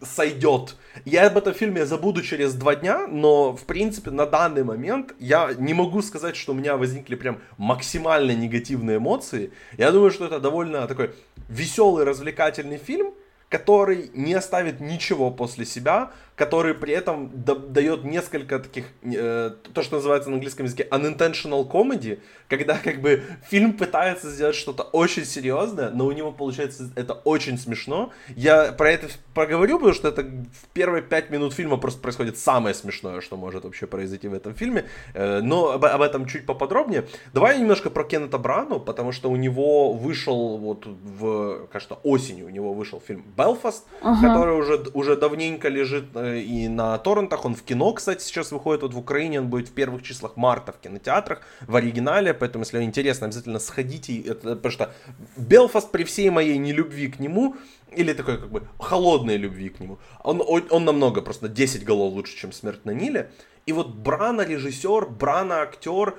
сойдет. 0.00 0.76
Я 1.04 1.26
об 1.26 1.36
этом 1.36 1.54
фильме 1.54 1.86
забуду 1.86 2.22
через 2.22 2.54
два 2.54 2.76
дня, 2.76 3.08
но, 3.08 3.52
в 3.52 3.64
принципе, 3.64 4.12
на 4.12 4.24
данный 4.24 4.62
момент 4.62 5.12
я 5.18 5.52
не 5.58 5.74
могу 5.74 6.02
сказать, 6.02 6.36
что 6.36 6.52
у 6.52 6.54
меня 6.54 6.76
возникли 6.76 7.16
прям 7.16 7.40
максимально 7.58 8.30
негативные 8.30 8.98
эмоции. 8.98 9.50
Я 9.76 9.90
думаю, 9.90 10.12
что 10.12 10.26
это 10.26 10.38
довольно 10.38 10.86
такой 10.86 11.10
веселый, 11.48 12.04
развлекательный 12.04 12.78
фильм, 12.78 13.12
который 13.48 14.10
не 14.14 14.34
оставит 14.34 14.80
ничего 14.80 15.30
после 15.30 15.64
себя, 15.64 16.10
который 16.36 16.74
при 16.74 16.92
этом 16.92 17.30
дает 17.34 18.04
несколько 18.04 18.58
таких, 18.58 18.86
э, 19.02 19.52
то, 19.72 19.82
что 19.82 19.96
называется 19.96 20.30
на 20.30 20.36
английском 20.36 20.66
языке 20.66 20.86
unintentional 20.90 21.68
comedy, 21.70 22.20
когда 22.48 22.76
как 22.76 23.00
бы 23.00 23.22
фильм 23.48 23.74
пытается 23.74 24.30
сделать 24.30 24.56
что-то 24.56 24.82
очень 24.82 25.24
серьезное, 25.24 25.90
но 25.90 26.06
у 26.06 26.12
него 26.12 26.32
получается 26.32 26.90
это 26.96 27.14
очень 27.14 27.56
смешно. 27.56 28.10
Я 28.28 28.72
про 28.72 28.90
это 28.90 29.06
проговорю, 29.32 29.78
потому 29.78 29.94
что 29.94 30.08
это 30.08 30.22
в 30.22 30.68
первые 30.72 31.02
пять 31.02 31.30
минут 31.30 31.54
фильма 31.54 31.76
просто 31.76 32.00
происходит 32.00 32.36
самое 32.36 32.74
смешное, 32.74 33.20
что 33.20 33.36
может 33.36 33.64
вообще 33.64 33.86
произойти 33.86 34.26
в 34.26 34.34
этом 34.34 34.54
фильме, 34.54 34.86
э, 35.14 35.40
но 35.40 35.70
об, 35.70 35.84
об 35.84 36.02
этом 36.02 36.26
чуть 36.26 36.46
поподробнее. 36.46 37.06
Давай 37.32 37.60
немножко 37.60 37.90
про 37.90 38.02
Кеннета 38.02 38.38
Брану, 38.38 38.80
потому 38.80 39.12
что 39.12 39.30
у 39.30 39.36
него 39.36 39.92
вышел 39.92 40.58
вот 40.58 40.84
в, 40.86 41.68
кажется, 41.72 41.94
осенью 42.02 42.46
у 42.46 42.50
него 42.50 42.74
вышел 42.74 43.00
фильм 43.06 43.24
Белфаст, 43.36 43.86
uh-huh. 44.02 44.20
который 44.20 44.56
уже, 44.56 44.84
уже 44.94 45.16
давненько 45.16 45.68
лежит 45.68 46.06
э, 46.14 46.23
Э, 46.23 46.23
и 46.24 46.68
на 46.68 46.98
торрентах. 46.98 47.44
Он 47.44 47.54
в 47.54 47.62
кино, 47.62 47.92
кстати, 47.92 48.22
сейчас 48.22 48.52
выходит. 48.52 48.82
Вот 48.82 48.94
в 48.94 48.98
Украине 48.98 49.40
он 49.40 49.48
будет 49.48 49.68
в 49.68 49.72
первых 49.72 50.02
числах 50.02 50.36
марта 50.36 50.72
в 50.72 50.78
кинотеатрах 50.78 51.42
в 51.66 51.76
оригинале. 51.76 52.34
Поэтому, 52.34 52.64
если 52.64 52.82
интересно, 52.82 53.26
обязательно 53.26 53.58
сходите. 53.58 54.20
Это, 54.20 54.56
потому 54.56 54.72
что 54.72 54.94
Белфаст 55.36 55.90
при 55.90 56.04
всей 56.04 56.30
моей 56.30 56.58
нелюбви 56.58 57.08
к 57.08 57.20
нему, 57.20 57.56
или 57.90 58.12
такой 58.12 58.38
как 58.38 58.50
бы 58.50 58.62
холодной 58.78 59.36
любви 59.36 59.68
к 59.68 59.80
нему, 59.80 59.98
он, 60.22 60.42
он 60.70 60.84
намного, 60.84 61.22
просто 61.22 61.48
10 61.48 61.84
голов 61.84 62.14
лучше, 62.14 62.36
чем 62.36 62.52
«Смерть 62.52 62.84
на 62.84 62.90
Ниле». 62.90 63.30
И 63.66 63.72
вот 63.72 63.88
Брана 63.94 64.42
режиссер, 64.42 65.06
Брана 65.06 65.62
актер, 65.62 66.14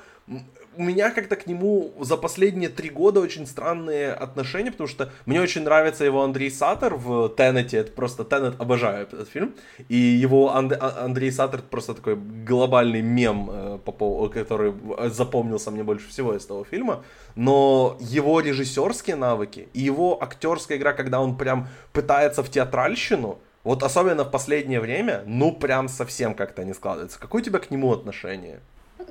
у 0.77 0.83
меня 0.83 1.11
как-то 1.11 1.35
к 1.35 1.47
нему 1.47 1.93
за 1.99 2.17
последние 2.17 2.69
три 2.69 2.89
года 2.89 3.19
очень 3.19 3.45
странные 3.47 4.13
отношения, 4.13 4.71
потому 4.71 4.87
что 4.87 5.11
мне 5.25 5.41
очень 5.41 5.63
нравится 5.63 6.05
его 6.05 6.23
Андрей 6.23 6.51
Саттер 6.51 6.95
в 6.95 7.29
Теннете, 7.29 7.77
это 7.77 7.91
просто 7.91 8.23
Теннет 8.23 8.59
обожаю 8.59 9.03
этот 9.03 9.29
фильм, 9.29 9.55
и 9.89 9.95
его 9.95 10.55
Анд- 10.55 10.77
а, 10.79 11.05
Андрей 11.05 11.31
Саттер 11.31 11.61
просто 11.61 11.93
такой 11.93 12.15
глобальный 12.15 13.01
мем, 13.01 13.49
э, 13.51 14.29
который 14.33 14.73
запомнился 15.09 15.71
мне 15.71 15.83
больше 15.83 16.09
всего 16.09 16.35
из 16.35 16.45
того 16.45 16.63
фильма, 16.63 17.03
но 17.35 17.97
его 17.99 18.39
режиссерские 18.39 19.15
навыки 19.15 19.69
и 19.73 19.81
его 19.81 20.21
актерская 20.21 20.77
игра, 20.77 20.93
когда 20.93 21.19
он 21.19 21.37
прям 21.37 21.67
пытается 21.93 22.43
в 22.43 22.49
театральщину, 22.49 23.39
вот 23.63 23.81
особенно 23.83 24.23
в 24.23 24.31
последнее 24.31 24.79
время, 24.79 25.23
ну 25.25 25.51
прям 25.51 25.89
совсем 25.89 26.35
как-то 26.35 26.63
не 26.63 26.73
складывается. 26.73 27.19
Какое 27.19 27.41
у 27.41 27.45
тебя 27.45 27.59
к 27.59 27.71
нему 27.71 27.91
отношение? 27.91 28.59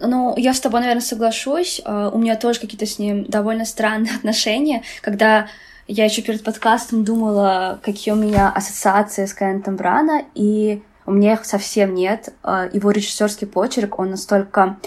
Ну, 0.01 0.35
я 0.37 0.55
с 0.55 0.61
тобой, 0.61 0.81
наверное, 0.81 1.03
соглашусь. 1.03 1.81
А, 1.85 2.11
у 2.11 2.19
меня 2.19 2.37
тоже 2.37 2.61
какие-то 2.61 2.87
с 2.87 2.99
ним 2.99 3.25
довольно 3.25 3.65
странные 3.65 4.15
отношения, 4.17 4.83
когда 5.03 5.49
я 5.87 6.05
еще 6.05 6.23
перед 6.23 6.43
подкастом 6.43 7.05
думала, 7.05 7.79
какие 7.83 8.15
у 8.15 8.17
меня 8.17 8.51
ассоциации 8.51 9.27
с 9.27 9.35
Кеннетом 9.35 9.77
Брана, 9.77 10.23
и 10.35 10.83
у 11.05 11.13
меня 11.13 11.35
их 11.35 11.45
совсем 11.45 11.95
нет. 11.95 12.31
А, 12.43 12.69
его 12.73 12.91
режиссерский 12.91 13.47
почерк, 13.47 13.99
он 13.99 14.11
настолько 14.11 14.79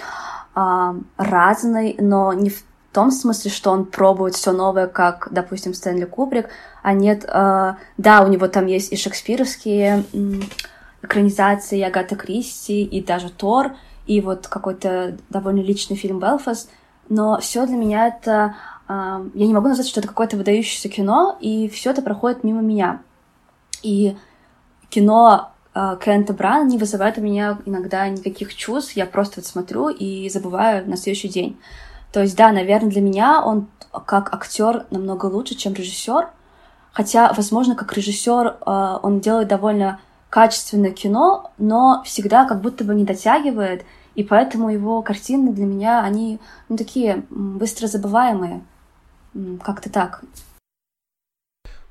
а, 0.55 0.95
разный, 1.17 1.95
но 1.99 2.33
не 2.33 2.49
в 2.49 2.63
том 2.91 3.11
смысле, 3.11 3.51
что 3.51 3.71
он 3.71 3.85
пробует 3.85 4.33
все 4.33 4.51
новое, 4.51 4.87
как, 4.87 5.27
допустим, 5.29 5.75
Стэнли 5.75 6.05
Кубрик, 6.05 6.49
а 6.81 6.93
нет, 6.93 7.25
да, 7.27 8.23
у 8.25 8.27
него 8.27 8.47
там 8.47 8.65
есть 8.65 8.91
и 8.91 8.95
шекспировские 8.95 10.03
экранизации, 11.03 11.77
и 11.77 11.83
Агата 11.83 12.15
Кристи, 12.15 12.83
и 12.83 13.03
даже 13.03 13.29
Тор— 13.29 13.75
и 14.07 14.21
вот 14.21 14.47
какой-то 14.47 15.17
довольно 15.29 15.61
личный 15.61 15.95
фильм 15.95 16.19
«Белфаст», 16.19 16.69
но 17.09 17.39
все 17.39 17.65
для 17.65 17.77
меня 17.77 18.07
это... 18.07 18.55
Э, 18.87 19.25
я 19.33 19.47
не 19.47 19.53
могу 19.53 19.67
назвать, 19.67 19.87
что 19.87 19.99
это 19.99 20.09
какое-то 20.09 20.37
выдающееся 20.37 20.89
кино, 20.89 21.37
и 21.39 21.69
все 21.69 21.91
это 21.91 22.01
проходит 22.01 22.43
мимо 22.43 22.61
меня. 22.61 23.01
И 23.83 24.17
кино 24.89 25.51
э, 25.73 25.97
Кента 26.03 26.33
Брана 26.33 26.67
не 26.67 26.77
вызывает 26.77 27.17
у 27.17 27.21
меня 27.21 27.59
иногда 27.65 28.07
никаких 28.07 28.55
чувств, 28.55 28.93
я 28.93 29.05
просто 29.05 29.39
вот 29.41 29.45
смотрю 29.45 29.89
и 29.89 30.29
забываю 30.29 30.89
на 30.89 30.97
следующий 30.97 31.29
день. 31.29 31.57
То 32.11 32.21
есть, 32.21 32.35
да, 32.35 32.51
наверное, 32.51 32.89
для 32.89 33.01
меня 33.01 33.43
он 33.43 33.67
как 34.05 34.33
актер 34.33 34.85
намного 34.89 35.25
лучше, 35.25 35.55
чем 35.55 35.73
режиссер. 35.73 36.29
Хотя, 36.91 37.31
возможно, 37.33 37.75
как 37.75 37.93
режиссер 37.93 38.57
э, 38.65 38.99
он 39.03 39.19
делает 39.19 39.47
довольно 39.47 39.99
качественное 40.29 40.91
кино, 40.91 41.51
но 41.57 42.01
всегда 42.05 42.45
как 42.45 42.61
будто 42.61 42.83
бы 42.83 42.93
не 42.95 43.05
дотягивает, 43.05 43.85
и 44.17 44.23
поэтому 44.23 44.69
его 44.69 45.03
картины 45.03 45.53
для 45.53 45.65
меня, 45.65 46.03
они 46.03 46.39
ну, 46.69 46.75
такие 46.75 47.23
быстро 47.29 47.85
забываемые. 47.85 48.61
Как-то 49.63 49.91
так. 49.91 50.23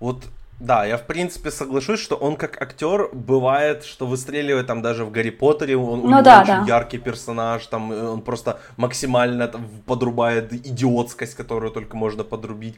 Вот 0.00 0.24
да, 0.58 0.84
я 0.84 0.96
в 0.96 1.06
принципе 1.06 1.52
соглашусь, 1.52 2.00
что 2.00 2.16
он 2.16 2.36
как 2.36 2.60
актер 2.60 3.10
бывает, 3.12 3.84
что 3.84 4.06
выстреливает 4.06 4.66
там 4.66 4.82
даже 4.82 5.04
в 5.04 5.12
Гарри 5.12 5.30
Поттере, 5.30 5.76
он 5.76 6.00
ну, 6.00 6.06
у 6.06 6.10
него 6.10 6.22
да, 6.22 6.42
очень 6.42 6.52
да. 6.52 6.64
яркий 6.66 6.98
персонаж, 6.98 7.64
там 7.66 7.92
он 7.92 8.22
просто 8.22 8.58
максимально 8.76 9.46
там, 9.46 9.68
подрубает 9.86 10.52
идиотскость, 10.52 11.34
которую 11.34 11.70
только 11.70 11.96
можно 11.96 12.24
подрубить. 12.24 12.74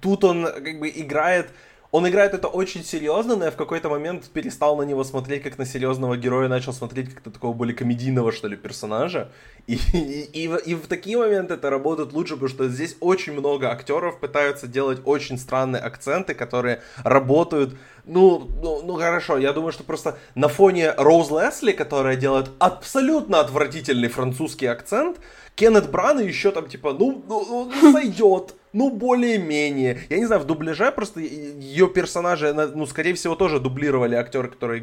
Тут 0.00 0.22
он 0.22 0.44
как 0.44 0.78
бы 0.78 0.88
играет 0.88 1.50
он 1.90 2.06
играет 2.06 2.34
это 2.34 2.48
очень 2.48 2.84
серьезно, 2.84 3.34
но 3.34 3.46
я 3.46 3.50
в 3.50 3.56
какой-то 3.56 3.88
момент 3.88 4.28
перестал 4.28 4.76
на 4.76 4.82
него 4.82 5.04
смотреть 5.04 5.42
как 5.42 5.56
на 5.56 5.64
серьезного 5.64 6.18
героя, 6.18 6.48
начал 6.48 6.74
смотреть 6.74 7.14
как 7.14 7.24
на 7.24 7.32
такого 7.32 7.54
более 7.54 7.74
комедийного, 7.74 8.30
что 8.30 8.46
ли, 8.46 8.56
персонажа. 8.56 9.30
И, 9.66 9.78
и, 9.92 10.44
и, 10.44 10.50
и 10.66 10.74
в 10.74 10.86
такие 10.86 11.16
моменты 11.16 11.54
это 11.54 11.70
работает 11.70 12.12
лучше, 12.12 12.34
потому 12.34 12.48
что 12.48 12.68
здесь 12.68 12.96
очень 13.00 13.32
много 13.32 13.70
актеров 13.70 14.20
пытаются 14.20 14.66
делать 14.66 15.00
очень 15.04 15.38
странные 15.38 15.80
акценты, 15.80 16.34
которые 16.34 16.82
работают. 17.04 17.74
Ну, 18.04 18.50
ну, 18.62 18.82
ну 18.82 18.94
хорошо, 18.94 19.38
я 19.38 19.54
думаю, 19.54 19.72
что 19.72 19.82
просто 19.82 20.18
на 20.34 20.48
фоне 20.48 20.92
Роуз 20.92 21.30
Лесли, 21.30 21.72
которая 21.72 22.16
делает 22.16 22.50
абсолютно 22.58 23.40
отвратительный 23.40 24.08
французский 24.08 24.66
акцент, 24.66 25.18
Кеннет 25.58 25.90
Бран 25.90 26.20
еще 26.20 26.52
там 26.52 26.68
типа, 26.68 26.92
ну, 26.92 27.20
ну, 27.26 27.70
ну 27.82 27.92
сойдет 27.92 28.54
ну, 28.72 28.90
более-менее. 28.90 30.00
Я 30.08 30.18
не 30.18 30.26
знаю, 30.26 30.42
в 30.42 30.44
дубляже 30.44 30.90
просто 30.92 31.20
ее 31.20 31.88
персонажи, 31.88 32.52
ну, 32.52 32.86
скорее 32.86 33.14
всего, 33.14 33.34
тоже 33.34 33.60
дублировали 33.60 34.14
актеры, 34.14 34.48
которые 34.48 34.82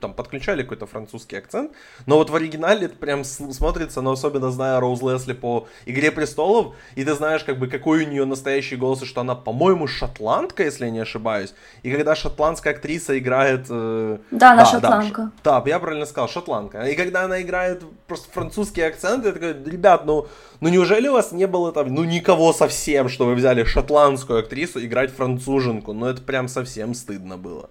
там 0.00 0.14
подключали 0.14 0.62
какой-то 0.62 0.86
французский 0.86 1.36
акцент. 1.36 1.72
Но 2.06 2.16
вот 2.16 2.30
в 2.30 2.34
оригинале 2.34 2.86
это 2.86 2.96
прям 2.96 3.24
смотрится, 3.24 4.00
но 4.00 4.12
особенно 4.12 4.50
зная 4.50 4.80
Роуз 4.80 5.02
Лесли 5.02 5.34
по 5.34 5.68
«Игре 5.86 6.10
престолов», 6.10 6.74
и 6.94 7.04
ты 7.04 7.14
знаешь, 7.14 7.44
как 7.44 7.58
бы, 7.58 7.68
какой 7.68 8.04
у 8.04 8.08
нее 8.08 8.24
настоящий 8.24 8.76
голос, 8.76 9.02
и 9.02 9.06
что 9.06 9.20
она, 9.20 9.34
по-моему, 9.34 9.86
шотландка, 9.86 10.64
если 10.64 10.86
я 10.86 10.90
не 10.90 11.00
ошибаюсь. 11.00 11.54
И 11.82 11.92
когда 11.92 12.14
шотландская 12.14 12.72
актриса 12.72 13.18
играет... 13.18 13.66
Э... 13.68 14.18
Да, 14.30 14.52
она 14.52 14.64
да, 14.64 14.70
шотландка. 14.70 15.30
Да, 15.44 15.60
да, 15.60 15.70
я 15.70 15.78
правильно 15.78 16.06
сказал, 16.06 16.28
шотландка. 16.28 16.82
И 16.84 16.94
когда 16.94 17.24
она 17.24 17.42
играет 17.42 17.82
просто 18.06 18.28
французский 18.32 18.82
акцент, 18.82 19.24
я 19.24 19.32
такой, 19.32 19.52
ребят, 19.52 20.06
ну, 20.06 20.15
ну 20.60 20.68
неужели 20.68 21.08
у 21.08 21.12
вас 21.12 21.32
не 21.32 21.46
было 21.46 21.72
там, 21.72 21.94
ну, 21.94 22.04
никого 22.04 22.52
совсем, 22.52 23.08
что 23.08 23.26
вы 23.26 23.34
взяли 23.34 23.64
шотландскую 23.64 24.40
актрису 24.40 24.84
играть 24.84 25.12
француженку. 25.12 25.92
Ну, 25.92 26.06
это 26.06 26.22
прям 26.22 26.48
совсем 26.48 26.94
стыдно 26.94 27.36
было. 27.36 27.68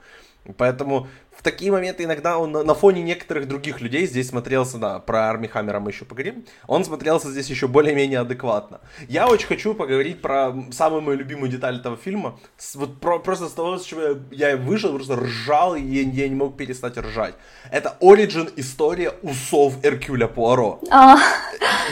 Поэтому 0.58 1.08
в 1.38 1.44
такие 1.44 1.72
моменты 1.72 2.04
иногда 2.04 2.38
он 2.38 2.52
на, 2.52 2.74
фоне 2.74 3.02
некоторых 3.02 3.48
других 3.48 3.82
людей 3.82 4.06
здесь 4.08 4.30
смотрелся, 4.30 4.78
да, 4.78 5.00
про 5.00 5.30
Арми 5.30 5.48
Хаммера 5.48 5.80
мы 5.80 5.92
еще 5.92 6.06
поговорим, 6.06 6.46
он 6.68 6.86
смотрелся 6.86 7.30
здесь 7.30 7.50
еще 7.50 7.68
более-менее 7.68 8.20
адекватно. 8.20 8.80
Я 9.08 9.28
очень 9.28 9.48
хочу 9.48 9.74
поговорить 9.74 10.22
про 10.22 10.54
самую 10.72 11.02
мою 11.02 11.18
любимую 11.18 11.50
деталь 11.50 11.78
этого 11.78 11.98
фильма. 11.98 12.40
Вот 12.76 13.00
про, 13.00 13.20
просто 13.20 13.48
с 13.48 13.52
того, 13.52 13.78
с 13.78 13.84
чего 13.84 14.02
я, 14.02 14.50
я 14.50 14.58
вышел, 14.58 14.94
просто 14.94 15.16
ржал, 15.16 15.76
и 15.76 15.82
я, 15.82 16.02
я 16.02 16.30
не 16.30 16.36
мог 16.36 16.58
перестать 16.58 16.98
ржать. 16.98 17.36
Это 17.72 17.96
оригин 18.02 18.50
история 18.56 19.12
усов 19.22 19.84
Эркюля 19.84 20.28
Пуаро. 20.28 20.80
А, 20.90 21.18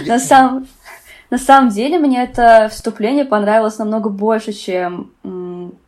на 0.05 0.19
самом 0.19 0.67
на 1.29 1.39
самом 1.39 1.69
деле 1.69 1.97
мне 1.97 2.23
это 2.23 2.69
вступление 2.69 3.25
понравилось 3.25 3.79
намного 3.79 4.09
больше, 4.09 4.53
чем 4.53 5.11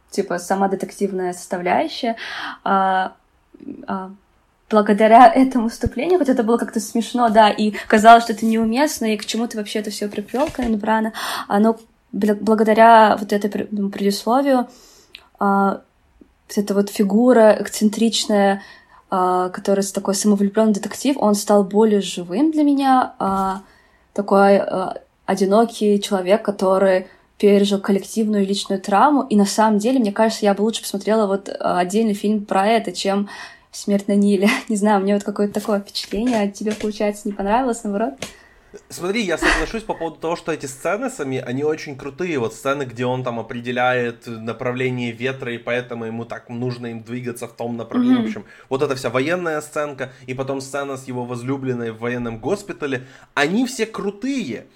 типа 0.09 0.39
сама 0.39 0.67
детективная 0.69 1.33
составляющая. 1.33 2.15
А, 2.63 3.13
благодаря 4.69 5.31
этому 5.35 5.69
вступлению, 5.69 6.19
хоть 6.19 6.29
это 6.29 6.43
было 6.43 6.57
как-то 6.57 6.79
смешно, 6.79 7.29
да, 7.29 7.49
и 7.49 7.71
казалось, 7.87 8.23
что 8.23 8.33
это 8.33 8.45
неуместно, 8.45 9.13
и 9.13 9.17
к 9.17 9.25
чему 9.25 9.47
ты 9.47 9.57
вообще 9.57 9.79
это 9.79 9.89
все 9.89 10.07
приплел, 10.07 10.47
Каин 10.51 10.81
а, 11.47 11.59
но 11.59 11.77
благодаря 12.11 13.17
вот 13.19 13.33
этой 13.33 13.49
предисловию 13.49 14.67
а, 15.39 15.81
вот 16.47 16.57
эта 16.57 16.73
вот 16.73 16.89
фигура 16.89 17.57
эксцентричная, 17.59 18.61
а, 19.09 19.49
которая 19.49 19.85
такой 19.85 20.15
самовлюбленный 20.15 20.73
детектив, 20.73 21.17
он 21.19 21.35
стал 21.35 21.63
более 21.63 22.01
живым 22.01 22.51
для 22.51 22.63
меня, 22.63 23.13
а, 23.19 23.61
такой 24.13 24.57
а, 24.57 24.97
одинокий 25.25 26.01
человек, 26.01 26.43
который 26.43 27.07
пережил 27.37 27.79
коллективную 27.79 28.43
и 28.43 28.45
личную 28.45 28.79
травму. 28.79 29.23
И 29.23 29.35
на 29.35 29.45
самом 29.45 29.77
деле, 29.77 29.99
мне 29.99 30.13
кажется, 30.13 30.45
я 30.45 30.53
бы 30.53 30.61
лучше 30.61 30.81
посмотрела 30.81 31.27
вот 31.27 31.49
отдельный 31.59 32.13
фильм 32.13 32.45
про 32.45 32.65
это, 32.65 32.93
чем 32.93 33.27
«Смерть 33.75 34.07
на 34.07 34.15
Ниле». 34.15 34.49
Не 34.69 34.77
знаю, 34.77 35.01
мне 35.01 35.13
вот 35.13 35.23
какое-то 35.23 35.59
такое 35.59 35.81
впечатление. 35.81 36.39
А 36.39 36.47
тебе, 36.47 36.71
получается, 36.71 37.27
не 37.27 37.33
понравилось, 37.33 37.83
наоборот? 37.83 38.13
Смотри, 38.87 39.21
я 39.23 39.37
соглашусь 39.37 39.83
по 39.83 39.93
поводу 39.93 40.17
того, 40.17 40.35
что 40.37 40.53
эти 40.53 40.65
сцены 40.65 41.09
сами, 41.09 41.39
они 41.39 41.65
очень 41.65 41.97
крутые. 41.97 42.39
Вот 42.39 42.53
сцены, 42.53 42.83
где 42.83 43.05
он 43.05 43.23
там 43.23 43.37
определяет 43.37 44.27
направление 44.27 45.11
ветра, 45.11 45.53
и 45.53 45.57
поэтому 45.57 46.05
ему 46.05 46.23
так 46.23 46.47
нужно 46.47 46.87
им 46.87 47.03
двигаться 47.03 47.47
в 47.47 47.53
том 47.53 47.75
направлении. 47.75 48.19
Mm-hmm. 48.19 48.23
В 48.23 48.27
общем, 48.27 48.45
вот 48.69 48.81
эта 48.81 48.95
вся 48.95 49.09
военная 49.09 49.59
сценка, 49.59 50.13
и 50.25 50.33
потом 50.33 50.61
сцена 50.61 50.95
с 50.95 51.05
его 51.05 51.25
возлюбленной 51.25 51.91
в 51.91 51.99
военном 51.99 52.39
госпитале, 52.39 53.05
они 53.33 53.65
все 53.65 53.85
крутые 53.85 54.67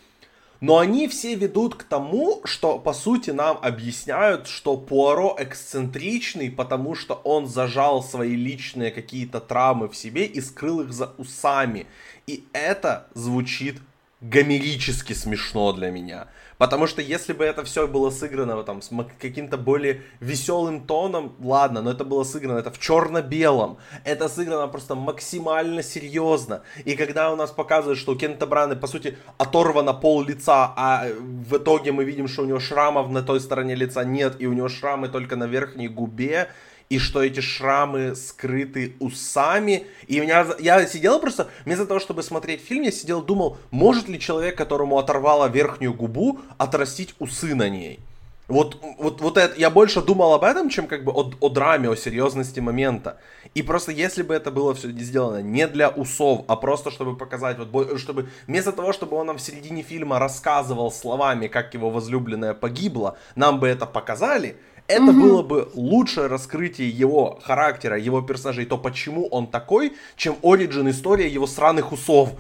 но 0.62 0.78
они 0.78 1.08
все 1.08 1.36
ведут 1.36 1.76
к 1.76 1.84
тому, 1.84 2.42
что 2.44 2.80
по 2.80 2.94
сути 2.94 3.32
нам 3.32 3.58
объясняют, 3.62 4.48
что 4.48 4.76
Пуаро 4.76 5.36
эксцентричный, 5.40 6.52
потому 6.52 6.96
что 6.96 7.16
он 7.24 7.48
зажал 7.48 8.04
свои 8.04 8.36
личные 8.36 8.92
какие-то 8.92 9.40
травмы 9.40 9.88
в 9.88 9.96
себе 9.96 10.26
и 10.26 10.42
скрыл 10.42 10.82
их 10.82 10.92
за 10.92 11.14
усами. 11.18 11.88
И 12.28 12.46
это 12.54 13.08
звучит 13.14 13.82
гомерически 14.22 15.14
смешно 15.14 15.72
для 15.74 15.92
меня. 15.92 16.28
Потому 16.58 16.88
что 16.88 17.02
если 17.02 17.32
бы 17.32 17.46
это 17.46 17.64
все 17.64 17.88
было 17.88 18.10
сыграно 18.10 18.62
там, 18.64 18.82
с 18.82 18.90
каким-то 19.18 19.58
более 19.58 20.02
веселым 20.20 20.82
тоном, 20.86 21.34
ладно, 21.40 21.82
но 21.82 21.92
это 21.92 22.04
было 22.04 22.26
сыграно, 22.26 22.60
это 22.60 22.70
в 22.70 22.80
черно-белом. 22.80 23.78
Это 24.04 24.28
сыграно 24.28 24.68
просто 24.68 24.96
максимально 24.96 25.82
серьезно. 25.82 26.64
И 26.84 26.98
когда 26.98 27.32
у 27.32 27.38
нас 27.38 27.52
показывают, 27.52 27.98
что 27.98 28.12
у 28.12 28.16
Кента 28.18 28.46
Браны, 28.46 28.76
по 28.76 28.88
сути, 28.88 29.18
оторвано 29.38 29.94
пол 29.94 30.22
лица, 30.22 30.74
а 30.76 31.08
в 31.18 31.56
итоге 31.56 31.94
мы 31.94 32.04
видим, 32.04 32.28
что 32.28 32.42
у 32.42 32.46
него 32.46 32.60
шрамов 32.60 33.10
на 33.10 33.24
той 33.24 33.40
стороне 33.40 33.76
лица 33.76 34.04
нет, 34.04 34.36
и 34.40 34.46
у 34.46 34.52
него 34.52 34.68
шрамы 34.68 35.08
только 35.08 35.38
на 35.38 35.46
верхней 35.46 35.88
губе, 35.88 36.50
и 36.90 36.98
что 36.98 37.24
эти 37.24 37.40
шрамы 37.40 38.16
скрыты 38.16 38.96
усами. 39.00 39.86
И 40.08 40.20
меня, 40.20 40.46
я 40.60 40.86
сидел 40.88 41.20
просто, 41.20 41.50
вместо 41.64 41.86
того, 41.86 42.00
чтобы 42.00 42.24
смотреть 42.24 42.62
фильм, 42.62 42.84
я 42.84 42.92
сидел 42.92 43.22
думал, 43.22 43.58
может 43.72 44.08
ли 44.08 44.20
человек, 44.20 44.58
которому 44.58 44.98
оторвало 44.98 45.48
верхнюю 45.48 45.94
губу, 45.94 46.40
отрастить 46.58 47.14
усы 47.20 47.54
на 47.54 47.70
ней. 47.70 48.00
Вот, 48.48 48.78
вот, 48.98 49.22
вот 49.22 49.38
это, 49.38 49.54
я 49.60 49.70
больше 49.70 50.02
думал 50.02 50.34
об 50.34 50.44
этом, 50.44 50.70
чем 50.70 50.88
как 50.88 51.04
бы 51.04 51.12
о, 51.12 51.32
о 51.40 51.50
драме, 51.50 51.88
о 51.88 51.96
серьезности 51.96 52.60
момента. 52.60 53.20
И 53.54 53.62
просто 53.62 53.92
если 53.92 54.24
бы 54.24 54.34
это 54.34 54.50
было 54.50 54.74
все 54.74 54.90
сделано 54.90 55.44
не 55.44 55.68
для 55.68 55.90
усов, 55.90 56.46
а 56.48 56.56
просто 56.56 56.90
чтобы 56.90 57.16
показать, 57.16 57.60
вот, 57.60 58.00
чтобы 58.00 58.30
вместо 58.48 58.72
того, 58.72 58.92
чтобы 58.92 59.18
он 59.18 59.28
нам 59.28 59.38
в 59.38 59.42
середине 59.42 59.84
фильма 59.84 60.18
рассказывал 60.18 60.92
словами, 60.92 61.46
как 61.46 61.76
его 61.76 61.92
возлюбленная 61.92 62.56
погибла, 62.56 63.20
нам 63.36 63.60
бы 63.60 63.68
это 63.68 63.86
показали, 63.86 64.58
это 64.90 65.12
угу. 65.12 65.22
было 65.22 65.44
бы 65.44 65.70
лучшее 65.76 66.28
раскрытие 66.28 66.90
его 66.90 67.40
характера, 67.44 67.98
его 67.98 68.22
персонажей, 68.22 68.66
то 68.66 68.78
почему 68.78 69.28
он 69.28 69.46
такой, 69.48 69.94
чем 70.16 70.36
оригин 70.42 70.90
история 70.90 71.28
его 71.28 71.46
сраных 71.46 71.92
усов. 71.92 72.32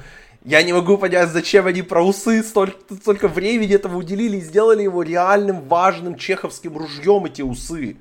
Я 0.43 0.64
не 0.64 0.74
могу 0.74 0.97
понять, 0.97 1.30
зачем 1.30 1.68
они 1.68 1.84
про 1.84 2.04
усы 2.04 2.41
столько, 2.41 2.78
столько 2.95 3.28
времени 3.28 3.76
этого 3.76 3.97
уделили 3.97 4.38
и 4.38 4.41
сделали 4.41 4.82
его 4.82 5.04
реальным, 5.04 5.62
важным 5.68 6.16
чеховским 6.16 6.76
ружьем, 6.76 7.26
эти 7.26 7.43
усы. 7.43 7.97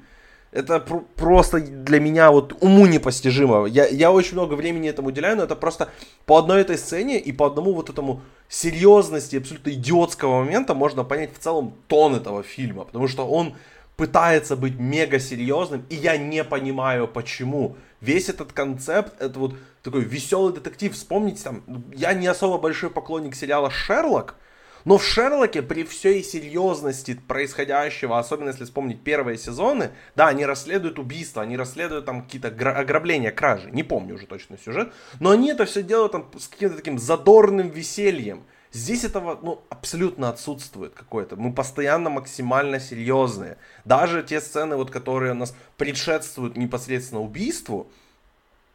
Это 0.50 0.80
пр- 0.80 1.04
просто 1.14 1.60
для 1.60 2.00
меня 2.00 2.30
вот 2.30 2.56
уму 2.62 2.86
непостижимо. 2.86 3.66
Я, 3.66 3.86
я 3.86 4.10
очень 4.10 4.32
много 4.32 4.54
времени 4.54 4.88
этому 4.88 5.08
уделяю, 5.08 5.36
но 5.36 5.42
это 5.42 5.56
просто 5.56 5.90
по 6.24 6.38
одной 6.38 6.62
этой 6.62 6.78
сцене 6.78 7.18
и 7.18 7.32
по 7.32 7.46
одному 7.46 7.74
вот 7.74 7.90
этому 7.90 8.22
серьезности, 8.48 9.36
абсолютно 9.36 9.70
идиотского 9.70 10.38
момента 10.38 10.74
можно 10.74 11.04
понять 11.04 11.34
в 11.34 11.38
целом 11.38 11.74
тон 11.86 12.14
этого 12.14 12.42
фильма. 12.42 12.84
Потому 12.84 13.08
что 13.08 13.26
он 13.26 13.56
пытается 13.98 14.54
быть 14.54 14.78
мега 14.78 15.18
серьезным, 15.18 15.84
и 15.90 15.96
я 15.96 16.16
не 16.16 16.44
понимаю 16.44 17.08
почему. 17.08 17.76
Весь 18.00 18.28
этот 18.28 18.52
концепт, 18.52 19.20
это 19.20 19.36
вот 19.40 19.56
такой 19.82 20.02
веселый 20.02 20.54
детектив. 20.54 20.94
Вспомните 20.94 21.42
там, 21.42 21.64
я 21.92 22.14
не 22.14 22.28
особо 22.28 22.58
большой 22.58 22.90
поклонник 22.90 23.34
сериала 23.34 23.70
Шерлок, 23.70 24.36
но 24.84 24.98
в 24.98 25.04
Шерлоке 25.04 25.62
при 25.62 25.82
всей 25.82 26.22
серьезности 26.22 27.20
происходящего, 27.26 28.20
особенно 28.20 28.50
если 28.50 28.64
вспомнить 28.64 29.02
первые 29.02 29.36
сезоны, 29.36 29.90
да, 30.14 30.28
они 30.28 30.46
расследуют 30.46 31.00
убийства, 31.00 31.42
они 31.42 31.56
расследуют 31.56 32.04
там 32.04 32.22
какие-то 32.22 32.48
ограбления, 32.48 33.32
кражи, 33.32 33.68
не 33.72 33.82
помню 33.82 34.14
уже 34.14 34.26
точно 34.26 34.58
сюжет, 34.58 34.92
но 35.18 35.32
они 35.32 35.50
это 35.50 35.64
все 35.64 35.82
делают 35.82 36.12
там 36.12 36.30
с 36.38 36.46
каким-то 36.46 36.76
таким 36.76 37.00
задорным 37.00 37.68
весельем. 37.68 38.44
Здесь 38.72 39.04
этого 39.04 39.38
ну, 39.42 39.62
абсолютно 39.70 40.28
отсутствует 40.28 40.92
какое-то. 40.94 41.36
Мы 41.36 41.52
постоянно 41.52 42.10
максимально 42.10 42.80
серьезные. 42.80 43.56
Даже 43.84 44.22
те 44.22 44.40
сцены, 44.40 44.76
вот, 44.76 44.90
которые 44.90 45.32
нас 45.32 45.54
предшествуют 45.76 46.56
непосредственно 46.56 47.22
убийству, 47.22 47.88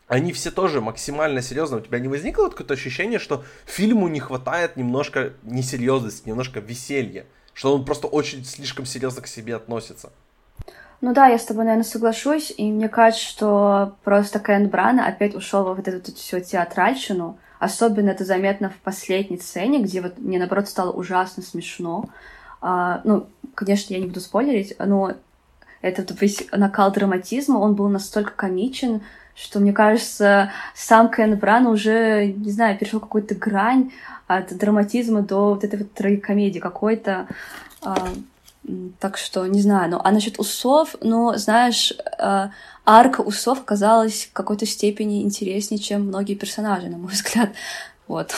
они 0.07 0.33
все 0.33 0.51
тоже 0.51 0.81
максимально 0.81 1.41
серьезные. 1.41 1.81
У 1.81 1.85
тебя 1.85 1.99
не 1.99 2.07
возникло 2.07 2.49
какое-то 2.49 2.73
ощущение, 2.73 3.19
что 3.19 3.43
фильму 3.65 4.07
не 4.07 4.19
хватает 4.19 4.77
немножко 4.77 5.33
несерьезности, 5.43 6.27
немножко 6.27 6.59
веселья? 6.59 7.25
Что 7.53 7.75
он 7.75 7.85
просто 7.85 8.07
очень 8.07 8.43
слишком 8.43 8.85
серьезно 8.85 9.21
к 9.21 9.27
себе 9.27 9.55
относится? 9.55 10.11
Ну 11.01 11.13
да, 11.13 11.27
я 11.27 11.37
с 11.37 11.45
тобой, 11.45 11.65
наверное, 11.65 11.83
соглашусь, 11.83 12.53
и 12.55 12.71
мне 12.71 12.89
кажется, 12.89 13.25
что 13.25 13.95
просто 14.03 14.39
Кен 14.39 14.69
Брана 14.69 15.05
опять 15.05 15.35
ушел 15.35 15.63
во 15.63 15.73
вот 15.73 15.87
эту 15.87 16.15
всю 16.15 16.39
театральщину. 16.39 17.37
Особенно 17.63 18.09
это 18.09 18.25
заметно 18.25 18.69
в 18.69 18.75
последней 18.83 19.37
сцене, 19.39 19.79
где 19.79 20.01
вот 20.01 20.17
мне, 20.17 20.37
наоборот, 20.37 20.67
стало 20.67 20.91
ужасно 20.91 21.41
смешно. 21.41 22.09
А, 22.61 22.99
ну, 23.05 23.27
конечно, 23.55 23.93
я 23.93 24.01
не 24.01 24.07
буду 24.07 24.19
спойлерить, 24.19 24.75
но 24.79 25.13
этот 25.81 26.19
весь 26.19 26.45
накал 26.51 26.91
драматизма, 26.91 27.59
он 27.59 27.75
был 27.75 27.87
настолько 27.87 28.31
комичен, 28.31 29.01
что, 29.33 29.61
мне 29.61 29.71
кажется, 29.71 30.51
сам 30.75 31.09
Кен 31.09 31.37
Бран 31.37 31.65
уже, 31.67 32.33
не 32.35 32.51
знаю, 32.51 32.77
перешел 32.77 32.99
какую-то 32.99 33.33
грань 33.33 33.93
от 34.27 34.57
драматизма 34.57 35.21
до 35.21 35.53
вот 35.53 35.63
этой 35.63 35.79
вот 35.79 35.93
трагикомедии 35.93 36.59
какой-то. 36.59 37.27
А, 37.81 38.09
так 38.99 39.17
что, 39.17 39.47
не 39.47 39.61
знаю. 39.61 39.89
Ну, 39.89 40.01
а 40.03 40.11
насчет 40.11 40.37
усов, 40.37 40.97
ну, 40.99 41.33
знаешь, 41.37 41.93
а, 42.19 42.51
арка 42.85 43.21
усов 43.21 43.61
оказалась 43.61 44.25
в 44.25 44.33
какой-то 44.33 44.65
степени 44.65 45.23
интереснее, 45.23 45.79
чем 45.79 46.07
многие 46.07 46.35
персонажи, 46.35 46.87
на 46.87 46.97
мой 46.97 47.11
взгляд. 47.11 47.53
Вот. 48.07 48.33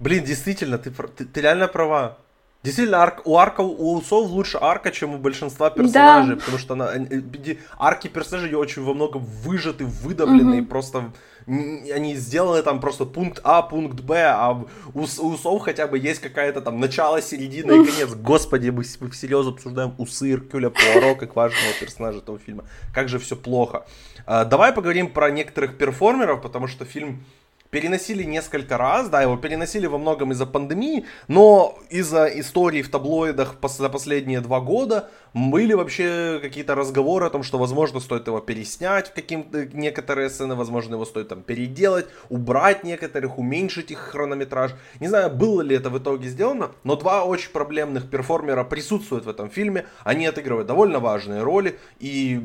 Блин, 0.00 0.24
действительно, 0.24 0.78
ты, 0.78 0.90
ты, 0.90 1.24
ты 1.24 1.40
реально 1.40 1.68
права. 1.68 2.18
Действительно, 2.62 3.02
арк, 3.02 3.22
у 3.24 3.36
арка 3.36 3.60
у 3.60 3.96
усов 3.96 4.30
лучше 4.30 4.58
арка, 4.60 4.92
чем 4.92 5.14
у 5.14 5.18
большинства 5.18 5.70
персонажей, 5.70 6.36
да. 6.36 6.40
потому 6.40 6.58
что 6.58 6.74
она, 6.74 6.92
э, 6.94 7.56
арки 7.76 8.06
персонажей 8.06 8.54
очень 8.54 8.84
во 8.84 8.94
многом 8.94 9.24
выжаты, 9.24 9.84
выдавлены, 9.84 10.60
угу. 10.60 10.68
просто 10.68 11.12
они 11.46 12.14
сделаны 12.14 12.62
там 12.62 12.80
просто 12.80 13.04
пункт 13.04 13.40
А, 13.44 13.62
пункт 13.62 14.00
Б, 14.00 14.22
а 14.24 14.64
у, 14.94 15.00
у 15.00 15.02
усов 15.02 15.62
хотя 15.62 15.86
бы 15.86 15.98
есть 15.98 16.20
какая-то 16.20 16.60
там 16.60 16.80
начало, 16.80 17.20
середина 17.22 17.72
и 17.72 17.84
конец. 17.84 18.14
Господи, 18.14 18.70
мы, 18.70 18.84
мы 19.00 19.10
всерьез 19.10 19.46
обсуждаем 19.46 19.94
усы 19.98 20.32
Иркюля 20.32 20.70
Пуаро 20.70 21.14
как 21.14 21.36
важного 21.36 21.72
персонажа 21.80 22.18
этого 22.18 22.38
фильма. 22.38 22.64
Как 22.94 23.08
же 23.08 23.18
все 23.18 23.36
плохо. 23.36 23.86
А, 24.26 24.44
давай 24.44 24.72
поговорим 24.72 25.10
про 25.10 25.30
некоторых 25.30 25.76
перформеров, 25.78 26.42
потому 26.42 26.66
что 26.66 26.84
фильм 26.84 27.24
переносили 27.72 28.22
несколько 28.22 28.76
раз, 28.76 29.08
да, 29.08 29.22
его 29.22 29.38
переносили 29.38 29.86
во 29.86 29.96
многом 29.96 30.30
из-за 30.32 30.44
пандемии, 30.44 31.06
но 31.26 31.78
из-за 31.88 32.26
историй 32.26 32.82
в 32.82 32.90
таблоидах 32.90 33.56
за 33.62 33.88
последние 33.88 34.42
два 34.42 34.60
года 34.60 35.08
были 35.32 35.72
вообще 35.72 36.38
какие-то 36.42 36.74
разговоры 36.74 37.24
о 37.24 37.30
том, 37.30 37.42
что, 37.42 37.56
возможно, 37.56 37.98
стоит 38.00 38.26
его 38.26 38.40
переснять 38.40 39.08
в 39.08 39.14
каким-то 39.14 39.64
некоторые 39.64 40.28
сцены, 40.28 40.54
возможно, 40.54 40.96
его 40.96 41.06
стоит 41.06 41.28
там 41.28 41.42
переделать, 41.42 42.04
убрать 42.28 42.84
некоторых, 42.84 43.38
уменьшить 43.38 43.90
их 43.90 44.00
хронометраж. 44.00 44.72
Не 45.00 45.08
знаю, 45.08 45.30
было 45.30 45.62
ли 45.62 45.74
это 45.74 45.88
в 45.88 45.98
итоге 45.98 46.28
сделано, 46.28 46.72
но 46.84 46.96
два 46.96 47.24
очень 47.24 47.52
проблемных 47.52 48.10
перформера 48.10 48.64
присутствуют 48.64 49.24
в 49.24 49.30
этом 49.30 49.48
фильме, 49.48 49.86
они 50.04 50.26
отыгрывают 50.26 50.68
довольно 50.68 51.00
важные 51.00 51.42
роли, 51.42 51.78
и 52.00 52.42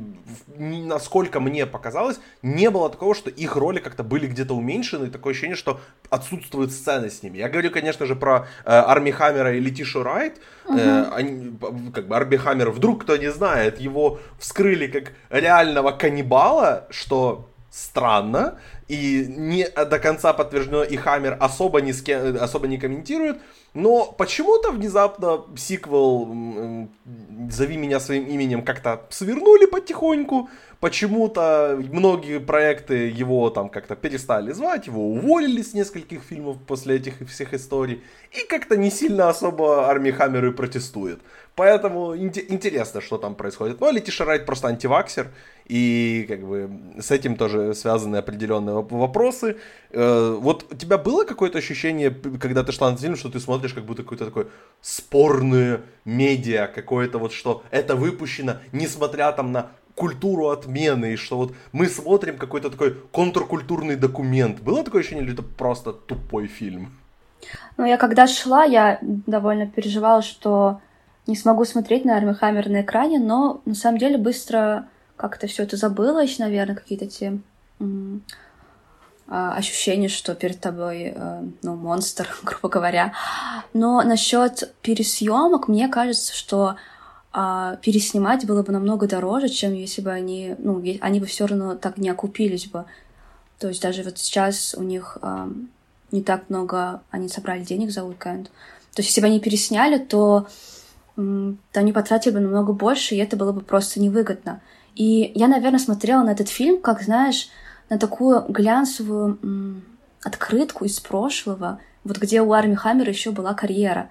насколько 0.57 1.41
мне 1.41 1.65
показалось, 1.65 2.21
не 2.41 2.69
было 2.69 2.89
такого, 2.89 3.13
что 3.13 3.29
их 3.29 3.57
роли 3.57 3.79
как-то 3.79 4.03
были 4.03 4.27
где-то 4.27 4.53
уменьшены, 4.53 5.16
такое 5.17 5.33
ощущение, 5.33 5.55
что 5.55 5.79
отсутствуют 6.09 6.71
сцены 6.71 7.09
с 7.09 7.23
ними. 7.23 7.37
Я 7.37 7.49
говорю, 7.49 7.71
конечно 7.71 8.05
же, 8.05 8.15
про 8.15 8.47
э, 8.65 8.71
Арми 8.71 9.11
Хаммера 9.11 9.55
и 9.55 9.59
Летишу 9.59 10.03
Райт. 10.03 10.37
Uh-huh. 10.65 10.79
Э, 10.79 11.09
они, 11.13 11.57
как 11.93 12.07
бы 12.07 12.15
Арми 12.15 12.37
Хаммер, 12.37 12.69
вдруг 12.71 13.03
кто 13.03 13.17
не 13.17 13.31
знает, 13.31 13.79
его 13.79 14.19
вскрыли 14.39 14.87
как 14.87 15.13
реального 15.29 15.91
каннибала, 15.91 16.87
что 16.89 17.49
странно, 17.69 18.59
и 18.87 19.25
не 19.27 19.67
до 19.67 19.99
конца 19.99 20.33
подтверждено, 20.33 20.83
и 20.83 20.95
Хаммер 20.95 21.37
особо 21.39 21.81
не, 21.81 21.93
ски, 21.93 22.11
особо 22.11 22.67
не 22.67 22.77
комментирует, 22.77 23.37
но 23.73 24.05
почему-то 24.05 24.71
внезапно 24.71 25.43
сиквел 25.55 26.87
«Зови 27.51 27.77
меня 27.77 27.99
своим 27.99 28.25
именем» 28.25 28.63
как-то 28.63 29.05
свернули 29.09 29.65
потихоньку, 29.65 30.49
почему-то 30.79 31.79
многие 31.91 32.39
проекты 32.39 33.09
его 33.09 33.49
там 33.49 33.69
как-то 33.69 33.95
перестали 33.95 34.51
звать, 34.51 34.87
его 34.87 35.09
уволили 35.09 35.61
с 35.61 35.73
нескольких 35.73 36.21
фильмов 36.21 36.57
после 36.67 36.97
этих 36.97 37.27
всех 37.27 37.53
историй, 37.53 38.03
и 38.31 38.47
как-то 38.47 38.77
не 38.77 38.91
сильно 38.91 39.29
особо 39.29 39.89
Арми 39.89 40.11
Хаммер 40.11 40.45
и 40.47 40.51
протестует. 40.51 41.19
Поэтому 41.55 42.15
интересно, 42.15 43.01
что 43.01 43.17
там 43.17 43.33
происходит. 43.33 43.81
Ну, 43.81 43.87
а 43.87 43.91
Летиша 43.91 44.25
Райт 44.25 44.45
просто 44.45 44.67
антиваксер, 44.67 45.31
и 45.65 46.25
как 46.27 46.41
бы 46.47 46.69
с 46.99 47.09
этим 47.09 47.35
тоже 47.35 47.73
связаны 47.73 48.17
определенные 48.17 48.75
вопросы. 48.75 49.57
Э, 49.89 50.37
вот 50.39 50.67
у 50.71 50.75
тебя 50.75 50.99
было 50.99 51.23
какое-то 51.23 51.57
ощущение, 51.57 52.11
когда 52.11 52.63
ты 52.63 52.71
шла 52.71 52.91
на 52.91 52.97
фильм, 52.97 53.15
что 53.15 53.29
ты 53.29 53.39
смотришь 53.39 53.73
как 53.73 53.85
будто 53.85 54.03
какое-то 54.03 54.25
такое 54.25 54.47
спорное 54.81 55.81
медиа, 56.05 56.67
какое-то 56.67 57.17
вот, 57.17 57.33
что 57.33 57.63
это 57.71 57.95
выпущено, 57.95 58.57
несмотря 58.71 59.31
там 59.31 59.51
на 59.51 59.71
культуру 59.97 60.49
отмены, 60.49 61.13
и 61.13 61.15
что 61.15 61.37
вот 61.37 61.53
мы 61.71 61.87
смотрим 61.87 62.37
какой-то 62.37 62.69
такой 62.69 62.93
контркультурный 63.11 63.95
документ. 63.95 64.61
Было 64.61 64.83
такое 64.83 65.01
ощущение, 65.01 65.25
или 65.25 65.33
это 65.33 65.41
просто 65.41 65.91
тупой 65.91 66.47
фильм? 66.47 66.91
Ну, 67.77 67.85
я 67.85 67.97
когда 67.97 68.27
шла, 68.27 68.63
я 68.63 68.99
довольно 69.01 69.65
переживала, 69.65 70.21
что 70.21 70.79
не 71.25 71.35
смогу 71.35 71.65
смотреть 71.65 72.05
на 72.05 72.15
Арми 72.15 72.33
Хаммер 72.33 72.69
на 72.69 72.81
экране, 72.81 73.19
но 73.19 73.61
на 73.65 73.73
самом 73.73 73.97
деле 73.97 74.17
быстро 74.17 74.87
как-то 75.15 75.47
все 75.47 75.63
это 75.63 75.77
забылось, 75.77 76.37
наверное, 76.37 76.75
какие-то 76.75 77.07
те 77.07 77.39
а, 79.29 79.53
ощущение, 79.57 80.09
что 80.09 80.35
перед 80.35 80.61
тобой, 80.61 81.13
э, 81.13 81.41
ну, 81.61 81.75
монстр, 81.75 82.29
грубо 82.43 82.69
говоря. 82.69 83.13
Но 83.73 84.01
насчет 84.03 84.73
пересъемок, 84.81 85.67
мне 85.67 85.89
кажется, 85.89 86.33
что 86.33 86.77
а 87.39 87.75
переснимать 87.83 88.47
было 88.47 88.63
бы 88.63 88.73
намного 88.73 89.07
дороже, 89.07 89.47
чем 89.47 89.75
если 89.75 90.01
бы 90.01 90.09
они, 90.09 90.55
ну, 90.57 90.83
они 91.01 91.19
бы 91.19 91.27
все 91.27 91.45
равно 91.45 91.75
так 91.75 91.99
не 91.99 92.09
окупились 92.09 92.65
бы. 92.65 92.85
То 93.59 93.67
есть 93.67 93.79
даже 93.79 94.01
вот 94.01 94.17
сейчас 94.17 94.73
у 94.75 94.81
них 94.81 95.19
а, 95.21 95.47
не 96.11 96.23
так 96.23 96.49
много, 96.49 97.03
они 97.11 97.29
собрали 97.29 97.63
денег 97.63 97.91
за 97.91 98.03
уикенд. 98.03 98.47
То 98.47 99.01
есть 99.01 99.09
если 99.09 99.21
бы 99.21 99.27
они 99.27 99.39
пересняли, 99.39 99.99
то, 99.99 100.47
то 101.15 101.79
они 101.79 101.93
потратили 101.93 102.33
бы 102.33 102.39
намного 102.39 102.73
больше, 102.73 103.13
и 103.13 103.19
это 103.19 103.37
было 103.37 103.51
бы 103.51 103.61
просто 103.61 103.99
невыгодно. 103.99 104.59
И 104.95 105.31
я, 105.35 105.47
наверное, 105.47 105.77
смотрела 105.77 106.23
на 106.23 106.31
этот 106.31 106.49
фильм, 106.49 106.81
как, 106.81 107.03
знаешь, 107.03 107.49
на 107.89 107.99
такую 107.99 108.45
глянцевую 108.49 109.83
открытку 110.23 110.85
из 110.85 110.99
прошлого, 110.99 111.79
вот 112.03 112.17
где 112.17 112.41
у 112.41 112.51
Арми 112.51 112.73
Хаммера 112.73 113.11
еще 113.11 113.29
была 113.29 113.53
карьера. 113.53 114.09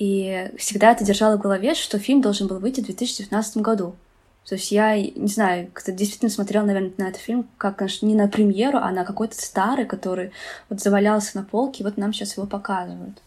И 0.00 0.50
всегда 0.56 0.92
это 0.92 1.04
держала 1.04 1.36
в 1.36 1.40
голове, 1.40 1.74
что 1.74 1.98
фильм 1.98 2.22
должен 2.22 2.46
был 2.46 2.58
выйти 2.58 2.80
в 2.80 2.86
2019 2.86 3.58
году. 3.58 3.94
То 4.48 4.54
есть 4.54 4.72
я, 4.72 4.96
не 4.98 5.28
знаю, 5.28 5.68
кто 5.74 5.92
действительно 5.92 6.30
смотрел, 6.30 6.64
наверное, 6.64 6.92
на 6.96 7.08
этот 7.10 7.20
фильм 7.20 7.46
как, 7.58 7.76
конечно, 7.76 8.06
не 8.06 8.14
на 8.14 8.26
премьеру, 8.26 8.78
а 8.78 8.90
на 8.92 9.04
какой-то 9.04 9.34
старый, 9.36 9.84
который 9.84 10.32
вот 10.70 10.80
завалялся 10.80 11.36
на 11.36 11.44
полке, 11.44 11.82
и 11.82 11.84
вот 11.84 11.98
нам 11.98 12.14
сейчас 12.14 12.38
его 12.38 12.46
показывают. 12.46 13.20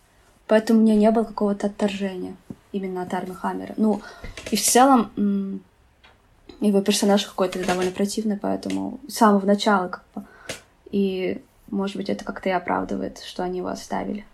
Поэтому 0.48 0.80
у 0.80 0.82
меня 0.82 0.96
не 0.96 1.12
было 1.12 1.24
какого-то 1.24 1.68
отторжения 1.68 2.36
именно 2.72 3.04
от 3.04 3.14
Арми 3.14 3.34
Хаммера. 3.34 3.76
Ну, 3.78 4.02
и 4.50 4.56
в 4.56 4.62
целом 4.62 5.62
его 6.60 6.82
персонаж 6.82 7.24
какой-то 7.26 7.64
довольно 7.64 7.92
противный, 7.92 8.38
поэтому 8.38 9.00
с 9.08 9.14
самого 9.14 9.46
начала 9.46 9.90
как 9.90 10.04
бы. 10.16 10.24
И, 10.90 11.40
может 11.70 11.98
быть, 11.98 12.10
это 12.10 12.26
как-то 12.26 12.50
и 12.50 12.52
оправдывает, 12.52 13.20
что 13.20 13.44
они 13.44 13.60
его 13.60 13.68
оставили. 13.68 14.26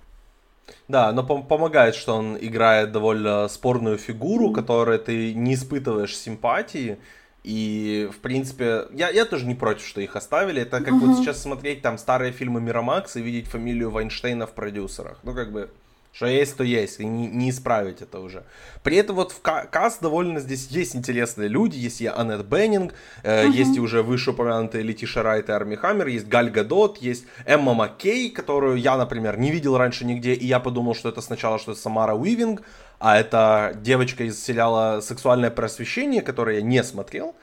Да, 0.90 1.12
но 1.12 1.22
пом- 1.22 1.46
помогает, 1.48 1.94
что 1.94 2.16
он 2.16 2.36
играет 2.42 2.92
довольно 2.92 3.48
спорную 3.48 3.98
фигуру, 3.98 4.52
которой 4.52 4.98
ты 4.98 5.36
не 5.36 5.54
испытываешь 5.54 6.18
симпатии. 6.18 6.98
И, 7.44 8.10
в 8.12 8.18
принципе, 8.18 8.88
я, 8.92 9.10
я 9.10 9.26
тоже 9.26 9.46
не 9.46 9.54
против, 9.54 9.86
что 9.86 10.02
их 10.02 10.16
оставили. 10.16 10.64
Это 10.64 10.82
как 10.82 10.96
uh-huh. 10.96 11.06
вот 11.06 11.18
сейчас 11.20 11.42
смотреть 11.42 11.84
там 11.84 12.00
старые 12.00 12.32
фильмы 12.32 12.60
Мирамакс 12.60 13.16
и 13.16 13.22
видеть 13.22 13.48
фамилию 13.48 13.92
Вайнштейна 13.92 14.48
в 14.48 14.52
продюсерах. 14.52 15.20
Ну, 15.24 15.34
как 15.36 15.52
бы, 15.52 15.70
что 16.12 16.26
есть, 16.26 16.58
то 16.58 16.64
есть, 16.64 17.00
и 17.00 17.06
не, 17.06 17.28
не 17.28 17.50
исправить 17.50 18.02
это 18.02 18.20
уже. 18.20 18.44
При 18.84 18.98
этом 18.98 19.16
вот 19.16 19.32
в 19.32 19.42
каст 19.42 20.02
довольно 20.02 20.40
здесь 20.40 20.68
есть 20.68 20.96
интересные 20.96 21.48
люди, 21.48 21.78
есть 21.78 22.02
и 22.02 22.08
Аннет 22.08 22.46
Беннинг, 22.46 22.94
э, 23.24 23.46
uh-huh. 23.46 23.52
есть 23.52 23.78
и 23.78 23.80
уже 23.80 24.02
вышеупомянутые 24.02 24.84
Летиша 24.84 25.24
Райт 25.24 25.50
и 25.50 25.52
Арми 25.52 25.76
Хаммер, 25.76 26.08
есть 26.08 26.28
Галь 26.28 26.50
Гадот, 26.50 26.98
есть 26.98 27.26
Эмма 27.46 27.74
Маккей, 27.74 28.32
которую 28.32 28.78
я, 28.78 28.98
например, 28.98 29.38
не 29.38 29.52
видел 29.52 29.78
раньше 29.78 30.06
нигде, 30.06 30.34
и 30.34 30.46
я 30.46 30.60
подумал, 30.60 30.96
что 30.96 31.10
это 31.10 31.22
сначала 31.22 31.60
что 31.60 31.72
это 31.74 31.82
Самара 31.82 32.16
Уивинг, 32.16 32.64
а 33.00 33.18
это 33.18 33.74
девочка 33.82 34.26
из 34.26 34.44
сериала 34.44 35.02
«Сексуальное 35.02 35.52
просвещение», 35.52 36.22
который 36.22 36.56
я 36.56 36.62
не 36.62 36.84
смотрел. 36.84 37.36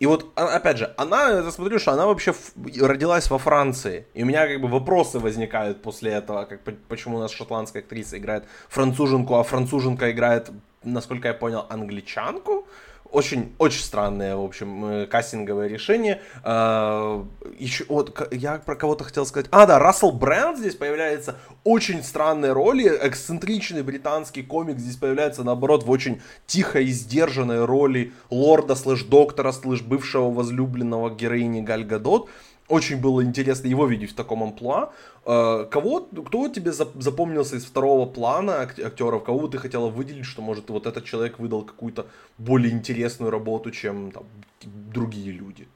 И 0.00 0.06
вот, 0.06 0.32
а, 0.34 0.56
опять 0.56 0.78
же, 0.78 0.94
она, 0.96 1.28
я 1.28 1.50
смотрю, 1.50 1.78
что 1.78 1.92
она 1.92 2.06
вообще 2.06 2.34
родилась 2.80 3.28
во 3.28 3.38
Франции. 3.38 4.06
И 4.14 4.22
у 4.22 4.26
меня 4.26 4.46
как 4.46 4.60
бы 4.62 4.68
вопросы 4.68 5.18
возникают 5.18 5.82
после 5.82 6.12
этого, 6.12 6.46
как, 6.46 6.60
почему 6.88 7.18
у 7.18 7.20
нас 7.20 7.30
шотландская 7.30 7.82
актриса 7.82 8.16
играет 8.16 8.44
француженку, 8.70 9.34
а 9.34 9.42
француженка 9.42 10.10
играет, 10.10 10.50
насколько 10.82 11.28
я 11.28 11.34
понял, 11.34 11.66
англичанку 11.68 12.66
очень, 13.12 13.52
очень 13.58 13.82
странное, 13.82 14.36
в 14.36 14.44
общем, 14.44 14.84
э, 14.84 15.06
кастинговое 15.06 15.68
решение. 15.68 16.20
А, 16.42 17.24
Еще, 17.58 17.84
вот, 17.88 18.28
я 18.32 18.58
про 18.58 18.76
кого-то 18.76 19.04
хотел 19.04 19.26
сказать. 19.26 19.46
А, 19.50 19.66
да, 19.66 19.78
Рассел 19.78 20.12
Брэнд 20.12 20.58
здесь 20.58 20.74
появляется 20.74 21.36
очень 21.64 22.02
странной 22.02 22.52
роли. 22.52 22.88
Эксцентричный 23.02 23.82
британский 23.82 24.42
комик 24.42 24.78
здесь 24.78 24.96
появляется, 24.96 25.44
наоборот, 25.44 25.84
в 25.84 25.90
очень 25.90 26.20
тихой 26.46 26.86
и 26.86 26.90
сдержанной 26.90 27.64
роли 27.64 28.12
лорда 28.30 28.74
слэш 28.74 29.04
доктора 29.04 29.52
слэш 29.52 29.82
бывшего 29.82 30.30
возлюбленного 30.30 31.10
героини 31.10 31.60
Галь 31.60 31.84
Гадот 31.84 32.28
очень 32.70 33.00
было 33.00 33.22
интересно 33.22 33.68
его 33.68 33.86
видеть 33.86 34.12
в 34.12 34.14
таком 34.14 34.42
амплуа. 34.42 34.92
Э, 35.26 35.66
кого, 35.70 36.00
кто 36.00 36.48
тебе 36.48 36.72
запомнился 36.72 37.56
из 37.56 37.64
второго 37.64 38.06
плана 38.06 38.60
актеров? 38.62 39.24
Кого 39.24 39.48
ты 39.48 39.58
хотела 39.58 39.88
выделить, 39.88 40.24
что, 40.24 40.42
может, 40.42 40.70
вот 40.70 40.86
этот 40.86 41.04
человек 41.04 41.38
выдал 41.38 41.62
какую-то 41.62 42.06
более 42.38 42.72
интересную 42.72 43.30
работу, 43.30 43.70
чем 43.70 44.12
там, 44.12 44.24
другие 44.62 45.32
люди? 45.32 45.68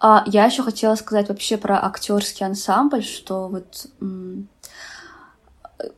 А, 0.00 0.24
я 0.26 0.46
еще 0.46 0.62
хотела 0.62 0.96
сказать 0.96 1.28
вообще 1.28 1.56
про 1.56 1.84
актерский 1.84 2.44
ансамбль, 2.44 3.04
что 3.04 3.48
вот 3.48 3.86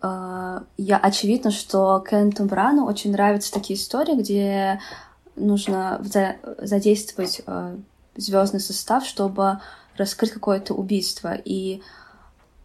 а, 0.03 0.65
я 0.77 0.99
очевидно, 0.99 1.51
что 1.51 2.05
Кенту 2.09 2.45
Брану 2.45 2.85
очень 2.85 3.13
нравятся 3.13 3.53
такие 3.53 3.79
истории, 3.79 4.15
где 4.15 4.81
нужно 5.37 6.03
задействовать 6.59 7.43
а, 7.47 7.77
звездный 8.17 8.61
состав, 8.61 9.05
чтобы 9.05 9.61
раскрыть 9.97 10.33
какое-то 10.33 10.75
убийство. 10.75 11.35
И 11.35 11.83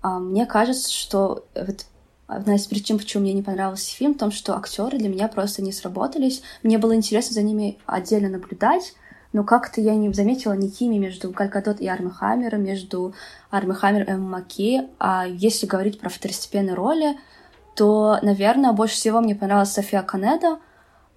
а, 0.01 0.19
мне 0.19 0.45
кажется, 0.45 0.91
что 0.91 1.45
вот 1.55 1.85
одна 2.27 2.55
из 2.55 2.65
причин, 2.67 2.97
почему 2.97 3.23
мне 3.23 3.33
не 3.33 3.41
понравился 3.41 3.93
фильм, 3.93 4.13
в 4.13 4.17
том, 4.17 4.31
что 4.31 4.55
актеры 4.55 4.97
для 4.97 5.09
меня 5.09 5.27
просто 5.27 5.61
не 5.61 5.71
сработались. 5.71 6.41
Мне 6.63 6.77
было 6.77 6.95
интересно 6.95 7.33
за 7.33 7.41
ними 7.41 7.77
отдельно 7.85 8.29
наблюдать, 8.29 8.93
но 9.33 9.43
как-то 9.43 9.81
я 9.81 9.95
не 9.95 10.11
заметила 10.13 10.53
ни 10.53 10.69
химии 10.69 10.97
между 10.97 11.31
Галькадот 11.31 11.81
и 11.81 11.87
Арми 11.87 12.09
Хаммером, 12.09 12.63
между 12.63 13.13
Арми 13.51 13.73
Хаммер 13.73 14.09
и 14.09 14.13
Маки. 14.13 14.87
А 14.99 15.25
если 15.27 15.65
говорить 15.65 15.99
про 15.99 16.09
второстепенные 16.09 16.75
роли, 16.75 17.17
то, 17.75 18.19
наверное, 18.21 18.73
больше 18.73 18.95
всего 18.95 19.21
мне 19.21 19.35
понравилась 19.35 19.71
София 19.71 20.01
Канеда, 20.01 20.59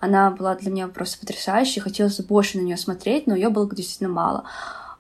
она 0.03 0.33
была 0.33 0.57
для 0.57 0.69
меня 0.69 0.89
просто 0.89 1.21
потрясающей, 1.21 1.81
хотелось 1.81 2.19
больше 2.19 2.59
на 2.59 2.63
нее 2.63 2.77
смотреть, 2.77 3.29
но 3.29 3.37
ее 3.37 3.51
было 3.51 3.73
действительно 3.73 4.11
мало. 4.11 4.45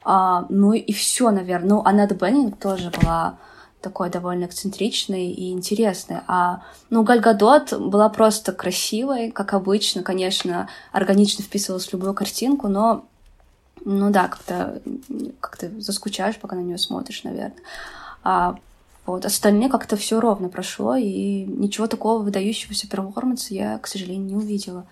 А, 0.04 0.46
ну 0.48 0.72
и 0.74 0.92
все, 0.92 1.32
наверное. 1.32 1.70
Ну, 1.70 1.82
Аннет 1.84 2.16
Беннинг 2.16 2.56
тоже 2.60 2.90
была 2.90 3.36
такой 3.80 4.10
довольно 4.10 4.44
эксцентричной 4.44 5.32
и 5.32 5.50
интересной. 5.50 6.18
А, 6.28 6.62
ну, 6.88 7.02
Гальгадот 7.02 7.72
была 7.72 8.08
просто 8.10 8.52
красивой, 8.52 9.32
как 9.32 9.54
обычно, 9.54 10.04
конечно, 10.04 10.68
органично 10.92 11.42
вписывалась 11.42 11.88
в 11.88 11.92
любую 11.92 12.14
картинку, 12.14 12.68
но, 12.68 13.04
ну 13.84 14.10
да, 14.10 14.28
как-то 14.28 14.82
как 15.40 15.56
то 15.56 15.68
заскучаешь, 15.80 16.38
пока 16.38 16.54
на 16.54 16.60
нее 16.60 16.78
смотришь, 16.78 17.24
наверное. 17.24 17.58
А 18.22 18.54
вот. 19.04 19.24
Остальные 19.24 19.68
как-то 19.68 19.96
все 19.96 20.20
ровно 20.20 20.48
прошло, 20.48 20.96
и 20.96 21.44
ничего 21.44 21.86
такого 21.86 22.22
выдающегося 22.22 22.88
перформанса 22.88 23.54
я, 23.54 23.78
к 23.78 23.86
сожалению, 23.86 24.26
не 24.26 24.36
увидела, 24.36 24.86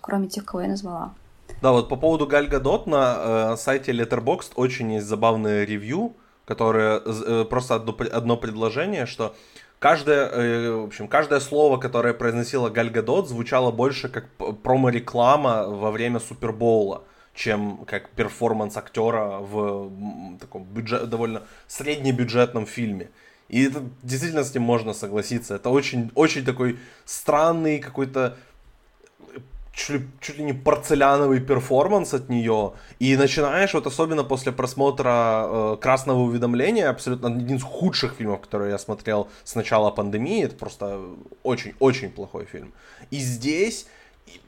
кроме 0.00 0.28
тех, 0.28 0.44
кого 0.44 0.62
я 0.62 0.68
назвала. 0.68 1.14
Да, 1.62 1.72
вот 1.72 1.88
по 1.88 1.96
поводу 1.96 2.26
Галь 2.26 2.48
Гадот 2.48 2.86
на 2.86 3.52
э, 3.52 3.56
сайте 3.56 3.92
Letterboxd 3.92 4.52
очень 4.56 4.94
есть 4.94 5.06
забавное 5.06 5.64
ревью, 5.64 6.14
которое 6.44 7.00
э, 7.04 7.44
просто 7.48 7.76
одно, 7.76 7.96
одно 8.12 8.36
предложение, 8.36 9.06
что 9.06 9.34
каждое, 9.78 10.28
э, 10.28 10.70
в 10.72 10.84
общем, 10.86 11.08
каждое 11.08 11.40
слово, 11.40 11.78
которое 11.78 12.12
произносила 12.12 12.70
Галь 12.70 12.90
Гадот, 12.90 13.28
звучало 13.28 13.70
больше 13.70 14.08
как 14.08 14.26
промо-реклама 14.62 15.68
во 15.68 15.90
время 15.90 16.20
Супербоула 16.20 17.04
чем 17.34 17.84
как 17.86 18.10
перформанс 18.10 18.76
актера 18.76 19.38
в 19.40 19.90
таком 20.38 20.64
бюджет, 20.64 21.08
довольно 21.08 21.42
среднебюджетном 21.66 22.64
фильме. 22.66 23.10
И 23.48 23.64
это 23.64 23.82
действительно 24.02 24.44
с 24.44 24.54
ним 24.54 24.62
можно 24.62 24.94
согласиться. 24.94 25.56
Это 25.56 25.70
очень, 25.70 26.10
очень 26.14 26.44
такой 26.44 26.78
странный 27.04 27.78
какой-то 27.78 28.36
чуть 29.74 30.02
чуть 30.20 30.38
ли 30.38 30.44
не 30.44 30.52
порцеляновый 30.52 31.40
перформанс 31.40 32.14
от 32.14 32.28
нее. 32.28 32.72
И 32.98 33.16
начинаешь, 33.16 33.74
вот 33.74 33.86
особенно 33.86 34.24
после 34.24 34.52
просмотра 34.52 35.44
э, 35.46 35.76
Красного 35.80 36.20
уведомления, 36.20 36.88
абсолютно 36.88 37.28
один 37.28 37.56
из 37.56 37.62
худших 37.62 38.14
фильмов, 38.14 38.40
которые 38.40 38.70
я 38.70 38.78
смотрел 38.78 39.28
с 39.44 39.54
начала 39.54 39.90
пандемии. 39.90 40.44
Это 40.44 40.54
просто 40.54 41.00
очень-очень 41.42 42.10
плохой 42.10 42.46
фильм. 42.46 42.72
И 43.10 43.18
здесь 43.18 43.86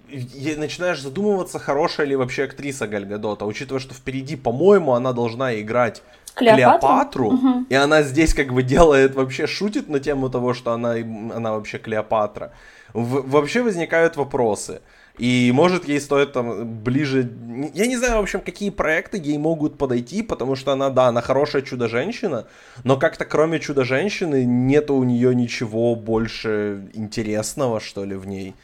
и 0.08 0.54
начинаешь 0.56 1.02
задумываться, 1.02 1.58
хорошая 1.58 2.06
ли 2.06 2.16
вообще 2.16 2.44
актриса 2.44 2.86
Гальгадота, 2.86 3.44
учитывая, 3.44 3.80
что 3.80 3.92
впереди, 3.92 4.36
по-моему, 4.36 4.92
она 4.92 5.12
должна 5.12 5.60
играть 5.60 6.02
Клеопатру, 6.36 6.78
Клеопатру 6.78 7.26
угу. 7.28 7.66
и 7.70 7.74
она 7.74 8.02
здесь 8.02 8.34
как 8.34 8.52
бы 8.52 8.62
делает, 8.62 9.14
вообще 9.14 9.46
шутит 9.46 9.88
на 9.88 10.00
тему 10.00 10.28
того, 10.28 10.52
что 10.52 10.72
она, 10.72 10.92
она 10.92 11.52
вообще 11.52 11.78
Клеопатра. 11.78 12.52
В, 12.92 13.28
вообще 13.28 13.62
возникают 13.62 14.16
вопросы. 14.16 14.82
И 15.18 15.50
может 15.54 15.88
ей 15.88 15.98
стоит 15.98 16.34
там 16.34 16.82
ближе... 16.82 17.30
Я 17.72 17.86
не 17.86 17.96
знаю, 17.96 18.18
в 18.18 18.22
общем, 18.22 18.40
какие 18.40 18.68
проекты 18.68 19.16
ей 19.16 19.38
могут 19.38 19.78
подойти, 19.78 20.22
потому 20.22 20.56
что 20.56 20.72
она, 20.72 20.90
да, 20.90 21.06
она 21.06 21.22
хорошая 21.22 21.62
чудо-женщина, 21.62 22.46
но 22.84 22.98
как-то 22.98 23.24
кроме 23.24 23.58
чудо-женщины 23.58 24.44
нет 24.44 24.90
у 24.90 25.02
нее 25.04 25.34
ничего 25.34 25.94
больше 25.94 26.90
интересного, 26.92 27.80
что 27.80 28.04
ли, 28.04 28.14
в 28.14 28.26
ней. 28.26 28.54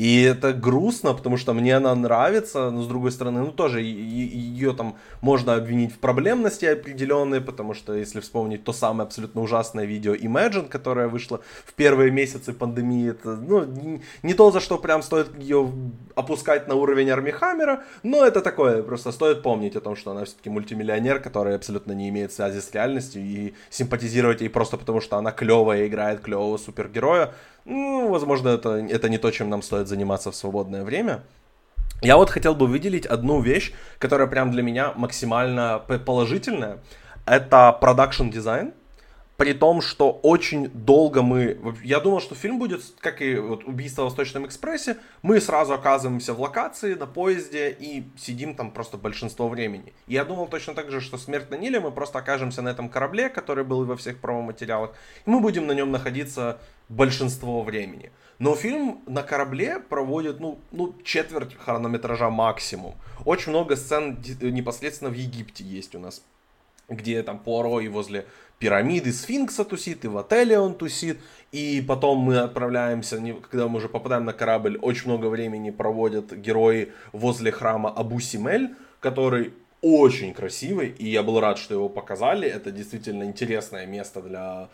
И 0.00 0.22
это 0.22 0.54
грустно, 0.54 1.12
потому 1.12 1.36
что 1.36 1.52
мне 1.52 1.76
она 1.76 1.94
нравится, 1.94 2.70
но 2.70 2.80
с 2.80 2.86
другой 2.86 3.12
стороны, 3.12 3.40
ну 3.40 3.52
тоже 3.52 3.82
ее 3.82 4.72
там 4.72 4.96
можно 5.20 5.54
обвинить 5.54 5.92
в 5.92 5.98
проблемности 5.98 6.64
определенной, 6.64 7.42
потому 7.42 7.74
что 7.74 7.92
если 7.92 8.20
вспомнить 8.20 8.64
то 8.64 8.72
самое 8.72 9.06
абсолютно 9.06 9.42
ужасное 9.42 9.84
видео 9.84 10.14
Imagine, 10.14 10.70
которое 10.70 11.06
вышло 11.06 11.42
в 11.66 11.74
первые 11.74 12.10
месяцы 12.10 12.54
пандемии, 12.54 13.10
это 13.10 13.36
ну, 13.36 13.66
не 14.22 14.32
то, 14.32 14.50
за 14.50 14.60
что 14.60 14.78
прям 14.78 15.02
стоит 15.02 15.38
ее 15.38 15.70
опускать 16.14 16.66
на 16.66 16.76
уровень 16.76 17.10
Арми 17.10 17.30
Хаммера, 17.30 17.84
но 18.02 18.24
это 18.24 18.40
такое, 18.40 18.82
просто 18.82 19.12
стоит 19.12 19.42
помнить 19.42 19.76
о 19.76 19.82
том, 19.82 19.96
что 19.96 20.12
она 20.12 20.24
все-таки 20.24 20.48
мультимиллионер, 20.48 21.20
который 21.20 21.54
абсолютно 21.54 21.92
не 21.92 22.08
имеет 22.08 22.32
связи 22.32 22.60
с 22.60 22.72
реальностью, 22.72 23.20
и 23.20 23.52
симпатизировать 23.68 24.40
ей 24.40 24.48
просто 24.48 24.78
потому, 24.78 25.02
что 25.02 25.18
она 25.18 25.30
клевая 25.30 25.86
играет 25.86 26.20
клевого 26.20 26.56
супергероя, 26.56 27.34
ну, 27.64 28.08
возможно, 28.10 28.48
это, 28.48 28.70
это 28.70 29.08
не 29.08 29.18
то, 29.18 29.30
чем 29.30 29.50
нам 29.50 29.62
стоит 29.62 29.88
заниматься 29.88 30.30
в 30.30 30.36
свободное 30.36 30.84
время. 30.84 31.22
Я 32.02 32.16
вот 32.16 32.30
хотел 32.30 32.54
бы 32.54 32.66
выделить 32.66 33.06
одну 33.06 33.40
вещь, 33.40 33.72
которая 33.98 34.26
прям 34.26 34.50
для 34.50 34.62
меня 34.62 34.92
максимально 34.96 35.82
положительная. 36.06 36.78
Это 37.26 37.72
продакшн 37.72 38.30
дизайн 38.30 38.72
при 39.40 39.54
том, 39.54 39.80
что 39.80 40.10
очень 40.22 40.68
долго 40.68 41.22
мы... 41.22 41.58
Я 41.82 42.00
думал, 42.00 42.20
что 42.20 42.34
фильм 42.34 42.58
будет, 42.58 42.82
как 42.98 43.22
и 43.22 43.36
вот 43.36 43.64
«Убийство 43.64 44.02
в 44.02 44.04
Восточном 44.04 44.44
экспрессе», 44.44 44.98
мы 45.22 45.40
сразу 45.40 45.72
оказываемся 45.72 46.34
в 46.34 46.40
локации 46.42 46.92
на 46.92 47.06
поезде 47.06 47.70
и 47.70 48.04
сидим 48.18 48.54
там 48.54 48.70
просто 48.70 48.98
большинство 48.98 49.48
времени. 49.48 49.94
Я 50.06 50.26
думал 50.26 50.46
точно 50.46 50.74
так 50.74 50.90
же, 50.90 51.00
что 51.00 51.16
«Смерть 51.16 51.48
на 51.50 51.54
Ниле» 51.54 51.80
мы 51.80 51.90
просто 51.90 52.18
окажемся 52.18 52.60
на 52.60 52.68
этом 52.68 52.90
корабле, 52.90 53.30
который 53.30 53.64
был 53.64 53.86
во 53.86 53.96
всех 53.96 54.18
промо-материалах, 54.18 54.90
и 55.24 55.30
мы 55.30 55.40
будем 55.40 55.66
на 55.66 55.72
нем 55.72 55.90
находиться 55.90 56.58
большинство 56.90 57.62
времени. 57.62 58.12
Но 58.38 58.54
фильм 58.54 59.00
на 59.06 59.22
корабле 59.22 59.80
проводит, 59.80 60.38
ну, 60.38 60.58
ну, 60.70 60.94
четверть 61.02 61.56
хронометража 61.56 62.28
максимум. 62.28 62.94
Очень 63.24 63.52
много 63.52 63.76
сцен 63.76 64.22
непосредственно 64.42 65.10
в 65.10 65.14
Египте 65.14 65.64
есть 65.64 65.94
у 65.94 65.98
нас 65.98 66.22
где 66.90 67.22
там 67.22 67.38
Пуаро 67.38 67.80
и 67.80 67.88
возле 67.88 68.26
пирамиды 68.58 69.12
Сфинкса 69.12 69.64
тусит, 69.64 70.04
и 70.04 70.08
в 70.08 70.18
отеле 70.18 70.58
он 70.58 70.74
тусит, 70.74 71.18
и 71.50 71.82
потом 71.86 72.18
мы 72.18 72.38
отправляемся, 72.38 73.16
когда 73.50 73.68
мы 73.68 73.78
уже 73.78 73.88
попадаем 73.88 74.26
на 74.26 74.34
корабль, 74.34 74.78
очень 74.82 75.06
много 75.06 75.26
времени 75.26 75.70
проводят 75.70 76.32
герои 76.32 76.92
возле 77.12 77.52
храма 77.52 77.90
Абу-Симель, 77.90 78.74
который 79.00 79.54
очень 79.80 80.34
красивый, 80.34 80.94
и 80.98 81.08
я 81.08 81.22
был 81.22 81.40
рад, 81.40 81.56
что 81.56 81.74
его 81.74 81.88
показали. 81.88 82.46
Это 82.46 82.70
действительно 82.70 83.24
интересное 83.24 83.86
место 83.86 84.20
для 84.20 84.68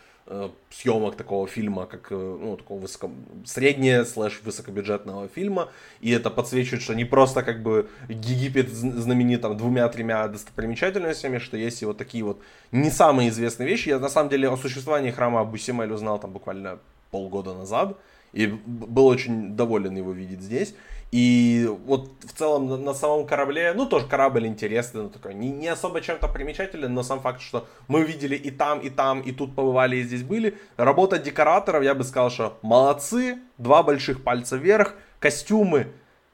съемок 0.69 1.15
такого 1.15 1.47
фильма, 1.47 1.85
как 1.85 2.11
э, 2.11 2.15
ну, 2.15 2.57
такого 2.57 2.79
высоко... 2.79 3.11
среднее 3.45 4.05
слэш 4.05 4.41
высокобюджетного 4.43 5.27
фильма. 5.27 5.69
И 6.01 6.11
это 6.11 6.29
подсвечивает, 6.29 6.83
что 6.83 6.95
не 6.95 7.05
просто 7.05 7.43
как 7.43 7.63
бы 7.63 7.89
Египет 8.09 8.69
знаменит 8.69 9.41
там 9.41 9.57
двумя-тремя 9.57 10.27
достопримечательностями, 10.27 11.37
что 11.37 11.57
есть 11.57 11.81
и 11.81 11.85
вот 11.85 11.97
такие 11.97 12.23
вот 12.23 12.41
не 12.71 12.91
самые 12.91 13.29
известные 13.29 13.69
вещи. 13.69 13.89
Я 13.89 13.99
на 13.99 14.09
самом 14.09 14.29
деле 14.29 14.49
о 14.49 14.57
существовании 14.57 15.11
храма 15.11 15.41
Абусимель 15.41 15.91
узнал 15.91 16.19
там 16.19 16.31
буквально 16.31 16.79
полгода 17.11 17.53
назад. 17.53 17.97
И 18.33 18.47
был 18.47 19.07
очень 19.07 19.55
доволен 19.55 19.95
его 19.95 20.11
видеть 20.11 20.41
здесь. 20.41 20.75
И 21.11 21.69
вот 21.85 22.11
в 22.25 22.37
целом 22.37 22.67
на, 22.67 22.77
на 22.77 22.93
самом 22.93 23.25
корабле, 23.25 23.73
ну 23.73 23.85
тоже 23.85 24.05
корабль 24.07 24.45
интересный, 24.45 25.03
ну 25.03 25.09
такой, 25.09 25.33
не, 25.33 25.49
не 25.49 25.67
особо 25.67 26.01
чем-то 26.01 26.27
примечательный, 26.27 26.89
но 26.89 27.01
сам 27.01 27.21
факт, 27.21 27.41
что 27.41 27.65
мы 27.87 28.03
видели 28.03 28.35
и 28.35 28.51
там, 28.51 28.79
и 28.79 28.89
там, 28.89 29.21
и 29.21 29.31
тут 29.31 29.55
побывали, 29.55 29.97
и 29.97 30.03
здесь 30.03 30.23
были. 30.23 30.57
Работа 30.75 31.17
декораторов, 31.17 31.83
я 31.83 31.95
бы 31.95 32.03
сказал, 32.03 32.29
что 32.29 32.57
молодцы, 32.61 33.39
два 33.57 33.83
больших 33.83 34.23
пальца 34.23 34.57
вверх, 34.57 34.95
костюмы, 35.19 35.87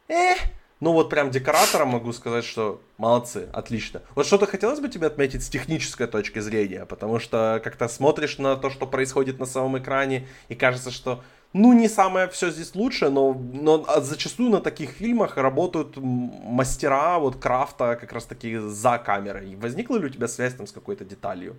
эх, 0.08 0.40
ну 0.80 0.92
вот 0.92 1.10
прям 1.10 1.30
декоратором 1.30 1.90
могу 1.90 2.12
сказать, 2.12 2.44
что 2.44 2.82
молодцы, 2.98 3.48
отлично. 3.54 4.02
Вот 4.16 4.26
что-то 4.26 4.48
хотелось 4.48 4.80
бы 4.80 4.90
тебе 4.90 5.08
отметить 5.08 5.44
с 5.44 5.50
технической 5.50 6.08
точки 6.08 6.40
зрения, 6.40 6.86
потому 6.86 7.20
что 7.20 7.62
как-то 7.64 7.88
смотришь 7.88 8.38
на 8.40 8.58
то, 8.58 8.70
что 8.70 8.88
происходит 8.88 9.40
на 9.40 9.46
самом 9.46 9.78
экране, 9.78 10.28
и 10.50 10.56
кажется, 10.56 10.92
что 10.92 11.24
ну, 11.54 11.72
не 11.74 11.88
самое 11.88 12.28
все 12.30 12.50
здесь 12.50 12.74
лучшее, 12.74 13.12
но, 13.12 13.34
но 13.34 13.86
зачастую 14.02 14.50
на 14.50 14.60
таких 14.60 14.90
фильмах 14.90 15.38
работают 15.38 15.98
мастера 15.98 17.20
вот 17.20 17.36
крафта 17.36 17.96
как 17.96 18.12
раз 18.12 18.26
таки 18.26 18.58
за 18.58 18.98
камерой. 18.98 19.56
Возникла 19.56 19.98
ли 19.98 20.06
у 20.08 20.10
тебя 20.10 20.28
связь 20.28 20.56
там 20.56 20.66
с 20.66 20.72
какой-то 20.72 21.06
деталью? 21.06 21.56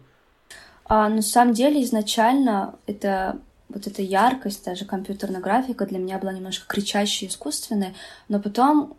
А, 0.87 1.09
на 1.09 1.23
самом 1.23 1.55
деле 1.55 1.83
изначально 1.83 2.75
это 2.87 3.39
вот 3.69 3.87
эта 3.87 4.03
яркость, 4.03 4.65
даже 4.65 4.85
компьютерная 4.85 5.41
графика 5.41 5.87
для 5.87 5.99
меня 5.99 6.19
была 6.19 6.33
немножко 6.33 6.67
кричащей, 6.67 7.29
искусственной, 7.29 7.95
но 8.29 8.41
потом 8.41 8.97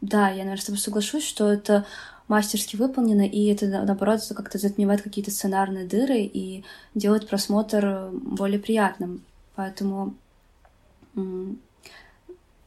да, 0.00 0.28
я, 0.28 0.38
наверное, 0.38 0.56
с 0.56 0.64
тобой 0.64 0.78
соглашусь, 0.78 1.24
что 1.24 1.50
это 1.50 1.86
мастерски 2.28 2.76
выполнено, 2.76 3.22
и 3.22 3.46
это, 3.46 3.66
наоборот, 3.66 4.20
как-то 4.34 4.58
затмевает 4.58 5.02
какие-то 5.02 5.30
сценарные 5.30 5.86
дыры 5.86 6.20
и 6.20 6.64
делает 6.94 7.28
просмотр 7.28 8.10
более 8.12 8.58
приятным. 8.58 9.22
Поэтому 9.56 10.14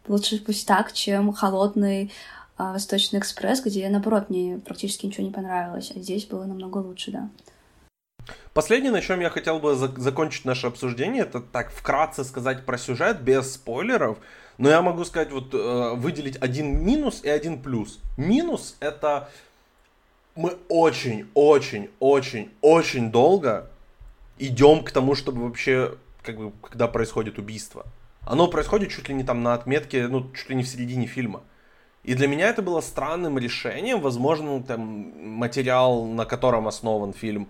лучше 0.08 0.44
пусть 0.44 0.68
так, 0.68 0.92
чем 0.92 1.32
холодный 1.32 2.12
а, 2.58 2.74
Восточный 2.74 3.20
экспресс, 3.20 3.62
где, 3.62 3.88
наоборот, 3.88 4.30
мне 4.30 4.60
практически 4.66 5.06
ничего 5.06 5.26
не 5.26 5.32
понравилось, 5.32 5.94
а 5.96 6.00
здесь 6.00 6.26
было 6.26 6.44
намного 6.46 6.80
лучше, 6.80 7.12
да. 7.12 7.30
Последнее, 8.54 8.92
на 8.92 9.02
чем 9.02 9.22
я 9.22 9.30
хотел 9.30 9.60
бы 9.60 9.76
закончить 9.76 10.46
наше 10.46 10.68
обсуждение, 10.68 11.24
это 11.24 11.40
так 11.40 11.72
вкратце 11.72 12.24
сказать 12.24 12.66
про 12.66 12.78
сюжет 12.78 13.22
без 13.22 13.54
спойлеров. 13.54 14.18
Но 14.58 14.70
я 14.70 14.82
могу 14.82 15.06
сказать, 15.06 15.32
вот 15.32 15.54
э, 15.54 15.94
выделить 15.96 16.36
один 16.42 16.84
минус 16.84 17.24
и 17.24 17.30
один 17.30 17.62
плюс. 17.62 18.00
Минус 18.18 18.76
это 18.82 19.30
мы 20.36 20.58
очень, 20.68 21.30
очень, 21.34 21.90
очень, 22.00 22.52
очень 22.62 23.12
долго 23.12 23.70
идем 24.38 24.84
к 24.84 24.92
тому, 24.92 25.16
чтобы 25.16 25.44
вообще, 25.44 25.96
как 26.34 26.52
бы, 26.52 26.52
когда 26.62 26.88
происходит 26.88 27.38
убийство. 27.38 27.86
Оно 28.26 28.48
происходит 28.48 28.90
чуть 28.90 29.10
ли 29.10 29.16
не 29.16 29.24
там 29.24 29.44
на 29.44 29.54
отметке, 29.54 30.08
ну, 30.08 30.32
чуть 30.34 30.50
ли 30.50 30.56
не 30.56 30.64
в 30.64 30.68
середине 30.68 31.08
фильма. 31.08 31.42
И 32.04 32.14
для 32.14 32.28
меня 32.28 32.50
это 32.50 32.62
было 32.62 32.82
странным 32.82 33.38
решением. 33.38 34.02
Возможно, 34.02 34.64
там 34.64 34.80
материал, 34.82 36.06
на 36.06 36.26
котором 36.26 36.68
основан 36.68 37.14
фильм, 37.14 37.50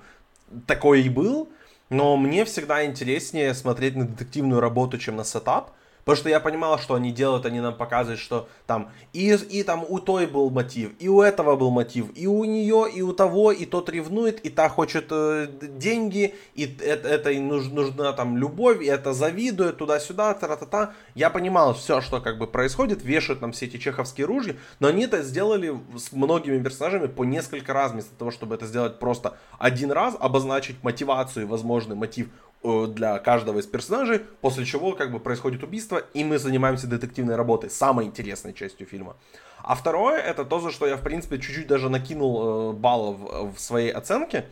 такой 0.66 1.04
и 1.04 1.10
был. 1.10 1.50
Но 1.90 2.18
мне 2.18 2.46
всегда 2.46 2.86
интереснее 2.86 3.54
смотреть 3.54 3.96
на 3.96 4.06
детективную 4.06 4.60
работу, 4.60 4.98
чем 4.98 5.16
на 5.16 5.24
сетап. 5.24 5.72
Потому 6.10 6.22
что 6.22 6.30
я 6.30 6.40
понимал, 6.40 6.80
что 6.80 6.96
они 6.96 7.12
делают, 7.12 7.46
они 7.46 7.60
нам 7.60 7.76
показывают, 7.76 8.20
что 8.20 8.50
там 8.66 8.90
и, 9.14 9.32
и 9.32 9.62
там 9.62 9.86
у 9.88 10.00
той 10.00 10.26
был 10.26 10.50
мотив, 10.50 10.90
и 10.98 11.08
у 11.08 11.22
этого 11.22 11.56
был 11.56 11.70
мотив, 11.70 12.08
и 12.16 12.26
у 12.26 12.46
нее, 12.46 12.88
и 12.92 13.04
у 13.04 13.14
того, 13.14 13.52
и 13.52 13.68
тот 13.68 13.90
ревнует, 13.90 14.44
и 14.44 14.50
та 14.50 14.70
хочет 14.70 15.10
э, 15.12 15.48
деньги, 15.62 16.34
и 16.56 16.64
это, 16.64 17.08
это 17.08 17.32
нужна, 17.40 17.76
нужна 17.76 18.14
там 18.14 18.38
любовь, 18.38 18.82
и 18.82 18.86
это 18.86 19.14
завидует 19.14 19.78
туда-сюда, 19.78 20.34
та-та-та. 20.34 20.94
Я 21.14 21.30
понимал 21.30 21.76
все, 21.76 22.02
что 22.02 22.22
как 22.22 22.40
бы 22.40 22.48
происходит, 22.48 23.04
вешают 23.04 23.42
нам 23.42 23.52
все 23.52 23.68
эти 23.68 23.78
чеховские 23.78 24.26
ружья, 24.26 24.56
но 24.80 24.88
они 24.88 25.04
это 25.04 25.22
сделали 25.22 25.78
с 25.96 26.12
многими 26.12 26.58
персонажами 26.64 27.06
по 27.06 27.24
несколько 27.24 27.72
раз, 27.74 27.92
вместо 27.92 28.16
того, 28.16 28.32
чтобы 28.32 28.56
это 28.56 28.66
сделать 28.66 28.98
просто 28.98 29.38
один 29.60 29.92
раз, 29.92 30.16
обозначить 30.20 30.84
мотивацию 30.84 31.46
и 31.46 31.48
возможный 31.48 31.96
мотив 31.96 32.30
для 32.64 33.20
каждого 33.20 33.60
из 33.60 33.66
персонажей, 33.66 34.20
после 34.42 34.66
чего 34.66 34.94
как 34.94 35.12
бы 35.12 35.20
происходит 35.20 35.64
убийство, 35.64 36.04
и 36.14 36.24
мы 36.24 36.38
занимаемся 36.38 36.88
детективной 36.88 37.36
работой, 37.36 37.70
самой 37.70 38.06
интересной 38.06 38.54
частью 38.54 38.86
фильма. 38.86 39.16
А 39.64 39.76
второе, 39.76 40.18
это 40.18 40.46
то, 40.46 40.60
за 40.60 40.72
что 40.72 40.88
я, 40.88 40.98
в 40.98 41.02
принципе, 41.02 41.38
чуть-чуть 41.38 41.68
даже 41.68 41.90
накинул 41.90 42.72
э, 42.72 42.74
баллов 42.74 43.18
в 43.56 43.60
своей 43.60 43.92
оценке. 43.92 44.46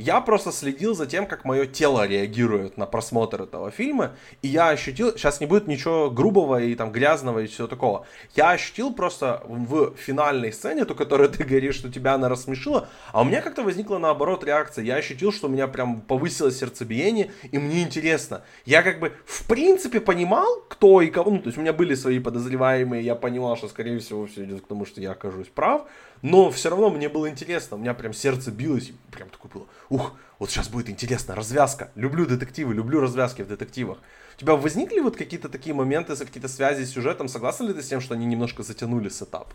Я 0.00 0.22
просто 0.22 0.50
следил 0.50 0.94
за 0.94 1.06
тем, 1.06 1.26
как 1.26 1.44
мое 1.44 1.66
тело 1.66 2.06
реагирует 2.06 2.78
на 2.78 2.86
просмотр 2.86 3.42
этого 3.42 3.70
фильма, 3.70 4.12
и 4.40 4.48
я 4.48 4.70
ощутил, 4.70 5.12
сейчас 5.12 5.40
не 5.40 5.46
будет 5.46 5.66
ничего 5.66 6.10
грубого 6.10 6.62
и 6.62 6.74
там 6.74 6.90
грязного 6.90 7.40
и 7.40 7.46
всего 7.46 7.68
такого, 7.68 8.06
я 8.34 8.52
ощутил 8.52 8.94
просто 8.94 9.42
в 9.46 9.94
финальной 9.96 10.54
сцене, 10.54 10.86
ту, 10.86 10.94
которую 10.94 11.28
ты 11.28 11.44
говоришь, 11.44 11.74
что 11.74 11.92
тебя 11.92 12.14
она 12.14 12.30
рассмешила, 12.30 12.88
а 13.12 13.20
у 13.20 13.24
меня 13.26 13.42
как-то 13.42 13.62
возникла 13.62 13.98
наоборот 13.98 14.42
реакция, 14.42 14.86
я 14.86 14.94
ощутил, 14.94 15.32
что 15.32 15.48
у 15.48 15.50
меня 15.50 15.68
прям 15.68 16.00
повысилось 16.00 16.58
сердцебиение, 16.58 17.30
и 17.52 17.58
мне 17.58 17.82
интересно. 17.82 18.42
Я 18.64 18.82
как 18.82 19.00
бы 19.00 19.12
в 19.26 19.46
принципе 19.46 20.00
понимал, 20.00 20.62
кто 20.70 21.02
и 21.02 21.08
кого, 21.08 21.30
ну 21.30 21.40
то 21.40 21.48
есть 21.48 21.58
у 21.58 21.60
меня 21.60 21.74
были 21.74 21.94
свои 21.94 22.20
подозреваемые, 22.20 23.04
я 23.04 23.16
понимал, 23.16 23.54
что 23.58 23.68
скорее 23.68 23.98
всего 23.98 24.26
все 24.26 24.44
идет 24.44 24.62
к 24.62 24.66
тому, 24.66 24.86
что 24.86 25.02
я 25.02 25.10
окажусь 25.10 25.48
прав, 25.48 25.82
но 26.22 26.50
все 26.50 26.70
равно 26.70 26.90
мне 26.90 27.08
было 27.08 27.28
интересно, 27.28 27.76
у 27.76 27.80
меня 27.80 27.94
прям 27.94 28.12
сердце 28.12 28.50
билось, 28.50 28.92
прям 29.10 29.28
такое 29.28 29.50
было, 29.52 29.66
ух, 29.88 30.14
вот 30.40 30.50
сейчас 30.50 30.68
будет 30.68 30.88
интересно, 30.88 31.34
развязка. 31.34 31.90
Люблю 31.94 32.24
детективы, 32.24 32.74
люблю 32.74 33.00
развязки 33.00 33.42
в 33.42 33.48
детективах. 33.48 33.98
У 34.36 34.40
тебя 34.40 34.54
возникли 34.54 35.00
вот 35.00 35.14
какие-то 35.14 35.50
такие 35.50 35.74
моменты, 35.74 36.16
какие-то 36.16 36.48
связи 36.48 36.84
с 36.84 36.92
сюжетом? 36.92 37.28
Согласна 37.28 37.64
ли 37.64 37.74
ты 37.74 37.82
с 37.82 37.88
тем, 37.88 38.00
что 38.00 38.14
они 38.14 38.24
немножко 38.24 38.62
затянули 38.62 39.10
сетап? 39.10 39.52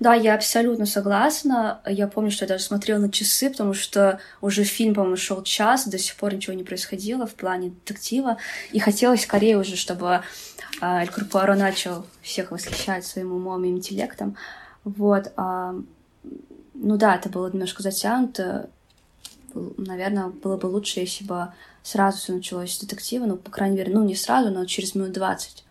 Да, 0.00 0.14
я 0.14 0.34
абсолютно 0.34 0.86
согласна. 0.86 1.80
Я 1.86 2.08
помню, 2.08 2.32
что 2.32 2.44
я 2.44 2.48
даже 2.48 2.64
смотрела 2.64 2.98
на 2.98 3.12
часы, 3.12 3.48
потому 3.48 3.74
что 3.74 4.20
уже 4.40 4.64
фильм, 4.64 4.94
по-моему, 4.94 5.16
шел 5.16 5.42
час, 5.44 5.86
до 5.86 5.98
сих 5.98 6.16
пор 6.16 6.34
ничего 6.34 6.54
не 6.54 6.64
происходило 6.64 7.26
в 7.26 7.34
плане 7.34 7.70
детектива. 7.70 8.38
И 8.72 8.80
хотелось 8.80 9.22
скорее 9.22 9.56
уже, 9.56 9.76
чтобы 9.76 10.22
а, 10.80 11.02
Эль 11.02 11.10
Курпуаро 11.10 11.54
начал 11.54 12.06
всех 12.22 12.50
восхищать 12.50 13.06
своим 13.06 13.32
умом 13.32 13.64
и 13.64 13.68
интеллектом. 13.68 14.36
Вот. 14.96 15.32
А, 15.36 15.74
ну 16.74 16.96
да, 16.96 17.16
это 17.16 17.28
было 17.28 17.50
немножко 17.50 17.82
затянуто. 17.82 18.70
Наверное, 19.54 20.28
было 20.28 20.56
бы 20.56 20.66
лучше, 20.66 21.00
если 21.00 21.24
бы 21.24 21.48
сразу 21.82 22.18
все 22.18 22.32
началось 22.34 22.74
с 22.74 22.80
детектива, 22.80 23.26
ну, 23.26 23.36
по 23.36 23.50
крайней 23.50 23.76
мере, 23.76 23.92
ну, 23.92 24.04
не 24.04 24.14
сразу, 24.14 24.50
но 24.50 24.64
через 24.66 24.94
минут 24.94 25.12
20. 25.12 25.64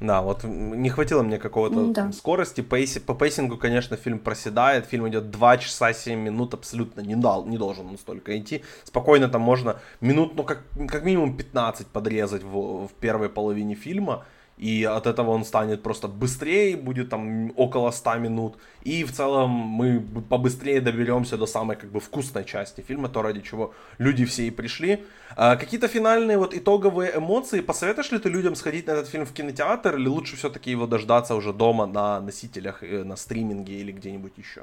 Да, 0.00 0.22
вот 0.22 0.44
не 0.44 0.90
хватило 0.90 1.22
мне 1.22 1.38
какого-то 1.38 1.92
да. 1.92 2.12
скорости. 2.12 2.60
Пейси, 2.60 3.00
по 3.00 3.14
пейсингу, 3.14 3.56
конечно, 3.56 3.96
фильм 3.96 4.20
проседает. 4.20 4.86
Фильм 4.86 5.08
идет 5.08 5.30
2 5.30 5.58
часа 5.58 5.92
7 5.92 6.18
минут, 6.18 6.54
абсолютно 6.54 7.00
не, 7.00 7.16
дал, 7.16 7.44
не 7.46 7.58
должен 7.58 7.88
он 7.88 7.98
столько 7.98 8.38
идти. 8.38 8.62
Спокойно 8.84 9.28
там 9.28 9.42
можно 9.42 9.80
минут, 10.00 10.36
ну, 10.36 10.44
как, 10.44 10.62
как 10.88 11.02
минимум 11.02 11.36
15 11.36 11.88
подрезать 11.88 12.44
в, 12.44 12.86
в 12.86 12.92
первой 13.00 13.28
половине 13.28 13.74
фильма 13.74 14.24
и 14.58 14.84
от 14.84 15.06
этого 15.06 15.30
он 15.30 15.44
станет 15.44 15.82
просто 15.82 16.08
быстрее, 16.08 16.76
будет 16.76 17.10
там 17.10 17.52
около 17.56 17.92
100 17.92 18.14
минут, 18.16 18.56
и 18.82 19.04
в 19.04 19.12
целом 19.12 19.50
мы 19.50 20.00
побыстрее 20.28 20.80
доберемся 20.80 21.36
до 21.36 21.46
самой 21.46 21.76
как 21.76 21.90
бы 21.90 22.00
вкусной 22.00 22.44
части 22.44 22.80
фильма, 22.80 23.08
то 23.08 23.22
ради 23.22 23.40
чего 23.40 23.72
люди 23.98 24.24
все 24.24 24.48
и 24.48 24.50
пришли. 24.50 25.04
А, 25.36 25.56
какие-то 25.56 25.86
финальные 25.88 26.38
вот 26.38 26.54
итоговые 26.54 27.16
эмоции, 27.16 27.60
посоветуешь 27.60 28.10
ли 28.10 28.18
ты 28.18 28.28
людям 28.28 28.56
сходить 28.56 28.86
на 28.86 28.92
этот 28.92 29.08
фильм 29.08 29.26
в 29.26 29.32
кинотеатр, 29.32 29.96
или 29.96 30.08
лучше 30.08 30.36
все-таки 30.36 30.72
его 30.72 30.86
дождаться 30.86 31.34
уже 31.36 31.52
дома 31.52 31.86
на 31.86 32.20
носителях, 32.20 32.82
э, 32.82 33.04
на 33.04 33.16
стриминге 33.16 33.74
или 33.74 33.92
где-нибудь 33.92 34.32
еще? 34.36 34.62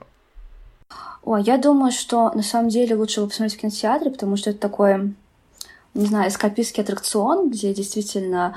О, 1.23 1.37
я 1.37 1.57
думаю, 1.57 1.91
что 1.91 2.31
на 2.33 2.43
самом 2.43 2.69
деле 2.69 2.95
лучше 2.95 3.21
его 3.21 3.29
посмотреть 3.29 3.57
в 3.57 3.61
кинотеатре, 3.61 4.11
потому 4.11 4.35
что 4.37 4.49
это 4.49 4.59
такой, 4.59 5.13
не 5.93 6.05
знаю, 6.05 6.29
эскапистский 6.29 6.83
аттракцион, 6.83 7.49
где 7.49 7.73
действительно 7.73 8.55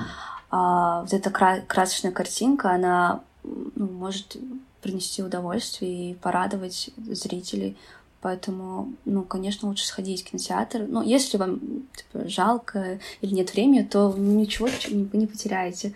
а, 0.51 1.01
вот 1.01 1.13
эта 1.13 1.29
кра- 1.29 1.61
красочная 1.67 2.11
картинка, 2.11 2.71
она 2.71 3.21
ну, 3.43 3.87
может 3.87 4.37
принести 4.81 5.23
удовольствие 5.23 6.11
и 6.11 6.13
порадовать 6.15 6.89
зрителей. 6.97 7.77
Поэтому, 8.21 8.93
ну, 9.05 9.23
конечно, 9.23 9.67
лучше 9.69 9.85
сходить 9.85 10.23
в 10.23 10.31
кинотеатр. 10.31 10.85
Но 10.87 11.01
если 11.01 11.37
вам 11.37 11.59
типа, 11.95 12.27
жалко 12.27 12.99
или 13.21 13.33
нет 13.33 13.53
времени, 13.53 13.83
то 13.83 14.13
ничего 14.17 14.67
не, 14.67 15.09
не 15.13 15.27
потеряете. 15.27 15.93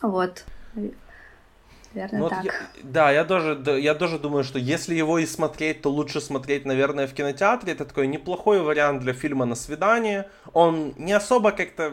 Вот. 0.00 0.44
Наверное, 1.94 2.20
ну, 2.20 2.28
так. 2.28 2.44
Я, 2.44 2.52
да, 2.82 3.10
я 3.10 3.24
тоже, 3.24 3.62
я 3.80 3.94
тоже 3.94 4.18
думаю, 4.18 4.42
что 4.42 4.58
если 4.58 4.94
его 4.94 5.18
и 5.18 5.26
смотреть, 5.26 5.82
то 5.82 5.90
лучше 5.90 6.20
смотреть, 6.20 6.64
наверное, 6.64 7.06
в 7.06 7.12
кинотеатре. 7.12 7.72
Это 7.72 7.84
такой 7.84 8.06
неплохой 8.06 8.60
вариант 8.60 9.02
для 9.02 9.12
фильма 9.12 9.44
на 9.44 9.54
свидание. 9.54 10.28
Он 10.52 10.94
не 10.96 11.12
особо 11.12 11.52
как-то 11.52 11.92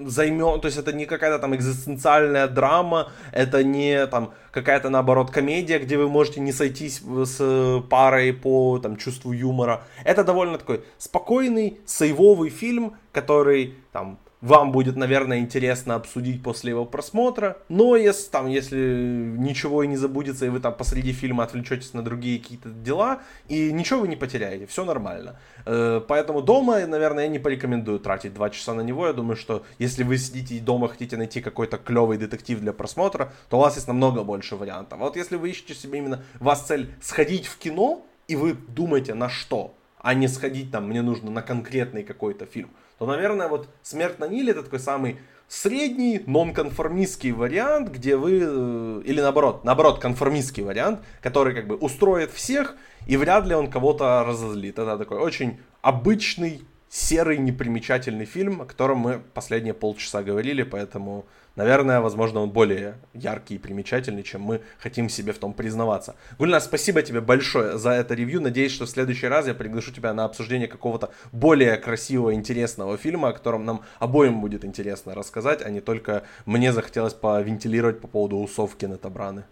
займет, 0.00 0.62
то 0.62 0.66
есть 0.66 0.78
это 0.78 0.92
не 0.92 1.06
какая-то 1.06 1.38
там 1.38 1.54
экзистенциальная 1.54 2.48
драма, 2.48 3.10
это 3.32 3.62
не 3.64 4.06
там 4.06 4.32
какая-то 4.50 4.90
наоборот 4.90 5.30
комедия, 5.30 5.78
где 5.78 5.96
вы 5.96 6.08
можете 6.08 6.40
не 6.40 6.52
сойтись 6.52 7.00
с 7.00 7.82
парой 7.90 8.32
по 8.32 8.78
там 8.78 8.96
чувству 8.96 9.32
юмора. 9.32 9.82
Это 10.04 10.24
довольно 10.24 10.58
такой 10.58 10.84
спокойный, 10.98 11.80
сейвовый 11.86 12.50
фильм, 12.50 12.96
который 13.12 13.74
там 13.92 14.18
вам 14.46 14.70
будет, 14.70 14.94
наверное, 14.94 15.40
интересно 15.40 15.96
обсудить 15.96 16.40
после 16.40 16.70
его 16.70 16.84
просмотра. 16.84 17.58
Но 17.68 17.96
если, 17.96 18.30
там, 18.30 18.46
если 18.46 19.34
ничего 19.36 19.82
и 19.82 19.88
не 19.88 19.96
забудется, 19.96 20.46
и 20.46 20.48
вы 20.50 20.60
там 20.60 20.72
посреди 20.72 21.12
фильма 21.12 21.42
отвлечетесь 21.42 21.94
на 21.94 22.02
другие 22.02 22.38
какие-то 22.38 22.68
дела, 22.70 23.22
и 23.48 23.72
ничего 23.72 24.00
вы 24.00 24.08
не 24.08 24.14
потеряете, 24.14 24.66
все 24.66 24.84
нормально. 24.84 25.40
Э, 25.64 26.00
поэтому 26.06 26.42
дома, 26.42 26.86
наверное, 26.86 27.24
я 27.24 27.28
не 27.28 27.40
порекомендую 27.40 27.98
тратить 27.98 28.34
2 28.34 28.50
часа 28.50 28.72
на 28.72 28.82
него. 28.82 29.08
Я 29.08 29.12
думаю, 29.12 29.36
что 29.36 29.64
если 29.80 30.04
вы 30.04 30.16
сидите 30.16 30.54
и 30.54 30.60
дома 30.60 30.88
хотите 30.88 31.16
найти 31.16 31.40
какой-то 31.40 31.76
клевый 31.76 32.16
детектив 32.16 32.60
для 32.60 32.72
просмотра, 32.72 33.32
то 33.50 33.58
у 33.58 33.60
вас 33.60 33.74
есть 33.74 33.88
намного 33.88 34.22
больше 34.22 34.54
вариантов. 34.54 35.00
А 35.00 35.04
вот 35.04 35.16
если 35.16 35.34
вы 35.34 35.50
ищете 35.50 35.74
себе 35.74 35.98
именно, 35.98 36.22
у 36.40 36.44
вас 36.44 36.62
цель 36.62 36.94
сходить 37.00 37.46
в 37.46 37.58
кино, 37.58 38.06
и 38.28 38.36
вы 38.36 38.54
думаете 38.54 39.14
на 39.14 39.28
что, 39.28 39.74
а 39.98 40.14
не 40.14 40.28
сходить 40.28 40.70
там, 40.70 40.88
мне 40.88 41.02
нужно 41.02 41.32
на 41.32 41.42
конкретный 41.42 42.04
какой-то 42.04 42.46
фильм, 42.46 42.70
то, 42.98 43.06
наверное, 43.06 43.48
вот 43.48 43.68
«Смерть 43.82 44.18
на 44.18 44.26
Ниле» 44.26 44.52
это 44.52 44.62
такой 44.62 44.80
самый 44.80 45.18
средний 45.48 46.22
нонконформистский 46.26 47.30
вариант, 47.32 47.90
где 47.90 48.16
вы, 48.16 48.40
э, 48.42 49.02
или 49.04 49.20
наоборот, 49.20 49.64
наоборот, 49.64 50.00
конформистский 50.00 50.62
вариант, 50.62 51.00
который 51.20 51.54
как 51.54 51.66
бы 51.66 51.76
устроит 51.76 52.30
всех, 52.32 52.74
и 53.06 53.16
вряд 53.16 53.46
ли 53.46 53.54
он 53.54 53.70
кого-то 53.70 54.24
разозлит. 54.26 54.78
Это 54.78 54.98
такой 54.98 55.18
очень 55.18 55.60
обычный, 55.82 56.62
серый, 56.88 57.38
непримечательный 57.38 58.24
фильм, 58.24 58.62
о 58.62 58.64
котором 58.64 58.98
мы 58.98 59.20
последние 59.34 59.74
полчаса 59.74 60.22
говорили, 60.22 60.62
поэтому 60.62 61.26
наверное, 61.56 62.00
возможно, 62.00 62.40
он 62.40 62.50
более 62.50 62.94
яркий 63.14 63.56
и 63.56 63.58
примечательный, 63.58 64.22
чем 64.22 64.42
мы 64.42 64.60
хотим 64.78 65.08
себе 65.08 65.32
в 65.32 65.38
том 65.38 65.52
признаваться. 65.52 66.14
Гульнас, 66.38 66.64
спасибо 66.64 67.02
тебе 67.02 67.20
большое 67.20 67.78
за 67.78 67.90
это 67.90 68.14
ревью. 68.14 68.40
Надеюсь, 68.40 68.72
что 68.72 68.86
в 68.86 68.90
следующий 68.90 69.26
раз 69.26 69.46
я 69.46 69.54
приглашу 69.54 69.92
тебя 69.92 70.14
на 70.14 70.24
обсуждение 70.24 70.68
какого-то 70.68 71.10
более 71.32 71.76
красивого, 71.76 72.34
интересного 72.34 72.96
фильма, 72.96 73.28
о 73.28 73.32
котором 73.32 73.64
нам 73.64 73.82
обоим 73.98 74.40
будет 74.40 74.64
интересно 74.64 75.14
рассказать, 75.14 75.62
а 75.62 75.70
не 75.70 75.80
только 75.80 76.22
мне 76.44 76.72
захотелось 76.72 77.14
повентилировать 77.14 78.00
по 78.00 78.08
поводу 78.08 78.36
усов 78.36 78.76
Кеннета 78.76 79.08
Браны. 79.08 79.44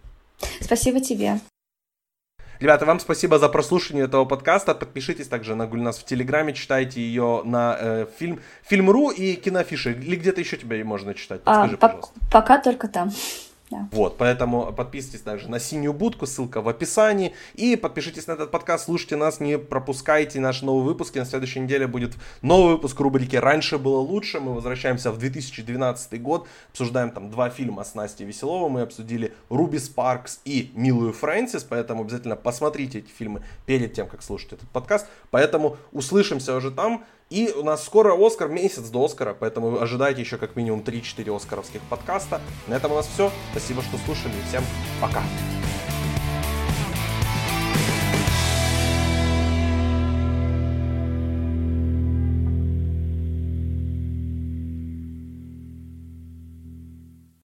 Спасибо 0.60 1.00
тебе. 1.00 1.40
Ребята, 2.60 2.86
вам 2.86 3.00
спасибо 3.00 3.38
за 3.38 3.48
прослушивание 3.48 4.04
этого 4.04 4.24
подкаста. 4.24 4.74
Подпишитесь 4.74 5.28
также 5.28 5.54
на 5.54 5.66
Гульнас 5.66 5.98
в 5.98 6.04
Телеграме, 6.04 6.52
читайте 6.52 7.00
ее 7.00 7.42
на 7.44 7.76
э, 7.78 8.06
фильм 8.18 8.40
Фильм.ру 8.62 9.10
и 9.10 9.34
Кинофиши. 9.34 9.92
Или 9.92 10.16
где-то 10.16 10.40
еще 10.40 10.56
тебя 10.56 10.82
можно 10.84 11.14
читать? 11.14 11.40
А, 11.44 11.62
Подскажи, 11.62 11.74
а, 11.74 11.78
пожалуйста. 11.78 12.14
Пока 12.30 12.58
только 12.58 12.88
там. 12.88 13.10
Да. 13.70 13.88
Вот, 13.92 14.18
поэтому 14.18 14.72
подписывайтесь 14.72 15.22
также 15.22 15.48
на 15.48 15.58
синюю 15.58 15.94
будку, 15.94 16.26
ссылка 16.26 16.60
в 16.60 16.68
описании. 16.68 17.34
И 17.54 17.76
подпишитесь 17.76 18.26
на 18.26 18.32
этот 18.32 18.50
подкаст, 18.50 18.84
слушайте 18.84 19.16
нас, 19.16 19.40
не 19.40 19.58
пропускайте 19.58 20.38
наши 20.38 20.64
новые 20.66 20.84
выпуски. 20.84 21.18
На 21.18 21.24
следующей 21.24 21.60
неделе 21.60 21.86
будет 21.86 22.12
новый 22.42 22.74
выпуск 22.74 23.00
рубрики 23.00 23.36
«Раньше 23.36 23.78
было 23.78 23.98
лучше». 23.98 24.38
Мы 24.38 24.54
возвращаемся 24.54 25.10
в 25.10 25.18
2012 25.18 26.20
год, 26.20 26.46
обсуждаем 26.70 27.10
там 27.10 27.30
два 27.30 27.48
фильма 27.48 27.84
с 27.84 27.94
Настей 27.94 28.26
Веселовой. 28.26 28.68
Мы 28.68 28.82
обсудили 28.82 29.32
«Руби 29.48 29.78
Спаркс» 29.78 30.40
и 30.44 30.70
«Милую 30.74 31.14
Фрэнсис», 31.14 31.64
поэтому 31.64 32.02
обязательно 32.02 32.36
посмотрите 32.36 32.98
эти 32.98 33.10
фильмы 33.10 33.42
перед 33.64 33.94
тем, 33.94 34.08
как 34.08 34.22
слушать 34.22 34.52
этот 34.52 34.68
подкаст. 34.68 35.06
Поэтому 35.30 35.78
услышимся 35.92 36.54
уже 36.54 36.70
там. 36.70 37.04
И 37.34 37.50
у 37.50 37.64
нас 37.64 37.84
скоро 37.84 38.14
Оскар, 38.16 38.48
месяц 38.48 38.90
до 38.90 39.04
Оскара, 39.04 39.34
поэтому 39.34 39.80
ожидайте 39.80 40.20
еще 40.20 40.38
как 40.38 40.54
минимум 40.54 40.82
3-4 40.82 41.34
оскаровских 41.34 41.80
подкаста. 41.90 42.40
На 42.68 42.74
этом 42.74 42.92
у 42.92 42.94
нас 42.94 43.08
все. 43.08 43.32
Спасибо, 43.50 43.82
что 43.82 43.98
слушали. 44.06 44.34
Всем 44.48 44.62
пока. 45.00 45.20